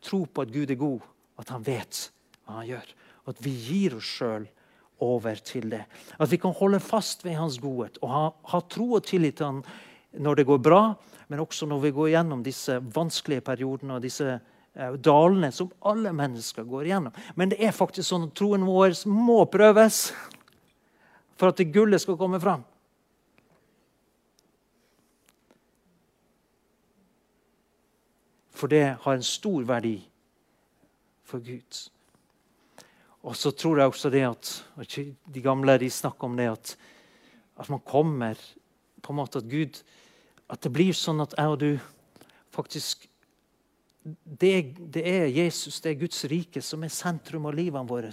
Tro 0.00 0.22
på 0.24 0.46
at 0.46 0.54
Gud 0.54 0.72
er 0.72 0.80
god, 0.80 1.04
at 1.36 1.52
han 1.52 1.66
vet 1.66 2.06
hva 2.46 2.62
han 2.62 2.70
gjør. 2.70 2.94
Og 3.26 3.34
at 3.34 3.42
vi 3.44 3.52
gir 3.52 3.98
oss 3.98 4.08
sjøl 4.08 4.46
over 5.04 5.44
til 5.44 5.68
det. 5.74 5.82
At 6.16 6.32
vi 6.32 6.40
kan 6.40 6.56
holde 6.56 6.80
fast 6.80 7.26
ved 7.26 7.36
hans 7.36 7.60
godhet 7.60 8.00
og 8.00 8.08
ha, 8.08 8.24
ha 8.54 8.62
tro 8.72 8.94
og 8.96 9.04
tillit 9.04 9.36
til 9.36 9.50
han 9.50 9.62
når 10.16 10.40
det 10.40 10.48
går 10.48 10.64
bra, 10.64 10.82
men 11.28 11.42
også 11.44 11.68
når 11.68 11.82
vi 11.84 11.92
går 11.92 12.14
gjennom 12.14 12.40
disse 12.46 12.78
vanskelige 12.80 13.44
periodene 13.44 13.98
og 13.98 14.06
disse 14.06 14.38
eh, 14.38 14.52
dalene 14.76 15.48
som 15.52 15.70
alle 15.88 16.12
mennesker 16.12 16.66
går 16.68 16.90
gjennom. 16.90 17.14
Men 17.34 17.52
det 17.52 17.60
er 17.64 17.76
faktisk 17.76 18.10
sånn 18.10 18.28
at 18.28 18.34
troen 18.36 18.66
vår 18.68 18.96
må 19.08 19.38
prøves 19.48 20.10
for 21.36 21.50
at 21.50 21.60
det 21.60 21.70
gullet 21.72 22.02
skal 22.02 22.18
komme 22.20 22.40
fram. 22.42 22.64
For 28.56 28.72
det 28.72 28.96
har 29.02 29.16
en 29.16 29.26
stor 29.26 29.64
verdi 29.68 29.98
for 31.26 31.44
Gud. 31.44 31.80
Og 33.26 33.36
så 33.36 33.52
tror 33.52 33.80
jeg 33.80 33.90
også 33.90 34.12
det 34.14 34.22
at 34.22 34.52
De 35.34 35.42
gamle 35.42 35.74
de 35.82 35.90
snakker 35.90 36.28
om 36.28 36.36
det 36.38 36.46
at, 36.46 36.76
at 37.58 37.68
man 37.68 37.82
kommer 37.82 38.38
på 39.02 39.12
en 39.12 39.18
måte 39.18 39.38
At 39.38 39.50
Gud 39.50 39.82
At 40.48 40.62
det 40.62 40.72
blir 40.72 40.94
sånn 40.94 41.20
at 41.20 41.34
jeg 41.36 41.50
og 41.50 41.58
du 41.58 41.70
faktisk 42.54 43.08
det, 44.24 44.76
det, 44.78 45.02
er 45.02 45.26
Jesus, 45.32 45.80
det 45.82 45.92
er 45.92 46.00
Guds 46.00 46.24
rike, 46.30 46.62
som 46.62 46.84
er 46.86 46.92
sentrum 46.94 47.48
av 47.50 47.56
livene 47.58 47.88
våre. 47.88 48.12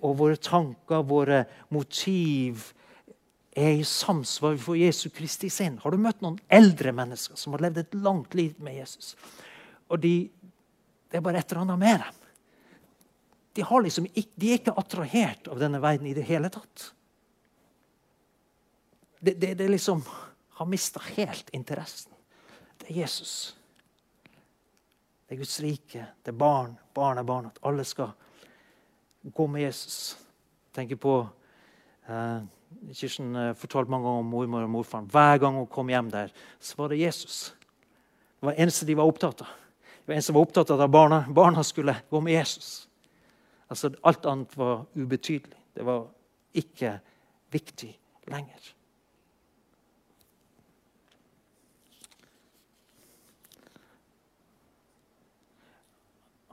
Og 0.00 0.16
våre 0.16 0.38
tanker, 0.40 1.04
våre 1.04 1.42
motiv, 1.74 2.70
er 3.50 3.80
i 3.80 3.84
samsvar 3.84 4.56
for 4.62 4.78
Jesu 4.78 5.10
Kristi 5.12 5.50
sinn. 5.52 5.80
Har 5.82 5.92
du 5.92 6.00
møtt 6.00 6.22
noen 6.22 6.38
eldre 6.48 6.94
mennesker 6.96 7.36
som 7.36 7.56
har 7.56 7.66
levd 7.66 7.82
et 7.82 7.98
langt 7.98 8.36
liv 8.38 8.54
med 8.62 8.78
Jesus? 8.78 9.16
Og 9.90 10.00
de, 10.00 10.14
det 11.10 11.18
er 11.18 11.24
bare 11.24 11.42
et 11.42 11.50
eller 11.50 11.66
annet 11.66 11.82
med 11.82 12.02
dem 12.04 12.20
de, 13.52 13.64
liksom, 13.82 14.06
de, 14.34 14.50
er 14.50 14.58
ikke 14.60 14.74
attrahert 14.78 15.48
av 15.50 15.60
denne 15.60 15.80
verden 15.82 16.08
i 16.10 16.14
det 16.16 16.26
hele 16.28 16.50
tatt. 16.52 16.90
Det, 19.20 19.34
det, 19.34 19.54
det 19.58 19.68
liksom 19.68 20.02
har 20.60 20.68
mista 20.70 21.02
helt 21.16 21.50
interessen. 21.56 22.12
Det 22.80 22.88
er 22.90 23.02
Jesus. 23.02 23.56
Det 25.30 25.36
er 25.36 25.44
Guds 25.44 25.60
rike. 25.62 26.06
Det 26.26 26.32
er 26.32 26.38
barn, 26.38 26.72
barn 26.94 27.18
er 27.20 27.22
barn. 27.22 27.44
At 27.46 27.58
alle 27.62 27.84
skal 27.86 28.08
gå 29.30 29.44
med 29.46 29.62
Jesus. 29.62 30.16
Tenker 30.74 30.98
på 30.98 31.12
eh, 32.10 32.40
Kirsten 32.98 33.36
eh, 33.38 33.52
fortalte 33.54 33.94
mange 33.94 34.08
ganger 34.08 34.24
om 34.24 34.32
mormor 34.34 34.66
og 34.66 34.72
morfaren. 34.74 35.06
Hver 35.06 35.38
gang 35.38 35.54
hun 35.54 35.68
kom 35.70 35.92
hjem 35.94 36.10
der, 36.10 36.34
så 36.58 36.80
var 36.82 36.90
det 36.90 36.98
Jesus. 36.98 37.54
Det 38.40 38.48
var 38.48 38.58
eneste 38.58 38.88
de 38.90 38.98
var 38.98 39.06
opptatt 39.06 39.44
av. 39.46 39.54
Det 40.00 40.10
var 40.10 40.18
eneste 40.18 40.32
som 40.32 40.40
var 40.40 40.48
opptatt 40.48 40.74
av 40.74 40.82
at 40.82 40.90
barna, 40.98 41.22
barna 41.30 41.62
skulle 41.62 41.94
gå 42.10 42.24
med 42.26 42.34
Jesus. 42.34 42.88
Altså, 43.70 43.92
alt 44.02 44.26
annet 44.26 44.58
var 44.58 44.88
ubetydelig. 44.98 45.62
Det 45.78 45.86
var 45.86 46.08
ikke 46.58 46.96
viktig 47.54 47.92
lenger. 48.34 48.74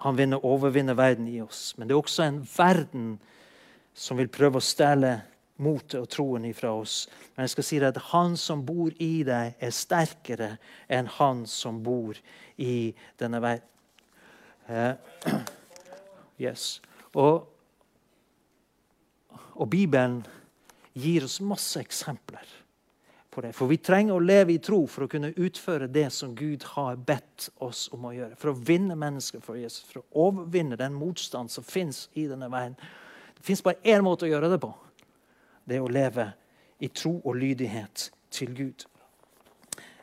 Han 0.04 0.18
vinner, 0.18 0.45
overvinner 0.45 0.98
verden 0.98 1.28
i 1.28 1.41
oss. 1.41 1.74
Men 1.78 1.88
det 1.88 1.95
er 1.95 2.02
også 2.02 2.24
en 2.28 2.41
verden 2.58 3.08
som 3.98 4.20
vil 4.20 4.30
prøve 4.30 4.62
å 4.62 4.64
stjele 4.64 5.16
motet 5.64 5.98
og 6.00 6.10
troen 6.14 6.45
ifra 6.45 6.72
oss. 6.78 7.08
Men 7.34 7.48
jeg 7.48 7.56
skal 7.56 7.66
si 7.66 7.80
deg 7.82 7.95
at 7.95 8.10
han 8.12 8.38
som 8.38 8.62
bor 8.66 8.93
i 9.02 9.24
deg, 9.26 9.56
er 9.58 9.74
sterkere 9.74 10.52
enn 10.89 11.10
han 11.18 11.45
som 11.50 11.82
bor 11.86 12.18
i 12.62 12.93
denne 13.18 13.41
verden. 13.41 13.74
Uh, 14.68 14.93
yes. 16.45 16.78
Og, 17.16 17.48
og 19.56 19.70
Bibelen 19.72 20.22
gir 20.98 21.26
oss 21.26 21.39
masse 21.41 21.80
eksempler 21.82 22.45
på 23.38 23.42
det. 23.42 23.54
For 23.54 23.70
vi 23.70 23.78
trenger 23.78 24.16
å 24.18 24.24
leve 24.24 24.56
i 24.56 24.62
tro 24.64 24.80
for 24.90 25.06
å 25.06 25.10
kunne 25.12 25.30
utføre 25.38 25.86
det 25.94 26.08
som 26.14 26.32
Gud 26.36 26.64
har 26.74 26.96
bedt 26.98 27.52
oss 27.62 27.84
om 27.94 28.08
å 28.10 28.14
gjøre. 28.16 28.34
For 28.42 28.50
å 28.50 28.58
vinne 28.66 28.98
mennesker 28.98 29.44
for 29.46 29.60
Jesus, 29.62 29.84
for 29.86 30.02
å 30.02 30.24
overvinne 30.32 30.80
den 30.80 30.96
motstand 30.98 31.54
som 31.54 31.66
fins 31.66 32.08
i 32.18 32.26
denne 32.26 32.50
veien. 32.50 32.74
Det 33.38 33.46
fins 33.46 33.62
bare 33.62 33.78
én 33.86 34.02
måte 34.02 34.26
å 34.26 34.32
gjøre 34.32 34.50
det 34.56 34.60
på. 34.66 34.72
Det 35.70 35.78
er 35.78 35.86
å 35.86 35.94
leve 35.94 36.32
i 36.82 36.90
tro 36.90 37.14
og 37.20 37.38
lydighet 37.38 38.08
til 38.34 38.58
Gud. 38.58 38.88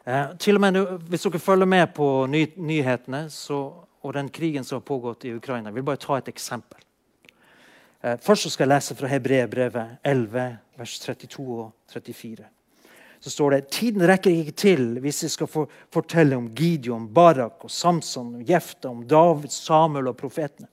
Eh, 0.07 0.37
til 0.39 0.55
og 0.55 0.62
med 0.62 0.82
Hvis 1.11 1.26
dere 1.26 1.43
følger 1.43 1.66
med 1.74 1.91
på 1.97 2.09
ny 2.30 2.47
nyhetene 2.55 3.26
så, 3.35 3.61
og 4.03 4.14
den 4.14 4.30
krigen 4.30 4.62
som 4.62 4.78
har 4.78 4.87
pågått 4.87 5.24
i 5.24 5.32
Ukraina 5.35 5.72
Jeg 5.72 5.80
vil 5.80 5.91
bare 5.91 6.05
ta 6.07 6.22
et 6.22 6.30
eksempel. 6.30 6.78
Eh, 7.99 8.14
først 8.22 8.53
skal 8.53 8.68
jeg 8.68 8.76
lese 8.76 8.95
fra 8.95 9.11
Hebreerbrevet 9.11 10.05
11, 10.05 10.59
vers 10.78 11.01
32 11.01 11.62
og 11.64 11.72
34 11.91 12.53
så 13.25 13.31
står 13.31 13.51
det 13.55 13.70
tiden 13.72 14.03
rekker 14.05 14.29
ikke 14.29 14.53
til 14.53 14.83
hvis 15.01 15.22
jeg 15.25 15.33
skal 15.33 15.49
for, 15.49 15.70
fortelle 15.89 16.37
om 16.37 16.51
Gideon, 16.53 17.07
Barak 17.09 17.62
og 17.64 17.70
Samson, 17.72 18.35
og 18.37 18.51
Jefta, 18.51 18.91
om 18.91 18.99
David, 19.09 19.49
Samuel 19.49 20.11
og 20.11 20.18
profetene. 20.18 20.68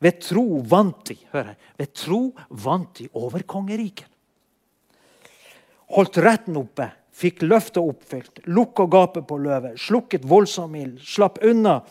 Ved 0.00 0.22
tro 0.24 0.62
vant 0.64 1.02
de 1.10 1.18
hør 1.34 1.50
her, 1.50 1.58
ved 1.76 1.90
tro 1.92 2.20
vant 2.48 2.94
de 2.96 3.10
over 3.12 3.44
kongeriket. 3.44 4.08
Holdt 5.92 6.16
retten 6.24 6.56
oppe, 6.56 6.86
fikk 7.12 7.44
løftet 7.44 7.82
oppfylt, 7.82 8.40
lukka 8.48 8.88
gapet 8.88 9.28
på 9.28 9.36
løvet, 9.44 9.76
slukket 9.84 10.24
voldsom 10.24 10.80
ild, 10.80 10.96
slapp 11.04 11.42
unna 11.44 11.82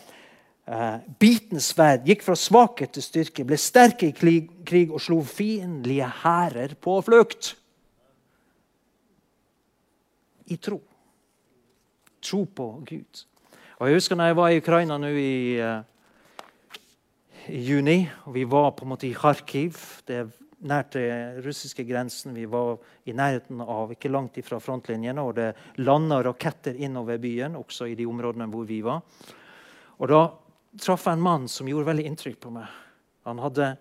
eh, 0.66 0.98
bitende 1.22 1.62
sverd, 1.62 2.10
gikk 2.10 2.26
fra 2.26 2.34
svakhet 2.34 2.96
til 2.98 3.06
styrke, 3.06 3.46
ble 3.46 3.60
sterke 3.60 4.10
i 4.10 4.18
krig, 4.18 4.50
krig 4.66 4.90
og 4.90 4.98
slo 5.06 5.22
fiendtlige 5.22 6.10
hærer 6.24 6.74
på 6.82 6.98
flukt 7.06 7.54
i 10.50 10.58
tro. 10.58 10.80
Tro 12.20 12.44
på 12.44 12.66
Gud. 12.86 13.24
Og 13.80 13.88
Jeg 13.88 13.96
husker 13.96 14.18
når 14.18 14.30
jeg 14.30 14.36
var 14.36 14.50
i 14.50 14.60
Ukraina 14.60 14.98
nå 15.00 15.08
i, 15.16 15.56
uh, 15.56 15.80
i 17.48 17.62
juni. 17.64 18.02
og 18.26 18.34
Vi 18.34 18.44
var 18.44 18.72
på 18.76 18.84
en 18.84 18.92
måte 18.92 19.08
i 19.08 19.14
Kharkiv. 19.16 19.78
Det 20.06 20.16
er 20.16 20.28
nær 20.68 20.84
til 20.92 21.40
russiske 21.44 21.84
grensen. 21.88 22.34
Vi 22.36 22.44
var 22.44 22.76
i 23.08 23.14
nærheten 23.16 23.62
av, 23.64 23.94
ikke 23.94 24.12
langt 24.12 24.36
ifra 24.36 24.60
frontlinjene. 24.60 25.22
Og 25.22 25.34
det 25.38 25.54
landa 25.80 26.20
raketter 26.22 26.76
innover 26.76 27.18
byen, 27.18 27.56
også 27.56 27.88
i 27.88 27.96
de 27.96 28.06
områdene 28.06 28.50
hvor 28.52 28.68
vi 28.68 28.82
var. 28.84 29.00
Og 29.98 30.08
Da 30.08 30.20
traff 30.80 31.06
jeg 31.06 31.18
en 31.18 31.24
mann 31.24 31.48
som 31.48 31.68
gjorde 31.68 31.88
veldig 31.88 32.06
inntrykk 32.10 32.40
på 32.40 32.52
meg. 32.54 32.68
Han, 33.26 33.40
hadde, 33.42 33.72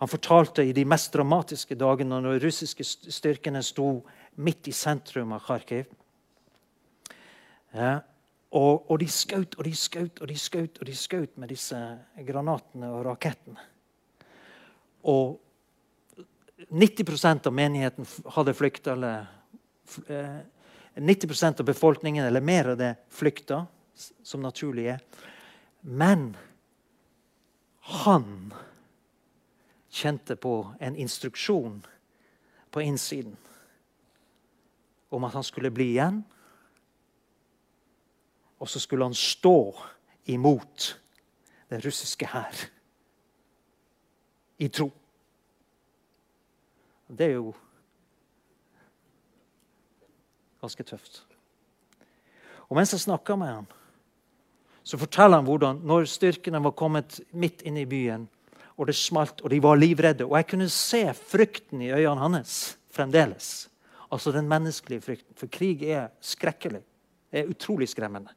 han 0.00 0.10
fortalte 0.10 0.64
i 0.64 0.72
de 0.76 0.84
mest 0.84 1.12
dramatiske 1.14 1.76
dagene 1.78 2.20
når 2.20 2.38
de 2.38 2.46
russiske 2.46 2.84
styrkene 2.84 3.62
sto 3.64 4.00
midt 4.34 4.68
i 4.68 4.72
sentrum 4.72 5.32
av 5.32 5.42
Kharkiv. 5.44 5.90
Ja, 7.70 8.00
og, 8.50 8.90
og, 8.90 8.96
de 8.98 9.06
skjøt 9.06 9.54
og 9.58 9.66
de 9.66 9.74
skjøt 9.78 10.18
og 10.22 10.30
de 10.30 10.36
skjøt 10.38 10.80
og 10.80 10.88
de 10.88 10.94
skjøt 10.98 11.36
med 11.38 11.52
disse 11.52 11.78
granatene 12.26 12.88
og 12.90 13.04
rakettene. 13.06 13.62
Og 15.06 15.38
90% 16.70 17.46
av 17.46 17.54
menigheten 17.54 18.08
hadde 18.34 18.54
flykta. 18.58 18.96
Eller 18.96 19.28
90 20.98 21.30
eh, 21.30 21.54
av 21.60 21.64
befolkningen 21.64 22.26
eller 22.26 22.40
mer 22.40 22.72
av 22.74 22.80
det 22.80 22.94
flykta, 23.14 23.66
som 23.94 24.42
naturlig 24.42 24.88
er. 24.96 25.04
Men 25.80 26.34
han 28.02 28.50
kjente 29.90 30.36
på 30.36 30.72
en 30.80 30.96
instruksjon 30.96 31.80
på 32.70 32.82
innsiden 32.82 33.36
om 35.10 35.24
at 35.24 35.34
han 35.34 35.44
skulle 35.46 35.70
bli 35.74 35.92
igjen. 35.94 36.22
Og 38.60 38.68
så 38.68 38.80
skulle 38.80 39.04
han 39.04 39.16
stå 39.16 39.74
imot 40.30 41.00
den 41.70 41.82
russiske 41.84 42.26
hær 42.26 42.66
i 44.60 44.68
tro. 44.68 44.90
Det 47.10 47.26
er 47.26 47.38
jo 47.38 47.54
ganske 50.60 50.84
tøft. 50.84 51.22
Og 52.68 52.76
Mens 52.76 52.92
jeg 52.92 53.00
snakka 53.00 53.36
med 53.36 53.54
han, 53.54 53.70
så 54.82 54.98
forteller 54.98 55.40
han 55.40 55.48
hvordan 55.48 55.80
når 55.86 56.06
styrkene 56.10 56.60
var 56.62 56.76
kommet 56.76 57.20
midt 57.32 57.64
inn 57.66 57.80
i 57.80 57.88
byen, 57.88 58.28
og 58.76 58.86
det 58.88 58.96
smalt, 58.96 59.42
og 59.44 59.50
de 59.50 59.58
var 59.62 59.76
livredde 59.76 60.24
Og 60.24 60.36
jeg 60.38 60.46
kunne 60.48 60.68
se 60.72 61.02
frykten 61.14 61.82
i 61.82 61.90
øynene 61.92 62.20
hans 62.20 62.78
fremdeles. 62.90 63.69
Altså 64.10 64.32
den 64.34 64.48
menneskelige 64.50 65.04
frykten. 65.04 65.36
For 65.38 65.50
krig 65.52 65.82
er 65.86 66.10
skrekkelig. 66.20 66.82
Det 67.30 67.42
er 67.42 67.50
utrolig 67.50 67.88
skremmende. 67.88 68.32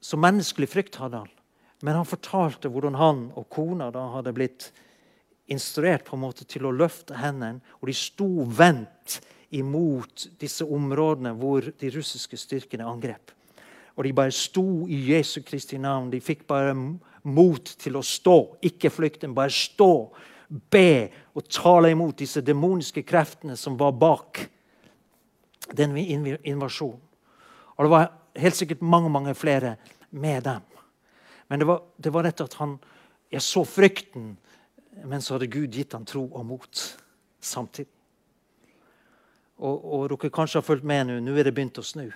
Så 0.00 0.16
menneskelig 0.16 0.68
frykt 0.70 0.96
hadde 1.02 1.24
han. 1.24 1.32
Men 1.84 1.98
han 1.98 2.08
fortalte 2.08 2.70
hvordan 2.72 2.96
han 2.96 3.24
og 3.36 3.48
kona 3.52 3.90
da 3.92 4.06
hadde 4.14 4.32
blitt 4.36 4.70
instruert 5.52 6.06
på 6.06 6.16
en 6.16 6.24
måte 6.24 6.46
til 6.48 6.66
å 6.66 6.74
løfte 6.74 7.18
hendene, 7.20 7.60
og 7.78 7.90
de 7.90 7.94
sto 7.94 8.26
vendt 8.48 9.20
imot 9.54 10.26
disse 10.40 10.64
områdene 10.64 11.34
hvor 11.38 11.68
de 11.78 11.90
russiske 11.94 12.38
styrkene 12.40 12.86
angrep. 12.86 13.30
Og 13.96 14.04
de 14.04 14.14
bare 14.16 14.34
sto 14.34 14.86
i 14.90 14.98
Jesu 15.12 15.40
Kristi 15.46 15.78
navn. 15.80 16.10
De 16.12 16.20
fikk 16.20 16.44
bare 16.48 16.74
mot 16.76 17.70
til 17.80 17.96
å 17.96 18.04
stå, 18.04 18.56
ikke 18.66 18.90
flykte, 18.92 19.30
bare 19.32 19.54
stå 19.54 19.92
be 20.48 21.08
og 21.34 21.48
tale 21.50 21.90
imot 21.90 22.18
disse 22.18 22.42
demoniske 22.44 23.02
kreftene 23.06 23.56
som 23.56 23.76
var 23.78 23.92
bak 23.98 24.44
den 25.74 25.96
invasjonen. 25.96 27.00
Og 27.76 27.84
det 27.84 27.90
var 27.92 28.12
helt 28.38 28.56
sikkert 28.56 28.82
mange 28.82 29.10
mange 29.10 29.34
flere 29.34 29.76
med 30.10 30.42
dem. 30.42 30.62
Men 31.48 31.58
det 31.58 31.66
var, 31.66 31.82
det 31.96 32.12
var 32.12 32.22
dette 32.22 32.44
at 32.44 32.54
han 32.54 32.78
Jeg 33.30 33.42
så 33.42 33.64
frykten, 33.64 34.36
men 35.04 35.20
så 35.20 35.34
hadde 35.34 35.48
Gud 35.50 35.74
gitt 35.74 35.92
ham 35.92 36.04
tro 36.06 36.28
og 36.30 36.44
mot 36.46 36.82
samtidig. 37.40 37.90
Og, 39.58 39.82
og 39.82 40.04
dere 40.12 40.30
kanskje 40.30 40.60
har 40.60 40.62
fulgt 40.62 40.84
med 40.86 41.08
nå. 41.08 41.16
Nå 41.20 41.34
er 41.34 41.48
det 41.48 41.54
begynt 41.56 41.80
å 41.80 41.84
snu 41.84 42.06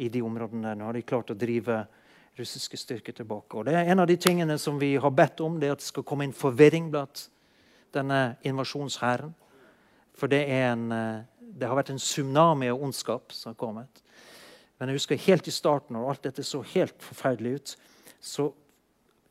i 0.00 0.08
de 0.08 0.22
områdene. 0.24 0.68
der. 0.68 0.78
Nå 0.80 0.88
har 0.88 0.96
de 0.96 1.02
klart 1.02 1.30
å 1.30 1.36
drive 1.36 1.82
russiske 2.38 2.80
styrker 2.80 3.12
tilbake. 3.12 3.56
Og 3.56 3.66
det 3.66 3.74
er 3.74 3.90
En 3.92 4.00
av 4.00 4.06
de 4.06 4.16
tingene 4.16 4.58
som 4.58 4.78
vi 4.78 4.96
har 4.96 5.10
bedt 5.10 5.40
om, 5.40 5.60
det 5.60 5.68
er 5.68 5.72
at 5.72 5.84
det 5.84 5.90
skal 5.90 6.02
komme 6.02 6.24
inn 6.24 6.32
forvirring 6.32 6.90
blant 6.90 7.28
denne 7.94 8.36
invasjonshæren. 8.46 9.32
For 10.14 10.30
det, 10.30 10.44
en, 10.46 10.90
eh, 10.92 11.22
det, 11.40 11.68
har 11.68 11.76
vært 11.78 11.94
en 11.94 12.02
tsunami 12.02 12.70
av 12.70 12.82
ondskap 12.82 13.32
som 13.32 13.52
har 13.52 13.58
kommet. 13.58 14.02
Men 14.78 14.90
jeg 14.90 15.00
husker 15.00 15.24
helt 15.26 15.48
i 15.48 15.54
starten, 15.54 15.96
når 15.96 16.10
alt 16.10 16.26
dette 16.26 16.44
så 16.46 16.62
helt 16.74 16.96
forferdelig 17.02 17.54
ut, 17.54 17.76
så 18.20 18.50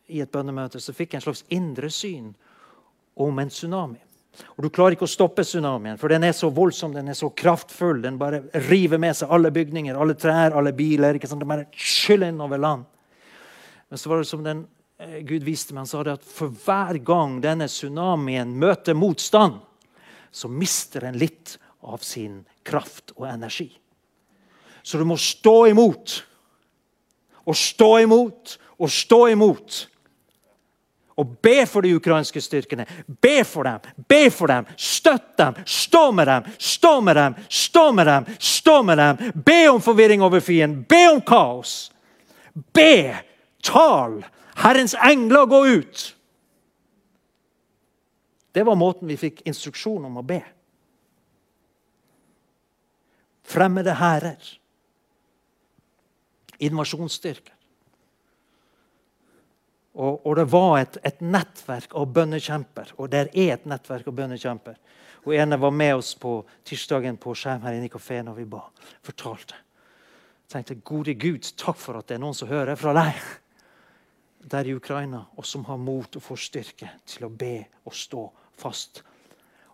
i 0.08 0.20
et 0.24 0.32
bønnemøte 0.32 0.82
så 0.84 0.94
fikk 0.96 1.14
jeg 1.14 1.22
en 1.22 1.28
slags 1.28 1.46
indre 1.54 1.90
syn 1.94 2.34
om 3.16 3.40
en 3.40 3.52
tsunami. 3.52 4.02
Og 4.58 4.64
Du 4.66 4.70
klarer 4.74 4.96
ikke 4.96 5.06
å 5.06 5.12
stoppe 5.12 5.46
tsunamien, 5.46 6.00
for 6.02 6.10
den 6.10 6.26
er 6.26 6.34
så 6.34 6.50
voldsom, 6.50 6.96
den 6.96 7.12
er 7.12 7.18
så 7.18 7.30
kraftfull. 7.30 8.02
Den 8.02 8.18
bare 8.18 8.42
river 8.66 8.98
med 8.98 9.16
seg 9.18 9.30
alle 9.30 9.52
bygninger, 9.54 9.96
alle 9.96 10.16
trær, 10.18 10.56
alle 10.58 10.74
biler. 10.74 11.16
ikke 11.16 11.30
sant? 11.30 11.44
Den 11.44 11.52
bare 11.52 11.70
skyller 11.78 12.34
inn 12.34 12.42
over 12.42 12.58
land. 12.58 12.88
Men 13.90 14.02
så 14.02 14.10
var 14.10 14.24
det 14.24 14.28
som 14.28 14.44
den 14.44 14.66
Gud 14.98 15.44
viste 15.44 15.74
meg, 15.74 15.84
han 15.84 15.90
sa 15.90 16.04
det 16.06 16.18
at 16.20 16.26
for 16.28 16.54
hver 16.64 17.00
gang 17.04 17.40
denne 17.44 17.68
tsunamien 17.68 18.54
møter 18.60 18.96
motstand, 18.96 19.58
så 20.32 20.50
mister 20.50 21.08
den 21.08 21.18
litt 21.20 21.58
av 21.84 22.04
sin 22.06 22.44
kraft 22.64 23.12
og 23.18 23.28
energi. 23.28 23.70
Så 24.84 24.98
du 24.98 25.06
må 25.08 25.18
stå 25.20 25.58
imot 25.72 26.20
og 27.44 27.58
stå 27.58 27.90
imot 28.04 28.58
og 28.78 28.92
stå 28.92 29.20
imot. 29.34 29.80
Og 31.14 31.36
be 31.46 31.60
for 31.70 31.86
de 31.86 31.94
ukrainske 31.94 32.42
styrkene. 32.42 32.88
Be 33.06 33.44
for 33.46 33.68
dem, 33.68 33.84
be 34.10 34.32
for 34.34 34.50
dem, 34.50 34.66
støtt 34.78 35.36
dem, 35.38 35.60
stå 35.66 36.08
med 36.12 36.28
dem, 36.28 36.48
stå 36.58 36.94
med 37.02 37.20
dem, 37.20 37.36
stå 37.50 37.92
med 37.92 38.08
dem. 38.08 38.26
stå 38.40 38.84
med 38.84 38.98
dem. 38.98 39.32
Be 39.46 39.70
om 39.70 39.82
forvirring 39.82 40.22
over 40.22 40.40
fienden, 40.40 40.86
be 40.90 41.04
om 41.12 41.22
kaos. 41.22 41.92
Be, 42.74 43.16
tal. 43.62 44.24
Herrens 44.56 44.94
engler 44.94 45.46
gå 45.46 45.68
ut. 45.68 46.16
Det 48.54 48.64
var 48.64 48.78
måten 48.78 49.10
vi 49.10 49.18
fikk 49.18 49.42
instruksjon 49.50 50.06
om 50.06 50.20
å 50.22 50.26
be. 50.26 50.40
Fremmede 53.50 53.96
hærer. 53.98 54.52
Invasjonsstyrker. 56.64 57.56
Og, 59.94 60.22
og, 60.26 60.36
det 60.38 60.46
var 60.50 60.80
et, 60.82 60.96
et, 61.06 61.20
nettverk 61.22 61.92
av 61.98 62.08
bønnekjemper, 62.14 62.96
og 62.98 63.12
det 63.14 63.20
er 63.28 63.36
et 63.54 63.66
nettverk 63.70 64.08
av 64.10 64.16
bønnekjemper. 64.18 64.80
Og 65.24 65.36
ene 65.38 65.60
var 65.62 65.74
med 65.74 66.00
oss 66.00 66.16
på 66.18 66.40
tirsdagen 66.66 67.20
på 67.22 67.36
skjerm 67.38 67.62
her 67.66 67.78
inne 67.78 67.86
i 67.86 67.94
kafeen 67.94 68.26
når 68.26 68.40
vi 68.42 68.48
ba. 68.50 68.64
Fortalte. 69.06 69.60
Jeg 70.44 70.56
tenkte, 70.56 70.80
Gode 70.86 71.14
Gud, 71.18 71.46
takk 71.58 71.78
for 71.82 72.00
at 72.00 72.10
det 72.10 72.18
er 72.18 72.24
noen 72.26 72.38
som 72.38 72.50
hører 72.50 72.78
fra 72.78 72.96
deg 72.98 73.22
der 74.44 74.68
i 74.68 74.76
Ukraina, 74.76 75.26
og 75.36 75.46
som 75.46 75.66
har 75.66 75.78
mot 75.78 76.16
og 76.16 76.24
får 76.24 76.42
styrke 76.48 76.92
til 77.08 77.28
å 77.28 77.32
be 77.32 77.56
og 77.86 77.96
stå 77.96 78.24
fast 78.60 79.04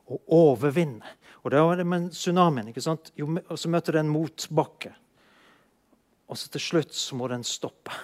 og 0.10 0.32
overvinne. 0.34 1.06
Og 1.44 1.52
det 1.54 1.62
var 1.64 1.80
det 1.80 1.86
med 1.88 2.10
tsunamien. 2.12 2.68
ikke 2.70 2.84
sant? 2.84 3.12
Jo, 3.16 3.30
og 3.48 3.60
så 3.60 3.70
møter 3.72 3.96
det 3.96 4.04
en 4.04 4.12
motbakke. 4.12 4.92
Og 6.30 6.38
så 6.38 6.50
til 6.52 6.62
slutt 6.62 6.94
så 6.94 7.16
må 7.18 7.30
den 7.32 7.46
stoppe. 7.48 7.96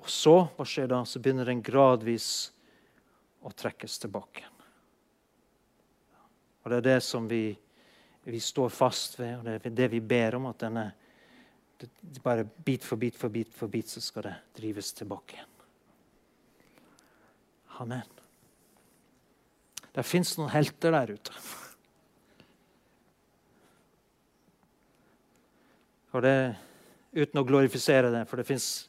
Og 0.00 0.08
så 0.10 0.36
hva 0.56 0.66
skjer 0.66 0.88
da? 0.90 1.02
Så 1.04 1.20
begynner 1.22 1.48
den 1.48 1.62
gradvis 1.62 2.52
å 3.42 3.50
trekkes 3.50 3.98
tilbake. 4.02 4.46
Og 6.62 6.70
Det 6.70 6.78
er 6.78 6.86
det 6.86 7.00
som 7.02 7.26
vi, 7.28 7.50
vi 8.24 8.40
står 8.40 8.70
fast 8.70 9.18
ved, 9.18 9.38
og 9.38 9.44
det 9.44 9.58
er 9.58 9.76
det 9.82 9.88
vi 9.96 10.00
ber 10.00 10.38
om. 10.38 10.46
at 10.46 10.62
denne, 10.62 10.92
bare 12.22 12.44
Bit 12.44 12.84
for 12.84 12.96
bit 12.96 13.16
for 13.16 13.32
bit 13.32 13.54
for 13.54 13.68
bit 13.68 13.88
så 13.88 14.00
skal 14.00 14.28
det 14.28 14.34
drives 14.56 14.92
tilbake 14.92 15.36
igjen. 15.36 15.48
Amen. 17.82 18.18
Det 19.92 20.04
fins 20.06 20.36
noen 20.38 20.52
helter 20.52 20.94
der 20.94 21.14
ute. 21.16 21.40
Og 26.12 26.22
det, 26.24 26.36
Uten 27.12 27.42
å 27.42 27.44
glorifisere 27.44 28.08
det, 28.08 28.22
for 28.24 28.40
det 28.40 28.48
fins 28.48 28.88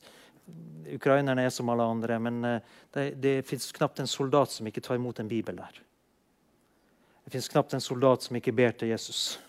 Ukrainerne 0.94 1.44
er 1.44 1.52
som 1.52 1.68
alle 1.72 1.84
andre, 1.84 2.16
men 2.24 2.38
eh, 2.48 2.76
det, 2.96 3.04
det 3.20 3.34
fins 3.48 3.66
knapt 3.76 4.00
en 4.00 4.08
soldat 4.08 4.52
som 4.52 4.68
ikke 4.68 4.84
tar 4.84 4.96
imot 5.00 5.20
en 5.20 5.28
bibel 5.28 5.58
der. 5.60 5.82
Det 7.24 7.34
fins 7.36 7.50
knapt 7.52 7.76
en 7.76 7.84
soldat 7.84 8.24
som 8.24 8.40
ikke 8.40 8.56
ber 8.56 8.76
til 8.76 8.92
Jesus. 8.92 9.40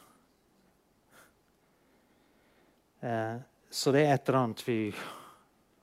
Eh, 3.04 3.36
så 3.70 3.92
det 3.92 4.04
er 4.04 4.14
et 4.14 4.28
eller 4.28 4.40
annet 4.40 4.62
vi 4.64 4.78
I 4.88 4.94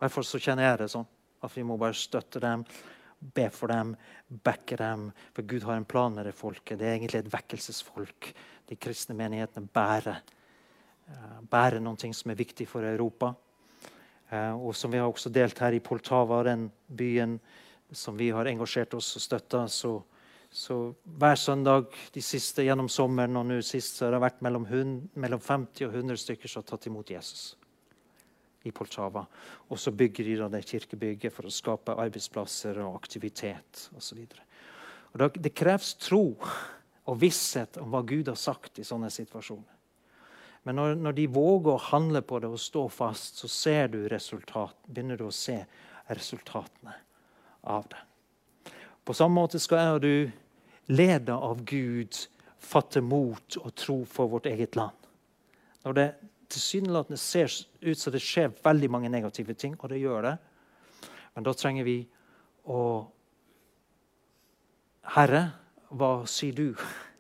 hvert 0.02 0.14
fall 0.14 0.26
så 0.26 0.40
kjenner 0.42 0.66
jeg 0.66 0.80
det 0.82 0.90
sånn. 0.96 1.08
At 1.46 1.54
vi 1.54 1.66
må 1.66 1.78
bare 1.82 1.98
støtte 1.98 2.42
dem, 2.42 2.64
be 3.22 3.48
for 3.54 3.70
dem, 3.70 3.94
backe 4.46 4.78
dem. 4.80 5.08
For 5.36 5.46
Gud 5.46 5.66
har 5.68 5.78
en 5.78 5.86
plan 5.90 6.14
med 6.14 6.26
det 6.26 6.34
folket. 6.38 6.80
Det 6.80 6.88
er 6.88 6.96
egentlig 6.96 7.22
et 7.22 7.32
vekkelsesfolk. 7.34 8.32
De 8.70 8.78
kristne 8.82 9.18
menighetene 9.18 9.70
bærer, 9.74 10.22
eh, 11.10 11.40
bærer 11.42 11.82
noe 11.82 12.14
som 12.14 12.32
er 12.32 12.40
viktig 12.42 12.68
for 12.70 12.86
Europa. 12.86 13.36
Eh, 14.32 14.54
og 14.54 14.76
som 14.76 14.92
vi 14.92 14.98
har 14.98 15.10
også 15.10 15.30
delt 15.34 15.60
her 15.60 15.74
i 15.74 15.84
Poltava, 15.84 16.44
den 16.44 16.72
byen 16.88 17.40
som 17.92 18.18
vi 18.18 18.30
har 18.32 18.48
engasjert 18.48 18.94
oss 18.94 19.16
og 19.16 19.22
støtta. 19.22 19.68
Så, 19.68 20.02
så, 20.52 20.94
hver 21.04 21.36
søndag 21.40 21.94
de 22.12 22.22
siste 22.22 22.66
gjennom 22.66 22.90
sommeren 22.92 23.40
og 23.40 23.48
nå 23.48 23.62
sist 23.64 23.96
så 23.96 24.08
har 24.10 24.18
det 24.18 24.24
vært 24.26 24.42
mellom, 24.44 24.66
100, 24.68 25.14
mellom 25.24 25.40
50 25.40 25.88
og 25.88 25.96
100 25.96 26.20
stykker 26.26 26.52
som 26.52 26.60
har 26.60 26.68
tatt 26.74 26.88
imot 26.90 27.14
Jesus 27.14 27.44
i 28.68 28.74
Poltava. 28.76 29.24
Og 29.72 29.80
så 29.80 29.94
bygger 29.96 30.28
de 30.28 30.50
det 30.52 30.66
kirkebygget 30.68 31.34
for 31.34 31.48
å 31.48 31.54
skape 31.54 31.96
arbeidsplasser 31.96 32.82
og 32.84 33.00
aktivitet 33.00 33.88
osv. 33.98 34.26
Det 35.16 35.54
kreves 35.56 35.94
tro 36.04 36.26
og 36.36 37.20
visshet 37.20 37.80
om 37.82 37.90
hva 37.94 38.04
Gud 38.08 38.30
har 38.30 38.40
sagt 38.40 38.80
i 38.80 38.86
sånne 38.88 39.10
situasjoner. 39.12 39.80
Men 40.68 40.78
når, 40.78 41.00
når, 41.00 41.16
de 41.18 41.32
våger 41.32 41.72
å 41.74 41.86
handle 41.88 42.22
på 42.22 42.38
det 42.44 42.52
og 42.52 42.62
stå 42.62 42.86
fast, 42.94 43.40
så 43.42 43.48
ser 43.50 43.88
du 43.96 44.04
resultat, 44.12 44.76
begynner 44.86 45.18
du 45.18 45.26
å 45.26 45.34
se 45.34 45.58
resultatene 46.12 46.94
av 47.72 47.88
det. 47.90 48.04
På 49.02 49.16
samme 49.18 49.42
måte 49.42 49.58
skal 49.60 49.82
jeg 49.82 49.96
og 49.96 50.04
du, 50.04 50.41
lede 50.90 51.34
av 51.34 51.64
Gud, 51.68 52.16
fatte 52.62 53.02
mot 53.02 53.58
og 53.62 53.74
tro 53.76 54.02
for 54.10 54.32
vårt 54.32 54.50
eget 54.50 54.76
land. 54.76 54.96
Når 55.86 55.98
det 55.98 56.08
tilsynelatende 56.52 57.18
ser 57.18 57.52
ut 57.82 58.00
som 58.00 58.14
det 58.14 58.22
skjer 58.24 58.52
veldig 58.64 58.90
mange 58.92 59.10
negative 59.10 59.56
ting, 59.58 59.78
og 59.80 59.90
det 59.90 60.02
gjør 60.02 60.28
det, 60.30 60.36
men 61.36 61.48
da 61.48 61.54
trenger 61.56 61.88
vi 61.88 61.98
å 62.70 62.82
Herre, 65.12 65.42
hva 65.98 66.12
sier 66.30 66.54
du? 66.56 66.68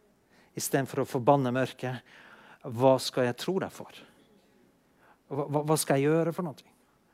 Istedenfor 0.60 1.02
å 1.02 1.10
forbanne 1.10 1.52
mørket 1.56 2.04
hva 2.62 2.98
skal 3.02 3.26
jeg 3.26 3.40
tro 3.42 3.56
deg 3.62 3.72
for? 3.74 3.96
Hva, 5.32 5.64
hva 5.66 5.78
skal 5.80 5.98
jeg 5.98 6.12
gjøre 6.12 6.34
for 6.36 6.46
noe? 6.46 6.68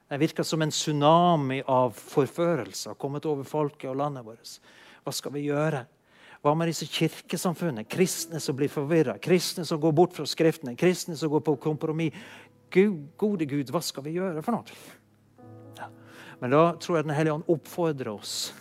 Det 0.08 0.20
virker 0.20 0.46
som 0.48 0.62
en 0.64 0.72
tsunami 0.72 1.62
av 1.68 1.96
forførelser 1.96 2.98
kommet 3.00 3.26
over 3.28 3.48
folket 3.48 3.90
og 3.92 3.98
landet 4.00 4.26
vårt. 4.28 4.52
Hva 5.04 5.14
skal 5.16 5.34
vi 5.36 5.46
gjøre? 5.48 5.84
Hva 6.48 6.54
med 6.56 6.70
disse 6.70 6.86
kirkesamfunnene? 6.88 7.84
Kristne 7.92 8.40
som 8.40 8.56
blir 8.56 8.70
forvirra, 8.72 9.18
kristne 9.20 9.66
som 9.68 9.82
går 9.84 9.92
bort 9.92 10.14
fra 10.16 10.24
Skriftene, 10.24 10.78
kristne 10.80 11.18
som 11.20 11.28
går 11.34 11.42
på 11.44 11.56
kompromiss. 11.60 12.16
Gud, 12.72 13.10
gode 13.20 13.44
Gud, 13.46 13.68
hva 13.72 13.82
skal 13.84 14.06
vi 14.06 14.14
gjøre 14.16 14.40
for 14.46 14.56
noe? 14.56 14.78
Ja. 15.76 15.90
Men 16.40 16.56
da 16.56 16.62
tror 16.80 16.98
jeg 16.98 17.08
Den 17.10 17.16
hellige 17.18 17.36
ånd 17.36 17.52
oppfordrer 17.52 18.14
oss. 18.14 18.54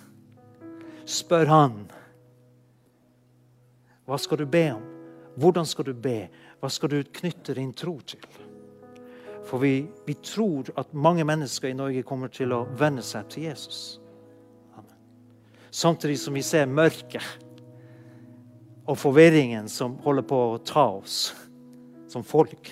Spør 1.06 1.46
Han. 1.46 1.78
Hva 4.06 4.18
skal 4.18 4.42
du 4.42 4.46
be 4.50 4.64
om? 4.74 4.82
Hvordan 5.38 5.70
skal 5.70 5.86
du 5.86 5.94
be? 5.94 6.18
Hva 6.58 6.70
skal 6.70 6.90
du 6.90 6.98
knytte 7.06 7.54
din 7.54 7.70
tro 7.70 8.00
til? 8.02 8.26
For 9.46 9.62
vi, 9.62 9.86
vi, 10.06 10.18
tror 10.26 10.74
at 10.74 10.90
mange 10.90 11.22
mennesker 11.22 11.70
i 11.70 11.78
Norge 11.78 12.02
kommer 12.02 12.34
til 12.34 12.50
å 12.50 12.64
venne 12.66 13.06
seg 13.06 13.30
til 13.30 13.46
Jesus. 13.46 14.00
Amen. 14.74 14.98
Samtidig 15.70 16.18
som 16.18 16.34
vi 16.34 16.42
ser 16.42 16.66
mørket 16.66 17.45
og 18.86 18.98
forvirringen 18.98 19.68
som 19.68 19.98
holder 20.04 20.26
på 20.26 20.40
å 20.54 20.58
ta 20.62 20.86
oss 20.98 21.34
som 22.10 22.24
folk. 22.24 22.70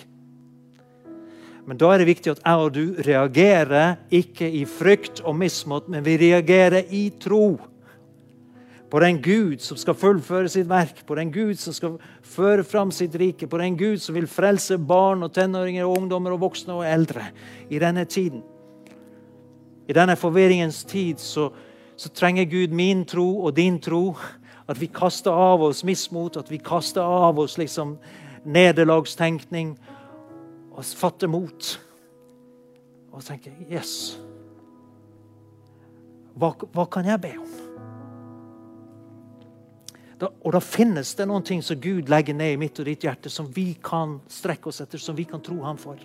Men 1.65 1.79
da 1.81 1.91
er 1.91 2.01
det 2.01 2.09
viktig 2.11 2.35
at 2.35 2.43
jeg 2.43 2.65
og 2.65 2.73
du 2.75 2.83
reagerer 3.05 3.95
ikke 4.13 4.47
i 4.47 4.63
frykt 4.69 5.23
og 5.25 5.37
mismot, 5.39 5.89
men 5.89 6.05
vi 6.05 6.17
reagerer 6.21 6.85
i 6.93 7.07
tro 7.21 7.57
på 8.95 8.99
den 9.01 9.17
Gud 9.19 9.63
som 9.65 9.77
skal 9.81 9.97
fullføre 9.97 10.49
sitt 10.51 10.69
verk, 10.69 11.01
på 11.07 11.17
den 11.17 11.31
Gud 11.33 11.57
som 11.59 11.73
skal 11.73 11.95
føre 12.21 12.63
fram 12.63 12.93
sitt 12.93 13.15
rike, 13.17 13.49
på 13.49 13.57
den 13.59 13.75
Gud 13.75 13.97
som 13.99 14.15
vil 14.15 14.29
frelse 14.29 14.77
barn 14.77 15.25
og 15.25 15.33
tenåringer, 15.33 15.87
og 15.87 15.97
ungdommer 16.03 16.35
og 16.35 16.43
voksne 16.45 16.77
og 16.77 16.85
eldre 16.87 17.25
i 17.67 17.81
denne 17.81 18.05
tiden. 18.05 18.43
I 19.89 19.93
denne 19.93 20.15
forvirringens 20.15 20.83
tid 20.87 21.19
så, 21.19 21.49
så 21.97 22.09
trenger 22.13 22.45
Gud 22.49 22.73
min 22.73 23.03
tro 23.09 23.27
og 23.45 23.55
din 23.57 23.81
tro. 23.81 24.13
At 24.67 24.81
vi 24.81 24.87
kaster 24.87 25.31
av 25.31 25.63
oss 25.63 25.83
mismot, 25.83 26.37
at 26.37 26.51
vi 26.51 26.57
kaster 26.57 27.01
av 27.01 27.39
oss 27.39 27.57
liksom 27.57 27.97
nederlagstenkning 28.45 29.75
og 30.73 30.85
fatter 30.85 31.29
mot. 31.29 31.75
Og 33.11 33.23
tenker 33.23 33.53
Yes. 33.69 34.17
Hva, 36.35 36.51
hva 36.51 36.83
kan 36.91 37.05
jeg 37.07 37.21
be 37.23 37.31
om? 37.39 37.53
Da, 40.19 40.29
og 40.31 40.53
da 40.55 40.61
finnes 40.63 41.13
det 41.15 41.27
noen 41.27 41.43
ting 41.43 41.61
som 41.63 41.79
Gud 41.79 42.09
legger 42.11 42.35
ned 42.35 42.55
i 42.55 42.59
mitt 42.59 42.79
og 42.79 42.87
ditt 42.87 43.03
hjerte, 43.03 43.31
som 43.31 43.47
vi 43.51 43.73
kan 43.83 44.17
strekke 44.31 44.71
oss 44.71 44.81
etter, 44.83 44.99
som 44.99 45.15
vi 45.15 45.25
kan 45.27 45.43
tro 45.43 45.61
ham 45.63 45.79
for. 45.79 45.99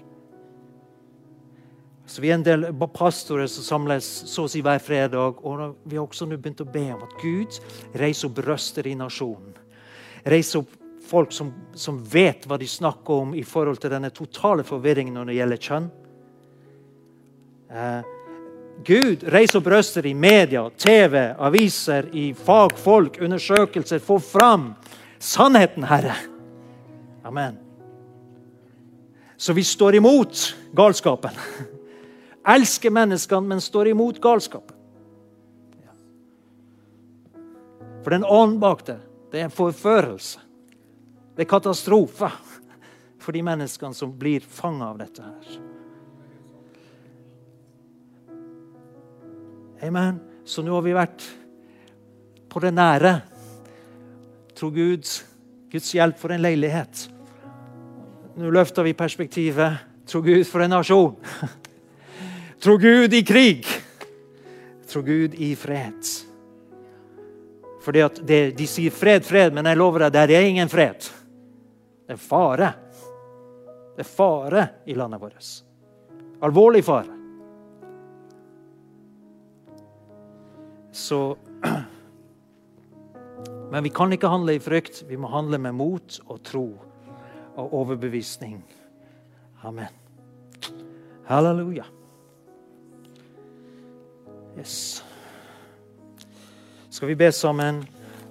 Så 2.11 2.22
Vi 2.22 2.30
er 2.30 2.34
en 2.34 2.42
del 2.42 2.64
pastorer 2.90 3.46
som 3.46 3.62
samles 3.62 4.06
så 4.26 4.48
å 4.48 4.50
si 4.50 4.58
hver 4.66 4.80
fredag. 4.82 5.44
og 5.46 5.76
Vi 5.86 5.94
har 5.94 6.02
også 6.02 6.26
nå 6.26 6.40
begynt 6.42 6.64
å 6.64 6.66
be 6.66 6.88
om 6.90 7.04
at 7.06 7.14
Gud 7.22 7.61
reiser 7.94 8.26
opp 8.26 8.40
røster 8.42 8.88
i 8.90 8.96
nasjonen. 8.98 9.54
Reiser 10.26 10.64
opp 10.64 10.74
folk 11.06 11.30
som, 11.32 11.52
som, 11.74 12.02
vet 12.02 12.48
hva 12.50 12.58
de 12.58 12.66
snakker 12.66 13.22
om 13.22 13.30
i 13.38 13.44
forhold 13.46 13.78
til 13.78 13.94
denne 13.94 14.11
totale 14.11 14.66
forvirringen 14.66 15.14
når 15.14 15.30
det 15.30 15.38
gjelder 15.38 15.62
kjønn. 15.68 15.88
Eh, 17.70 18.12
Gud, 18.90 19.22
reiser 19.30 19.62
opp 19.62 19.70
røster 19.70 20.11
i 20.11 20.14
media, 20.14 20.66
TV, 20.82 21.28
aviser, 21.38 22.11
i 22.11 22.32
fagfolk, 22.34 23.22
undersøkelser. 23.22 24.02
Få 24.02 24.18
fram 24.18 24.72
sannheten, 25.22 25.86
Herre. 25.86 26.18
Amen. 27.22 27.61
Så 29.38 29.54
vi 29.54 29.62
står 29.62 30.02
imot 30.02 30.48
galskapen. 30.74 31.38
Elsker 32.49 32.91
menneskene, 32.91 33.47
men 33.47 33.61
står 33.61 33.93
imot 33.93 34.20
galskapen. 34.20 34.76
For 38.01 38.14
den 38.14 38.24
ånd 38.24 38.59
bak 38.61 38.86
det, 38.86 38.97
det 39.30 39.43
er 39.43 39.49
en 39.49 39.55
forførelse. 39.55 40.41
Det 41.36 41.45
er 41.45 41.51
katastrofe 41.51 42.30
for 43.20 43.36
de 43.36 43.43
menneskene 43.45 43.97
som 43.97 44.12
blir 44.16 44.41
fanga 44.41 44.88
av 44.88 44.99
dette 45.01 45.24
her. 45.24 45.59
Amen. 49.84 50.20
Så 50.45 50.64
nå 50.64 50.74
har 50.74 50.84
vi 50.84 50.97
vært 50.97 51.24
på 52.51 52.61
det 52.64 52.72
nære. 52.74 53.14
Tro 54.57 54.68
Gud, 54.74 55.07
Guds 55.72 55.93
hjelp 55.95 56.18
for 56.20 56.34
en 56.34 56.43
leilighet. 56.43 57.07
Nå 58.41 58.51
løfter 58.53 58.84
vi 58.84 58.97
perspektivet. 58.97 59.80
Tro 60.09 60.20
Gud 60.24 60.45
for 60.49 60.64
en 60.64 60.74
nasjon. 60.74 61.16
Tro 62.61 62.76
Gud 62.76 63.14
i 63.14 63.22
krig. 63.24 63.66
Tro 64.86 65.02
Gud 65.02 65.34
i 65.34 65.56
fred. 65.56 66.04
Fordi 67.80 68.02
De 68.52 68.66
sier 68.68 68.92
fred, 68.92 69.24
fred, 69.24 69.54
men 69.56 69.64
jeg 69.64 69.78
lover 69.80 70.04
deg, 70.04 70.12
der 70.12 70.32
er 70.36 70.48
ingen 70.48 70.68
fred. 70.68 71.06
Det 72.04 72.18
er 72.18 72.20
fare. 72.20 72.72
Det 73.96 74.04
er 74.04 74.11
fare 74.11 74.66
i 74.84 74.96
landet 74.98 75.22
vårt. 75.22 75.48
Alvorlig 76.44 76.82
fare. 76.84 77.16
Så 80.92 81.36
Men 83.70 83.84
vi 83.86 83.92
kan 83.94 84.12
ikke 84.12 84.28
handle 84.28 84.56
i 84.56 84.61
frykt. 84.61 85.04
Vi 85.06 85.16
må 85.16 85.30
handle 85.30 85.61
med 85.62 85.76
mot 85.78 86.18
og 86.26 86.42
tro 86.42 86.64
og 87.54 87.74
overbevisning. 87.78 88.58
Amen. 89.62 89.94
Halleluja. 91.28 91.86
Yes. 94.59 95.05
Skal 96.90 97.09
vi 97.09 97.14
be 97.14 97.30
sammen? 97.32 97.84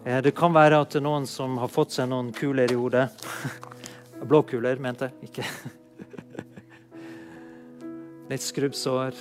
Eh, 0.06 0.20
det 0.24 0.34
kan 0.36 0.54
være 0.54 0.82
at 0.84 0.92
det 0.92 1.00
er 1.00 1.06
noen 1.06 1.28
som 1.30 1.58
har 1.62 1.72
fått 1.72 1.96
seg 1.96 2.10
noen 2.12 2.34
kuler 2.36 2.72
i 2.72 2.76
hodet. 2.78 3.08
Blåkuler, 4.30 4.82
mente 4.84 5.08
jeg. 5.08 5.30
Ikke 5.30 5.46
Litt 8.30 8.44
skrubbsår. 8.44 9.16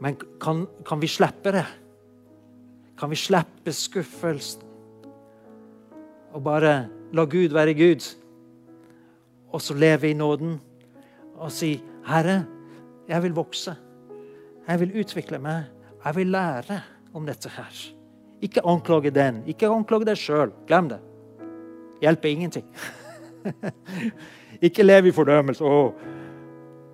Men 0.00 0.16
kan, 0.40 0.64
kan 0.86 1.02
vi 1.02 1.12
slippe 1.12 1.52
det? 1.54 1.66
Kan 2.98 3.12
vi 3.12 3.18
slippe 3.20 3.74
skuffelsen 3.74 4.62
og 6.34 6.42
bare 6.42 6.88
la 7.14 7.24
Gud 7.30 7.52
være 7.54 7.76
Gud? 7.78 8.08
Og 9.54 9.62
så 9.62 9.76
leve 9.78 10.10
i 10.10 10.16
nåden 10.18 10.56
og 11.36 11.52
si, 11.52 11.82
'Herre, 12.06 12.44
jeg 13.08 13.22
vil 13.22 13.36
vokse. 13.36 13.76
Jeg 14.68 14.80
vil 14.80 15.00
utvikle 15.00 15.38
meg. 15.38 15.73
Jeg 16.04 16.16
vil 16.16 16.32
lære 16.32 16.80
om 17.14 17.26
dette 17.26 17.48
her.' 17.48 17.94
Ikke 18.44 18.60
anklage 18.66 19.10
den. 19.10 19.42
Ikke 19.48 19.70
anklage 19.72 20.04
deg 20.04 20.18
sjøl. 20.20 20.50
Glem 20.68 20.88
det. 20.90 21.00
Hjelper 22.02 22.28
ingenting. 22.28 22.66
ikke 24.66 24.84
lev 24.84 25.06
i 25.06 25.14
fordømmelse. 25.14 25.64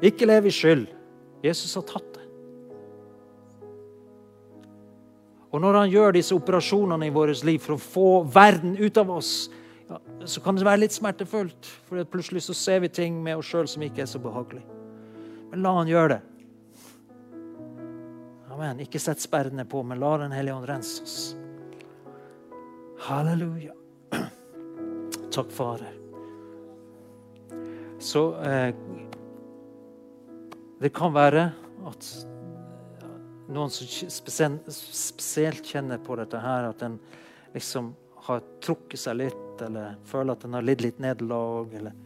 Ikke 0.02 0.28
lev 0.28 0.46
i 0.46 0.54
skyld. 0.54 0.86
Jesus 1.44 1.74
har 1.74 1.86
tatt 1.88 2.06
det. 2.14 2.26
Og 5.50 5.60
når 5.60 5.80
han 5.80 5.90
gjør 5.90 6.14
disse 6.14 6.34
operasjonene 6.36 7.08
i 7.08 7.14
vårt 7.14 7.42
liv 7.44 7.58
for 7.58 7.74
å 7.74 7.82
få 7.82 8.08
verden 8.30 8.76
ut 8.78 9.00
av 9.00 9.10
oss, 9.10 9.50
ja, 9.90 9.98
så 10.22 10.42
kan 10.44 10.54
det 10.54 10.66
være 10.68 10.84
litt 10.84 10.94
smertefullt. 10.94 11.66
For 11.88 12.04
plutselig 12.06 12.44
så 12.46 12.54
ser 12.54 12.84
vi 12.84 12.92
ting 12.94 13.18
med 13.24 13.40
oss 13.40 13.50
sjøl 13.50 13.66
som 13.66 13.82
ikke 13.82 14.04
er 14.04 14.10
så 14.10 14.22
behagelig. 14.22 14.62
Men 15.50 15.64
la 15.64 15.74
han 15.80 15.90
gjøre 15.90 16.12
det. 16.14 16.20
Amen. 18.50 18.80
Ikke 18.82 18.98
sett 18.98 19.22
sperrene 19.22 19.64
på, 19.64 19.82
men 19.86 20.00
la 20.02 20.16
Den 20.18 20.32
hellige 20.34 20.54
ånd 20.54 20.66
rense 20.68 21.02
oss. 21.02 21.18
Halleluja. 23.06 23.74
Takk, 25.34 25.52
Fader. 25.54 25.92
Så 28.00 28.24
eh, 28.42 28.74
Det 30.80 30.90
kan 30.96 31.14
være 31.14 31.50
at 31.86 32.10
noen 33.50 33.70
som 33.70 33.86
spesielt 34.70 35.66
kjenner 35.66 35.98
på 36.02 36.16
dette 36.18 36.38
her, 36.40 36.70
at 36.70 36.82
en 36.86 36.98
liksom 37.54 37.92
har 38.26 38.42
trukket 38.62 39.00
seg 39.00 39.18
litt, 39.18 39.62
eller 39.64 39.96
føler 40.08 40.36
at 40.36 40.46
en 40.46 40.56
har 40.56 40.64
lidd 40.64 40.84
litt 40.84 41.00
nederlag, 41.02 41.74
eller 41.76 41.96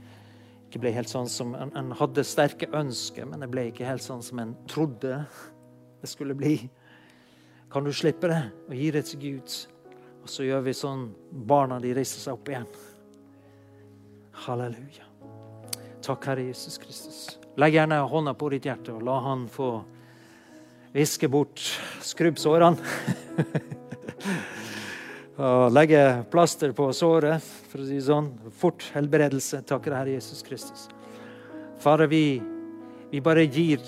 ikke 0.66 0.82
ble 0.82 0.94
helt 0.96 1.10
sånn 1.10 1.28
som 1.30 1.52
en, 1.54 1.70
en 1.78 1.92
hadde 1.94 2.24
sterke 2.26 2.66
ønsker, 2.74 3.28
men 3.28 3.44
det 3.44 3.50
ble 3.52 3.68
ikke 3.70 3.86
helt 3.86 4.02
sånn 4.02 4.24
som 4.24 4.40
en 4.42 4.56
trodde 4.70 5.20
det 6.04 6.10
skulle 6.12 6.36
bli. 6.36 6.58
Kan 7.72 7.86
du 7.86 7.92
slippe 7.96 8.28
det 8.28 8.42
og 8.68 8.74
gi 8.76 8.90
det 8.92 9.06
til 9.08 9.22
Gud? 9.22 9.54
Og 10.24 10.28
så 10.28 10.44
gjør 10.44 10.66
vi 10.66 10.74
sånn 10.76 11.06
barna 11.48 11.78
de 11.80 11.94
reiser 11.96 12.20
seg 12.20 12.36
opp 12.36 12.50
igjen. 12.52 12.68
Halleluja. 14.44 15.08
Takk, 16.04 16.28
Herre 16.28 16.44
Jesus 16.50 16.76
Kristus. 16.82 17.18
Legg 17.56 17.78
gjerne 17.78 18.02
hånda 18.10 18.36
på 18.36 18.50
ditt 18.52 18.68
hjerte 18.68 18.92
og 18.92 19.04
la 19.06 19.16
Han 19.24 19.46
få 19.48 19.70
viske 20.92 21.30
bort 21.32 21.62
skrubbsårene. 22.04 22.76
og 25.48 25.72
legge 25.72 26.04
plaster 26.30 26.76
på 26.76 26.90
såret, 26.92 27.42
for 27.72 27.80
å 27.80 27.88
si 27.88 27.96
det 27.96 28.06
sånn. 28.10 28.32
Fort 28.60 28.90
helbredelse. 28.92 29.64
Takk, 29.64 29.88
Herre 29.88 30.18
Jesus 30.18 30.44
Kristus. 30.44 30.88
Far, 31.80 32.04
vi, 32.12 32.42
vi 33.08 33.24
bare 33.24 33.48
gir 33.48 33.80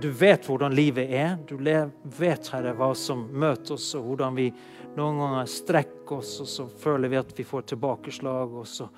Du 0.00 0.10
vet 0.10 0.46
hvordan 0.48 0.74
livet 0.74 1.10
er. 1.10 1.36
Du 1.46 1.56
vet, 1.58 2.48
Herre, 2.52 2.74
hva 2.76 2.90
som 2.98 3.26
møter 3.30 3.76
oss, 3.76 3.92
og 3.94 4.08
hvordan 4.08 4.36
vi 4.36 4.48
noen 4.94 5.20
ganger 5.20 5.50
strekker 5.50 6.18
oss, 6.18 6.36
og 6.42 6.48
så 6.50 6.66
føler 6.68 7.12
vi 7.12 7.18
at 7.20 7.34
vi 7.36 7.46
får 7.46 7.68
tilbakeslag. 7.72 8.56
Og 8.60 8.66
så, 8.68 8.88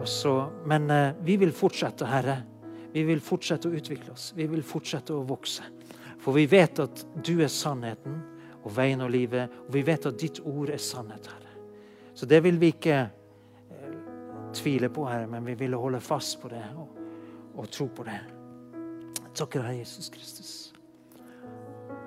og 0.00 0.08
så. 0.08 0.34
Men 0.70 0.90
eh, 0.90 1.20
vi 1.26 1.38
vil 1.40 1.54
fortsette, 1.56 2.08
Herre. 2.10 2.40
Vi 2.90 3.04
vil 3.06 3.22
fortsette 3.22 3.70
å 3.70 3.76
utvikle 3.78 4.14
oss. 4.16 4.32
Vi 4.36 4.48
vil 4.50 4.64
fortsette 4.66 5.14
å 5.14 5.22
vokse. 5.26 5.68
For 6.20 6.36
vi 6.36 6.44
vet 6.50 6.82
at 6.82 7.04
du 7.24 7.36
er 7.40 7.52
sannheten 7.52 8.18
og 8.60 8.74
veien 8.76 9.00
og 9.00 9.12
livet, 9.14 9.54
og 9.64 9.70
vi 9.72 9.84
vet 9.86 10.10
at 10.10 10.18
ditt 10.20 10.42
ord 10.44 10.74
er 10.74 10.82
sannhet, 10.82 11.30
Herre. 11.30 11.54
Så 12.12 12.26
det 12.28 12.42
vil 12.44 12.58
vi 12.60 12.74
ikke 12.74 12.98
eh, 12.98 13.94
tvile 14.58 14.90
på, 14.92 15.06
Herre, 15.08 15.30
men 15.30 15.46
vi 15.46 15.56
vil 15.62 15.78
holde 15.78 16.02
fast 16.04 16.40
på 16.42 16.50
det 16.52 16.66
og, 16.74 17.00
og 17.56 17.72
tro 17.72 17.88
på 17.94 18.04
det. 18.10 18.39
Takker 19.34 19.62
deg, 19.62 19.78
Jesus 19.82 20.10
Kristus. 20.12 20.52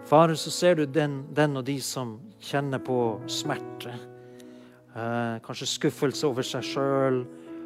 Far, 0.06 0.34
så 0.36 0.52
ser 0.52 0.76
du 0.76 0.86
den, 0.86 1.24
den, 1.34 1.58
og 1.58 1.66
de 1.66 1.78
som 1.82 2.18
kjenner 2.44 2.82
på 2.84 2.98
smerte. 3.32 3.94
Eh, 4.94 5.40
kanskje 5.46 5.70
skuffelse 5.72 6.28
over 6.28 6.46
seg 6.46 6.66
sjøl, 6.68 7.24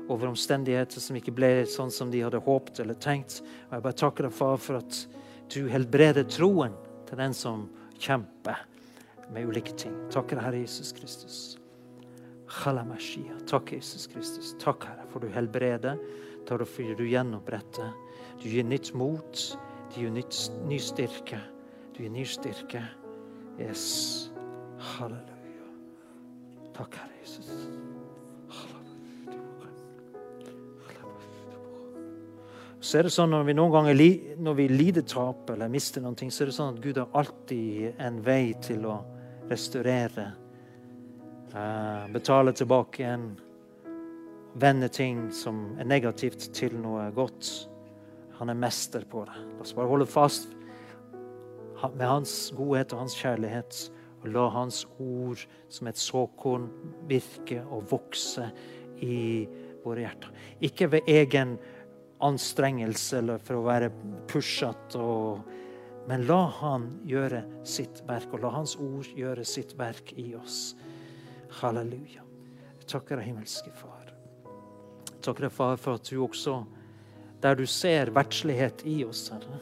over 0.08 0.30
omstendigheter 0.30 1.04
som 1.04 1.18
ikke 1.20 1.34
ble 1.36 1.50
sånn 1.68 1.92
som 1.92 2.12
de 2.14 2.22
hadde 2.24 2.40
håpet 2.46 2.80
eller 2.84 2.96
tenkt. 3.04 3.42
Og 3.68 3.76
Jeg 3.76 3.86
bare 3.88 4.00
takker 4.04 4.28
deg, 4.30 4.38
far, 4.38 4.56
for 4.62 4.80
at 4.80 5.02
du 5.52 5.66
helbreder 5.72 6.28
troen 6.30 6.76
til 7.10 7.20
den 7.20 7.36
som 7.36 7.68
kjemper 8.00 8.62
med 9.34 9.50
ulike 9.50 9.76
ting. 9.76 9.96
Takker 10.14 10.40
Herre 10.40 10.62
Jesus 10.62 10.94
Kristus. 10.96 11.58
Takk, 12.48 13.74
Jesus 13.74 14.08
Kristus. 14.08 14.56
Takk, 14.62 14.88
Herre, 14.88 15.08
for 15.12 15.20
du 15.20 15.28
helbreder. 15.34 16.00
Takk 16.48 16.64
for 16.70 16.96
du 16.96 17.04
gjenoppretter. 17.04 17.92
Du 18.42 18.50
gir 18.50 18.68
nytt 18.68 18.94
mot. 18.94 19.44
Du 19.94 20.02
gir 20.02 20.14
nytt, 20.14 20.52
ny 20.68 20.80
styrke. 20.80 21.42
Du 21.96 22.04
gir 22.04 22.14
ny 22.14 22.26
styrke. 22.26 22.84
Yes. 23.60 24.30
Halleluja. 24.98 25.72
Takk, 26.78 27.00
Herre 27.02 27.22
Jesus. 27.24 27.52
så 32.88 33.02
er 33.02 33.08
det 33.08 33.12
sånn 33.12 33.34
når 33.34 33.48
vi 33.50 33.54
noen 33.58 33.74
ganger 33.74 34.02
når 34.40 34.54
vi 34.56 34.66
lider 34.72 35.04
tap 35.04 35.50
eller 35.52 35.72
mister 35.72 36.04
noen 36.04 36.16
ting, 36.16 36.30
så 36.32 36.46
er 36.46 36.52
det 36.52 36.56
sånn 36.56 36.78
at 36.78 36.84
Gud 36.84 37.00
har 37.02 37.10
alltid 37.20 38.00
en 38.00 38.22
vei 38.24 38.54
til 38.64 38.86
å 38.88 39.02
restaurere. 39.50 40.30
Uh, 41.52 42.08
betale 42.14 42.54
tilbake 42.56 43.02
igjen. 43.04 43.26
Vende 44.62 44.88
ting 44.94 45.26
som 45.36 45.76
er 45.82 45.90
negativt, 45.90 46.48
til 46.56 46.78
noe 46.80 47.10
godt. 47.16 47.50
Han 48.40 48.50
er 48.54 48.60
mester 48.60 49.06
på 49.10 49.24
det. 49.26 49.38
La 49.56 49.66
oss 49.66 49.76
bare 49.78 49.90
holde 49.90 50.08
fast 50.10 50.54
med 51.94 52.08
hans 52.08 52.34
godhet 52.58 52.94
og 52.94 53.06
hans 53.06 53.16
kjærlighet. 53.18 53.80
Og 54.24 54.30
la 54.34 54.48
hans 54.50 54.84
ord 55.00 55.44
som 55.70 55.90
et 55.90 56.00
såkorn 56.02 56.68
virke 57.10 57.62
og 57.66 57.86
vokse 57.92 58.50
i 59.06 59.46
våre 59.84 60.06
hjerter. 60.06 60.32
Ikke 60.66 60.90
ved 60.92 61.10
egen 61.12 61.58
anstrengelse 62.24 63.20
eller 63.22 63.42
for 63.44 63.60
å 63.60 63.66
være 63.68 63.92
pushete. 64.30 65.04
Men 66.08 66.24
la 66.28 66.40
Han 66.62 66.88
gjøre 67.06 67.44
sitt 67.68 68.00
verk, 68.08 68.32
og 68.34 68.46
la 68.46 68.54
Hans 68.56 68.78
ord 68.80 69.10
gjøre 69.16 69.44
sitt 69.46 69.76
verk 69.78 70.14
i 70.16 70.30
oss. 70.40 70.72
Halleluja. 71.60 72.24
Jeg 72.80 72.88
takker 72.88 73.20
deg, 73.20 73.28
himmelske 73.28 73.74
Far. 73.76 74.14
Jeg 75.12 75.20
takker 75.26 75.50
deg, 75.50 75.54
Far, 75.54 75.76
for 75.82 76.00
at 76.00 76.08
du 76.08 76.22
også, 76.24 76.62
der 77.42 77.58
du 77.58 77.66
ser 77.70 78.12
verdslighet 78.16 78.84
i 78.90 79.02
oss, 79.06 79.28
Herre 79.34 79.60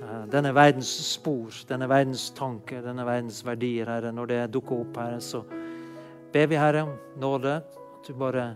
eh, 0.00 0.24
denne 0.32 0.52
verdens 0.56 0.90
spor, 1.06 1.54
denne 1.68 1.88
verdens 1.90 2.30
tanker, 2.36 2.82
denne 2.84 3.06
verdens 3.06 3.42
verdier, 3.46 3.90
Herre, 3.90 4.12
når 4.14 4.32
det 4.32 4.40
dukker 4.56 4.82
opp, 4.82 4.98
Herre, 4.98 5.20
så, 5.24 5.44
ber 6.32 6.50
vi, 6.50 6.58
Herre, 6.58 6.82
om 6.82 7.20
nåde. 7.20 7.60
At 8.00 8.08
du 8.08 8.14
bare 8.18 8.46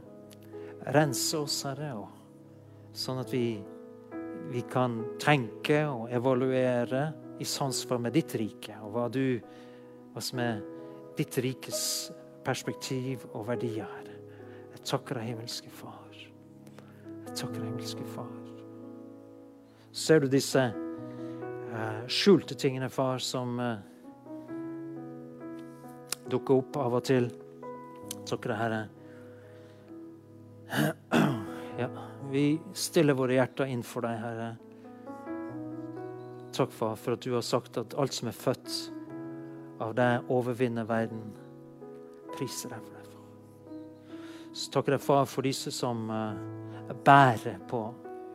renser 0.94 1.44
oss, 1.44 1.60
Herre, 1.68 1.92
og 2.00 2.96
sånn 2.96 3.20
at 3.22 3.32
vi, 3.34 3.58
vi 4.52 4.62
kan 4.70 5.00
tenke 5.22 5.84
og 5.90 6.08
evaluere 6.14 7.06
i 7.42 7.46
samsvar 7.48 8.00
med 8.02 8.14
ditt 8.14 8.36
rike, 8.38 8.78
og 8.84 8.94
hva, 8.94 9.08
du, 9.12 9.38
hva 10.14 10.22
som 10.22 10.42
er 10.42 10.62
ditt 11.18 11.38
rikes 11.42 11.82
perspektiv 12.44 13.26
og 13.32 13.48
verdier, 13.50 13.88
Herre. 13.88 14.18
Jeg 14.74 14.88
takker 14.90 15.20
deg, 15.20 15.32
himmelske 15.32 15.72
Far. 15.72 16.03
Takker 17.34 17.58
deg, 17.58 17.66
himmelske 17.66 18.04
Far. 18.14 18.30
Ser 19.94 20.20
du 20.22 20.28
disse 20.30 20.62
uh, 21.74 22.06
skjulte 22.10 22.54
tingene, 22.58 22.88
far, 22.90 23.18
som 23.22 23.58
uh, 23.62 23.78
dukker 26.30 26.62
opp 26.62 26.78
av 26.82 26.98
og 26.98 27.04
til? 27.06 27.28
Takker 28.26 28.54
deg, 28.54 28.58
Herre. 28.62 28.82
Ja, 31.74 31.88
vi 32.30 32.60
stiller 32.78 33.16
våre 33.18 33.34
hjerter 33.34 33.66
inn 33.66 33.80
for 33.82 34.06
deg, 34.06 34.14
Herre. 34.22 34.52
Takk, 36.54 36.70
far, 36.70 36.94
for 36.94 37.16
at 37.16 37.24
du 37.26 37.32
har 37.34 37.42
sagt 37.42 37.80
at 37.82 37.96
alt 37.98 38.14
som 38.14 38.30
er 38.30 38.36
født 38.38 38.70
av 39.82 39.96
deg, 39.98 40.30
overvinner 40.30 40.86
verden. 40.86 41.32
Priser 42.36 42.70
deg 42.70 42.86
for 42.86 42.94
det, 42.94 43.08
far. 43.10 43.26
Så 44.54 44.70
takker 44.76 44.94
jeg, 44.94 45.02
far, 45.02 45.26
for 45.26 45.50
disse 45.50 45.74
som 45.74 46.06
uh, 46.14 46.38
bærer 47.04 47.60
på 47.68 47.82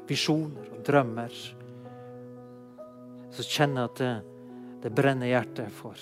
visjoner 0.10 0.72
og 0.74 0.82
drømmer. 0.86 1.36
Så 3.30 3.46
kjenner 3.46 3.86
jeg 3.86 3.92
at 3.92 4.02
det, 4.02 4.16
det 4.86 4.96
brenner 4.96 5.30
hjertet 5.30 5.70
for 5.76 6.00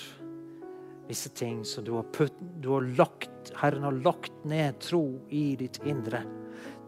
visse 1.08 1.30
ting 1.30 1.66
som 1.66 1.86
du 1.86 1.94
har, 1.96 2.04
putt, 2.12 2.36
du 2.60 2.70
har 2.74 2.88
lagt 2.98 3.52
Herren 3.56 3.84
har 3.88 3.96
lagt 4.04 4.44
ned 4.44 4.80
tro 4.84 5.20
i 5.30 5.56
ditt 5.60 5.80
indre. 5.88 6.20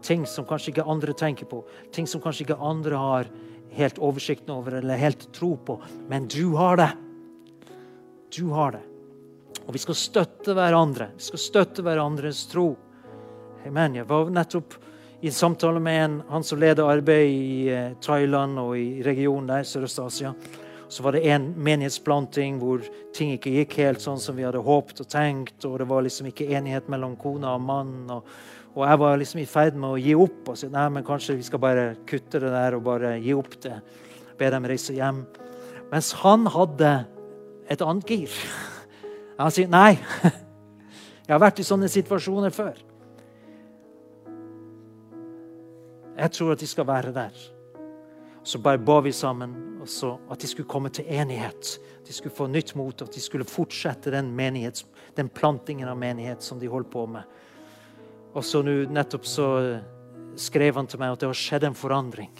Ting 0.04 0.26
som 0.28 0.44
kanskje 0.48 0.74
ikke 0.74 0.88
andre 0.88 1.14
tenker 1.16 1.48
på, 1.48 1.62
ting 1.92 2.06
som 2.08 2.20
kanskje 2.20 2.44
ikke 2.44 2.60
andre 2.60 3.00
har 3.00 3.30
helt 3.74 3.98
oversikten 4.02 4.52
over 4.54 4.76
eller 4.80 5.00
helt 5.00 5.24
tro 5.36 5.54
på. 5.56 5.78
Men 6.08 6.28
du 6.28 6.52
har 6.58 6.76
det. 6.80 6.90
Du 8.36 8.50
har 8.54 8.76
det. 8.76 8.82
Og 9.66 9.74
vi 9.74 9.82
skal 9.82 9.98
støtte 9.98 10.54
hverandre. 10.56 11.10
Vi 11.16 11.26
skal 11.30 11.42
støtte 11.42 11.84
hverandres 11.86 12.44
tro. 12.50 12.72
Amen. 13.66 13.98
Jeg 14.00 14.08
var 14.08 14.30
nettopp 14.32 14.76
i 15.20 15.30
samtale 15.30 15.80
med 15.80 16.04
en, 16.04 16.22
han 16.28 16.44
som 16.44 16.60
leder 16.60 16.88
arbeid 16.88 17.28
i 17.28 17.68
eh, 17.68 17.92
Thailand 18.00 18.58
og 18.58 18.72
i 18.78 19.02
regionen 19.04 19.50
der, 19.50 19.66
Sørøst-Asia. 19.68 20.32
Så 20.88 21.04
var 21.04 21.12
det 21.12 21.26
en 21.28 21.50
menighetsplanting 21.60 22.56
hvor 22.58 22.80
ting 23.14 23.34
ikke 23.34 23.52
gikk 23.58 23.76
helt 23.82 24.00
sånn 24.00 24.18
som 24.18 24.38
vi 24.38 24.46
hadde 24.46 24.62
håpet 24.64 25.04
og 25.04 25.10
tenkt. 25.12 25.58
og 25.68 25.76
Det 25.78 25.88
var 25.92 26.06
liksom 26.06 26.30
ikke 26.30 26.48
enighet 26.56 26.88
mellom 26.90 27.18
kona 27.20 27.52
og 27.54 27.62
mannen. 27.62 28.08
Og, 28.10 28.32
og 28.72 28.86
jeg 28.88 29.02
var 29.04 29.20
liksom 29.20 29.42
i 29.44 29.46
ferd 29.50 29.76
med 29.76 29.90
å 29.90 30.00
gi 30.00 30.16
opp 30.16 30.50
og 30.54 30.58
si 30.58 30.72
nei, 30.72 30.88
men 30.96 31.06
kanskje 31.06 31.36
vi 31.36 31.46
skal 31.46 31.62
bare 31.62 31.86
kutte 32.08 32.40
det 32.40 32.56
der 32.56 32.80
og 32.80 32.84
bare 32.88 33.14
gi 33.20 33.36
opp 33.36 33.60
det. 33.60 33.76
Be 34.40 34.50
dem 34.50 34.72
reise 34.72 34.96
hjem. 34.96 35.26
Mens 35.92 36.14
han 36.24 36.48
hadde 36.50 36.94
et 37.70 37.84
annet 37.84 38.08
gir. 38.08 38.42
Han 39.40 39.52
sier 39.52 39.68
nei. 39.72 39.98
Jeg 41.26 41.32
har 41.36 41.40
vært 41.40 41.60
i 41.62 41.64
sånne 41.64 41.88
situasjoner 41.88 42.52
før. 42.52 42.74
Jeg 46.16 46.32
tror 46.36 46.52
at 46.52 46.60
de 46.60 46.66
skal 46.66 46.86
være 46.86 47.14
der. 47.14 47.34
Så 48.42 48.58
bare 48.58 48.78
ba 48.78 49.00
vi 49.04 49.12
sammen 49.12 49.54
at 49.80 50.40
de 50.40 50.46
skulle 50.46 50.68
komme 50.68 50.88
til 50.88 51.04
enighet. 51.08 51.78
De 52.06 52.12
skulle 52.12 52.34
få 52.34 52.46
nytt 52.46 52.74
mot, 52.76 53.02
at 53.02 53.14
de 53.14 53.20
skulle 53.20 53.44
fortsette 53.44 54.10
den, 54.10 54.34
menighet, 54.36 54.84
den 55.16 55.28
plantingen 55.28 55.88
av 55.88 55.98
menighet 55.98 56.42
som 56.42 56.60
de 56.60 56.68
holdt 56.68 56.90
på 56.90 57.06
med. 57.06 57.22
Og 58.34 58.44
så 58.44 58.62
nå 58.62 58.84
nettopp 58.92 59.26
så 59.26 59.46
skrev 60.38 60.76
han 60.76 60.86
til 60.86 61.00
meg 61.00 61.14
at 61.14 61.22
det 61.22 61.30
har 61.30 61.38
skjedd 61.38 61.66
en 61.68 61.76
forandring. 61.76 62.32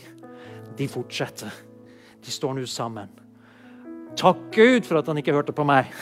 De 0.76 0.88
fortsetter. 0.88 1.52
De 2.20 2.32
står 2.32 2.56
nå 2.56 2.66
sammen. 2.68 3.10
Takk 4.18 4.50
Gud 4.54 4.86
for 4.86 5.00
at 5.00 5.08
han 5.08 5.20
ikke 5.20 5.34
hørte 5.34 5.54
på 5.56 5.64
meg. 5.64 5.90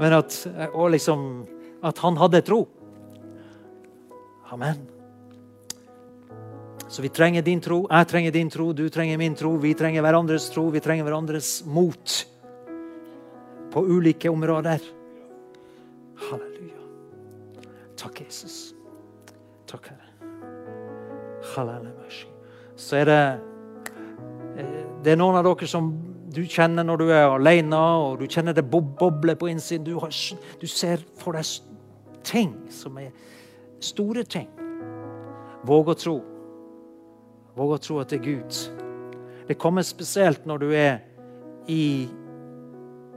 Men 0.00 0.16
at, 0.16 0.40
og 0.72 0.90
liksom, 0.94 1.44
at 1.84 2.00
han 2.02 2.18
hadde 2.18 2.42
tro. 2.46 2.64
Amen. 4.50 4.93
Så 6.88 7.02
vi 7.02 7.08
trenger 7.08 7.42
din 7.42 7.60
tro, 7.60 7.86
jeg 7.90 8.08
trenger 8.08 8.32
din 8.32 8.50
tro, 8.50 8.72
du 8.72 8.88
trenger 8.92 9.18
min 9.18 9.34
tro. 9.34 9.56
Vi 9.58 9.74
trenger 9.74 10.04
hverandres 10.04 10.50
tro, 10.52 10.68
vi 10.70 10.80
trenger 10.80 11.06
hverandres 11.06 11.64
mot. 11.66 12.14
På 13.72 13.82
ulike 13.82 14.30
områder. 14.30 14.84
Halleluja. 16.28 16.84
Takk, 17.98 18.20
Jesus. 18.20 18.74
Takk, 19.66 19.88
Herre. 19.90 20.30
Halleluja. 21.54 21.94
Så 22.76 22.96
er 22.96 23.04
det 23.04 23.22
eh, 24.58 24.80
Det 25.04 25.12
er 25.12 25.18
noen 25.18 25.36
av 25.38 25.44
dere 25.46 25.68
som 25.68 25.90
du 26.34 26.42
kjenner 26.50 26.86
når 26.86 27.00
du 27.00 27.08
er 27.12 27.28
alene, 27.30 27.78
og 27.78 28.18
du 28.22 28.26
kjenner 28.26 28.54
det 28.56 28.64
bobler 28.70 29.36
på 29.38 29.48
innsiden. 29.52 29.86
Du, 29.86 29.98
har, 30.02 30.10
du 30.60 30.66
ser 30.66 31.02
for 31.20 31.38
deg 31.38 31.46
ting 32.24 32.54
som 32.72 32.98
er 32.98 33.12
store 33.84 34.24
ting. 34.24 34.48
Våg 35.64 35.92
å 35.92 35.98
tro. 35.98 36.16
Våg 37.54 37.76
å 37.76 37.78
tro 37.78 38.00
at 38.02 38.10
det 38.10 38.18
er 38.20 38.24
Gud. 38.24 38.60
Det 39.46 39.58
kommer 39.60 39.84
spesielt 39.86 40.46
når 40.48 40.62
du 40.62 40.70
er 40.74 41.02
i 41.70 42.08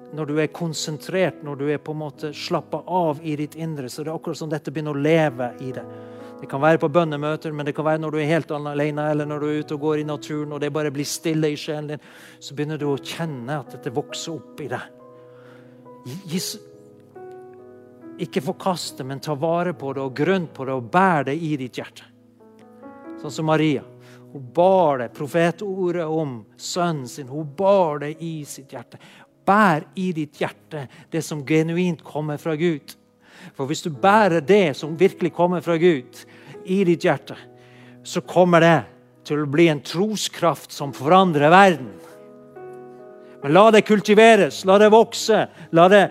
Når 0.08 0.26
du 0.26 0.38
er 0.40 0.48
konsentrert, 0.48 1.42
når 1.44 1.56
du 1.60 1.66
er 1.68 1.82
på 1.84 1.92
en 1.92 2.00
måte 2.00 2.30
slappa 2.32 2.80
av 2.88 3.20
i 3.28 3.36
ditt 3.36 3.58
indre. 3.60 3.90
Så 3.90 4.04
det 4.04 4.12
er 4.12 4.16
akkurat 4.16 4.40
som 4.40 4.48
dette 4.50 4.72
begynner 4.72 4.96
å 4.96 5.02
leve 5.04 5.50
i 5.60 5.74
det. 5.76 5.84
Det 6.40 6.48
kan 6.48 6.62
være 6.62 6.80
på 6.80 6.88
bønnemøter, 6.88 7.52
men 7.52 7.66
det 7.66 7.74
kan 7.76 7.86
være 7.86 8.00
når 8.00 8.12
du 8.14 8.18
er 8.22 8.30
helt 8.30 8.52
alene, 8.56 9.10
eller 9.12 9.26
når 9.28 9.40
du 9.40 9.48
er 9.50 9.60
ute 9.60 9.76
og 9.76 9.82
går 9.82 10.00
i 10.00 10.06
naturen 10.08 10.54
og 10.54 10.62
det 10.62 10.72
bare 10.72 10.94
blir 10.96 11.04
stille 11.06 11.50
i 11.52 11.58
sjelen 11.60 11.92
din. 11.92 12.06
Så 12.40 12.56
begynner 12.56 12.80
du 12.80 12.88
å 12.88 12.98
kjenne 13.02 13.60
at 13.60 13.74
dette 13.76 13.92
vokser 13.92 14.38
opp 14.38 14.62
i 14.64 14.70
deg. 14.72 14.86
Ikke 18.24 18.46
forkast 18.48 19.02
det, 19.02 19.10
men 19.12 19.20
ta 19.20 19.36
vare 19.36 19.76
på 19.76 19.92
det 19.94 20.06
og 20.06 20.16
grunn 20.16 20.48
på 20.54 20.66
det 20.70 20.78
og 20.78 20.88
bær 20.94 21.28
det 21.28 21.36
i 21.36 21.52
ditt 21.60 21.82
hjerte. 21.82 22.08
Sånn 23.20 23.34
som 23.34 23.50
Maria. 23.50 23.84
Hun 24.34 24.44
bar 24.54 24.98
det, 25.02 25.14
profetordet 25.16 26.06
om 26.06 26.42
sønnen 26.58 27.08
sin. 27.08 27.28
Hun 27.28 27.48
bar 27.56 28.00
det 28.04 28.16
i 28.24 28.46
sitt 28.46 28.74
hjerte. 28.74 29.00
Bær 29.48 29.86
i 29.96 30.12
ditt 30.16 30.42
hjerte 30.42 30.88
det 31.12 31.22
som 31.24 31.46
genuint 31.48 32.04
kommer 32.04 32.38
fra 32.42 32.56
Gud. 32.60 32.96
For 33.56 33.70
hvis 33.70 33.86
du 33.86 33.90
bærer 33.94 34.44
det 34.44 34.76
som 34.78 34.98
virkelig 35.00 35.32
kommer 35.34 35.64
fra 35.64 35.78
Gud, 35.80 36.26
i 36.68 36.84
ditt 36.84 37.06
hjerte, 37.06 37.38
så 38.04 38.22
kommer 38.22 38.64
det 38.64 38.78
til 39.28 39.44
å 39.44 39.50
bli 39.52 39.70
en 39.72 39.84
troskraft 39.84 40.72
som 40.76 40.92
forandrer 40.96 41.52
verden. 41.52 41.94
Men 43.44 43.54
la 43.54 43.70
det 43.72 43.86
kultiveres, 43.88 44.66
la 44.68 44.78
det 44.82 44.92
vokse, 44.92 45.46
la 45.72 45.88
det 45.92 46.04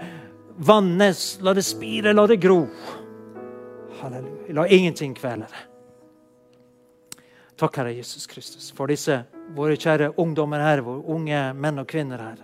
vannes, 0.65 1.25
la 1.45 1.53
det 1.57 1.65
spire, 1.67 2.15
la 2.17 2.27
det 2.31 2.41
gro. 2.41 2.63
Halleluja. 4.01 4.55
La 4.57 4.69
ingenting 4.69 5.15
kvele 5.15 5.49
det. 5.51 5.76
Takk, 7.57 7.77
Herre 7.77 7.95
Jesus 7.97 8.27
Kristus, 8.29 8.69
for 8.77 8.91
disse 8.93 9.23
våre 9.57 9.79
kjære 9.81 10.11
ungdommer 10.21 10.61
her, 10.61 10.83
våre 10.85 11.01
unge 11.15 11.39
menn 11.57 11.81
og 11.81 11.87
kvinner 11.89 12.21
her. 12.21 12.43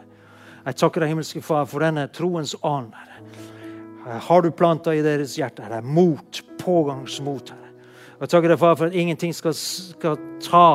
Jeg 0.63 0.79
takker 0.81 1.03
deg, 1.03 1.11
himmelske 1.13 1.43
Far, 1.45 1.67
for 1.69 1.85
denne 1.85 2.07
troens 2.15 2.55
ånd, 2.65 2.95
Herre. 2.97 4.21
Har 4.25 4.43
du 4.43 4.49
planta 4.57 4.95
i 4.97 5.03
deres 5.05 5.35
hjerte, 5.37 5.67
Herre, 5.67 5.83
mot, 5.85 6.41
pågangsmot, 6.63 7.53
Herre. 7.53 7.75
Jeg 8.23 8.33
takker 8.33 8.55
deg, 8.55 8.61
Far, 8.63 8.79
for 8.79 8.89
at 8.89 8.97
ingenting 8.97 9.35
skal, 9.37 9.53
skal 9.59 10.17
ta 10.41 10.67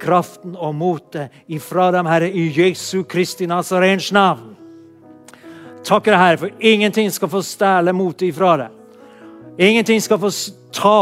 kraften 0.00 0.58
og 0.58 0.76
motet 0.76 1.40
ifra 1.48 1.88
dem, 1.94 2.10
Herre, 2.10 2.28
i 2.28 2.50
Jesu 2.52 3.04
Kristi 3.08 3.48
Nazarens 3.48 4.10
navn. 4.12 4.58
Takker 5.88 6.12
deg, 6.12 6.20
Herre, 6.20 6.42
for 6.44 6.68
ingenting 6.74 7.08
skal 7.14 7.32
få 7.32 7.40
stjele 7.46 7.96
motet 7.96 8.28
ifra 8.28 8.58
deg. 8.60 8.76
Ingenting 9.70 10.04
skal 10.04 10.20
få 10.20 10.34
ta 10.76 11.00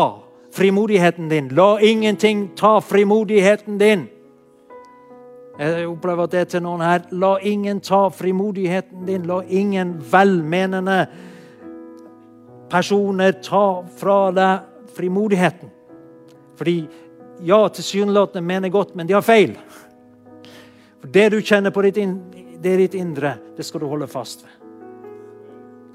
frimodigheten 0.52 1.28
din. 1.28 1.48
La 1.48 1.80
ingenting 1.80 2.48
ta 2.56 2.80
frimodigheten 2.80 3.78
din. 3.78 4.08
Jeg 5.58 5.88
opplever 5.88 6.26
det 6.30 6.44
til 6.48 6.62
noen 6.62 6.84
her. 6.86 7.08
La 7.10 7.36
ingen 7.42 7.80
ta 7.80 8.08
frimodigheten 8.14 9.06
din. 9.06 9.26
La 9.26 9.40
ingen 9.48 9.96
velmenende 10.12 11.06
personer 12.70 13.32
ta 13.42 13.82
fra 13.98 14.18
deg 14.30 14.94
frimodigheten. 14.94 15.70
Fordi 16.58 16.78
ja, 17.46 17.68
tilsynelatende 17.68 18.46
mener 18.46 18.68
godt, 18.68 18.94
men 18.94 19.06
de 19.06 19.14
har 19.14 19.22
feil. 19.22 19.56
For 21.00 21.06
Det 21.06 21.30
du 21.30 21.40
kjenner 21.40 21.70
på 21.70 21.82
ditt, 21.86 22.00
det 22.62 22.76
ditt 22.78 22.94
indre, 22.98 23.36
det 23.56 23.66
skal 23.66 23.80
du 23.80 23.86
holde 23.86 24.06
fast 24.10 24.42
ved. 24.42 24.57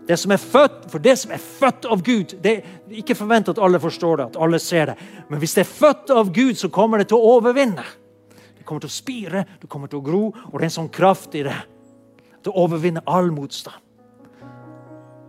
Det 0.07 0.17
som 0.19 0.31
er 0.35 0.41
født, 0.41 0.89
for 0.91 0.99
det 0.99 1.13
som 1.19 1.31
er 1.31 1.39
født 1.39 1.85
av 1.87 2.01
Gud 2.03 2.33
det 2.43 2.53
er 2.57 2.97
Ikke 2.99 3.15
forvent 3.15 3.49
at 3.49 3.59
alle 3.59 3.79
forstår 3.79 4.17
det, 4.17 4.25
at 4.25 4.41
alle 4.41 4.59
ser 4.59 4.91
det. 4.91 4.95
Men 5.29 5.39
hvis 5.39 5.53
det 5.55 5.63
er 5.63 5.69
født 5.69 6.11
av 6.11 6.33
Gud, 6.33 6.55
så 6.59 6.69
kommer 6.69 6.99
det 6.99 7.07
til 7.09 7.17
å 7.17 7.37
overvinne. 7.37 7.85
Det 8.57 8.65
kommer 8.65 8.83
til 8.83 8.91
å 8.91 8.95
spire, 8.95 9.45
det 9.61 9.69
kommer 9.69 9.87
til 9.87 9.99
å 9.99 10.05
gro, 10.05 10.25
og 10.27 10.53
det 10.53 10.61
er 10.61 10.69
en 10.69 10.75
sånn 10.77 10.91
kraft 10.93 11.35
i 11.35 11.43
det. 11.47 11.55
Til 12.43 12.51
å 12.51 12.65
overvinne 12.65 13.03
all 13.07 13.31
motstand. 13.31 13.79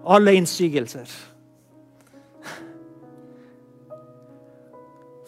alle 0.07 0.35
innsigelser. 0.37 1.09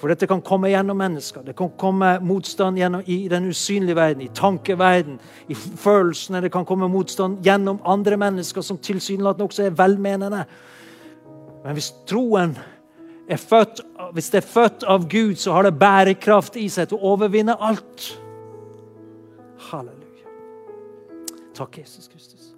For 0.07 0.14
dette 0.14 0.26
kan 0.30 0.38
komme 0.46 0.68
gjennom 0.70 1.00
mennesker. 1.02 1.42
Det 1.42 1.57
kan 1.59 1.72
komme 1.74 2.20
motstand 2.22 2.78
gjennom, 2.78 3.00
i 3.11 3.24
den 3.26 3.48
usynlige 3.50 3.96
verden, 3.98 4.20
i 4.22 4.28
tankeverden, 4.30 5.16
i 5.50 5.54
følelsene. 5.59 6.44
Det 6.44 6.52
kan 6.54 6.62
komme 6.64 6.86
motstand 6.86 7.40
gjennom 7.42 7.80
andre 7.82 8.14
mennesker 8.16 8.62
som 8.62 8.78
tilsynelatende 8.78 9.48
også 9.48 9.64
er 9.66 9.74
velmenende. 9.74 10.44
Men 11.64 11.74
hvis 11.74 11.88
troen 12.07 12.54
er 13.26 13.42
født, 13.42 13.82
hvis 14.14 14.30
det 14.30 14.44
er 14.44 14.46
født 14.46 14.86
av 14.86 15.09
Gud, 15.11 15.34
så 15.42 15.57
har 15.57 15.66
det 15.66 15.74
bærekraft 15.80 16.54
i 16.62 16.68
seg 16.70 16.86
til 16.92 17.00
å 17.00 17.16
overvinne 17.16 17.59
alt. 17.59 18.07
Halleluja. 19.72 20.30
Takk, 21.59 21.80
Jesus 21.82 22.07
Kristus. 22.07 22.52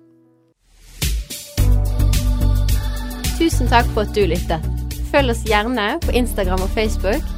Tusen 3.40 3.72
takk 3.72 3.88
for 3.96 4.04
at 4.04 4.12
du 4.12 4.26
lyttet. 4.28 4.68
Følg 5.08 5.32
oss 5.32 5.46
gjerne 5.48 5.94
på 6.04 6.12
Instagram 6.12 6.60
og 6.60 6.76
Facebook, 6.76 7.37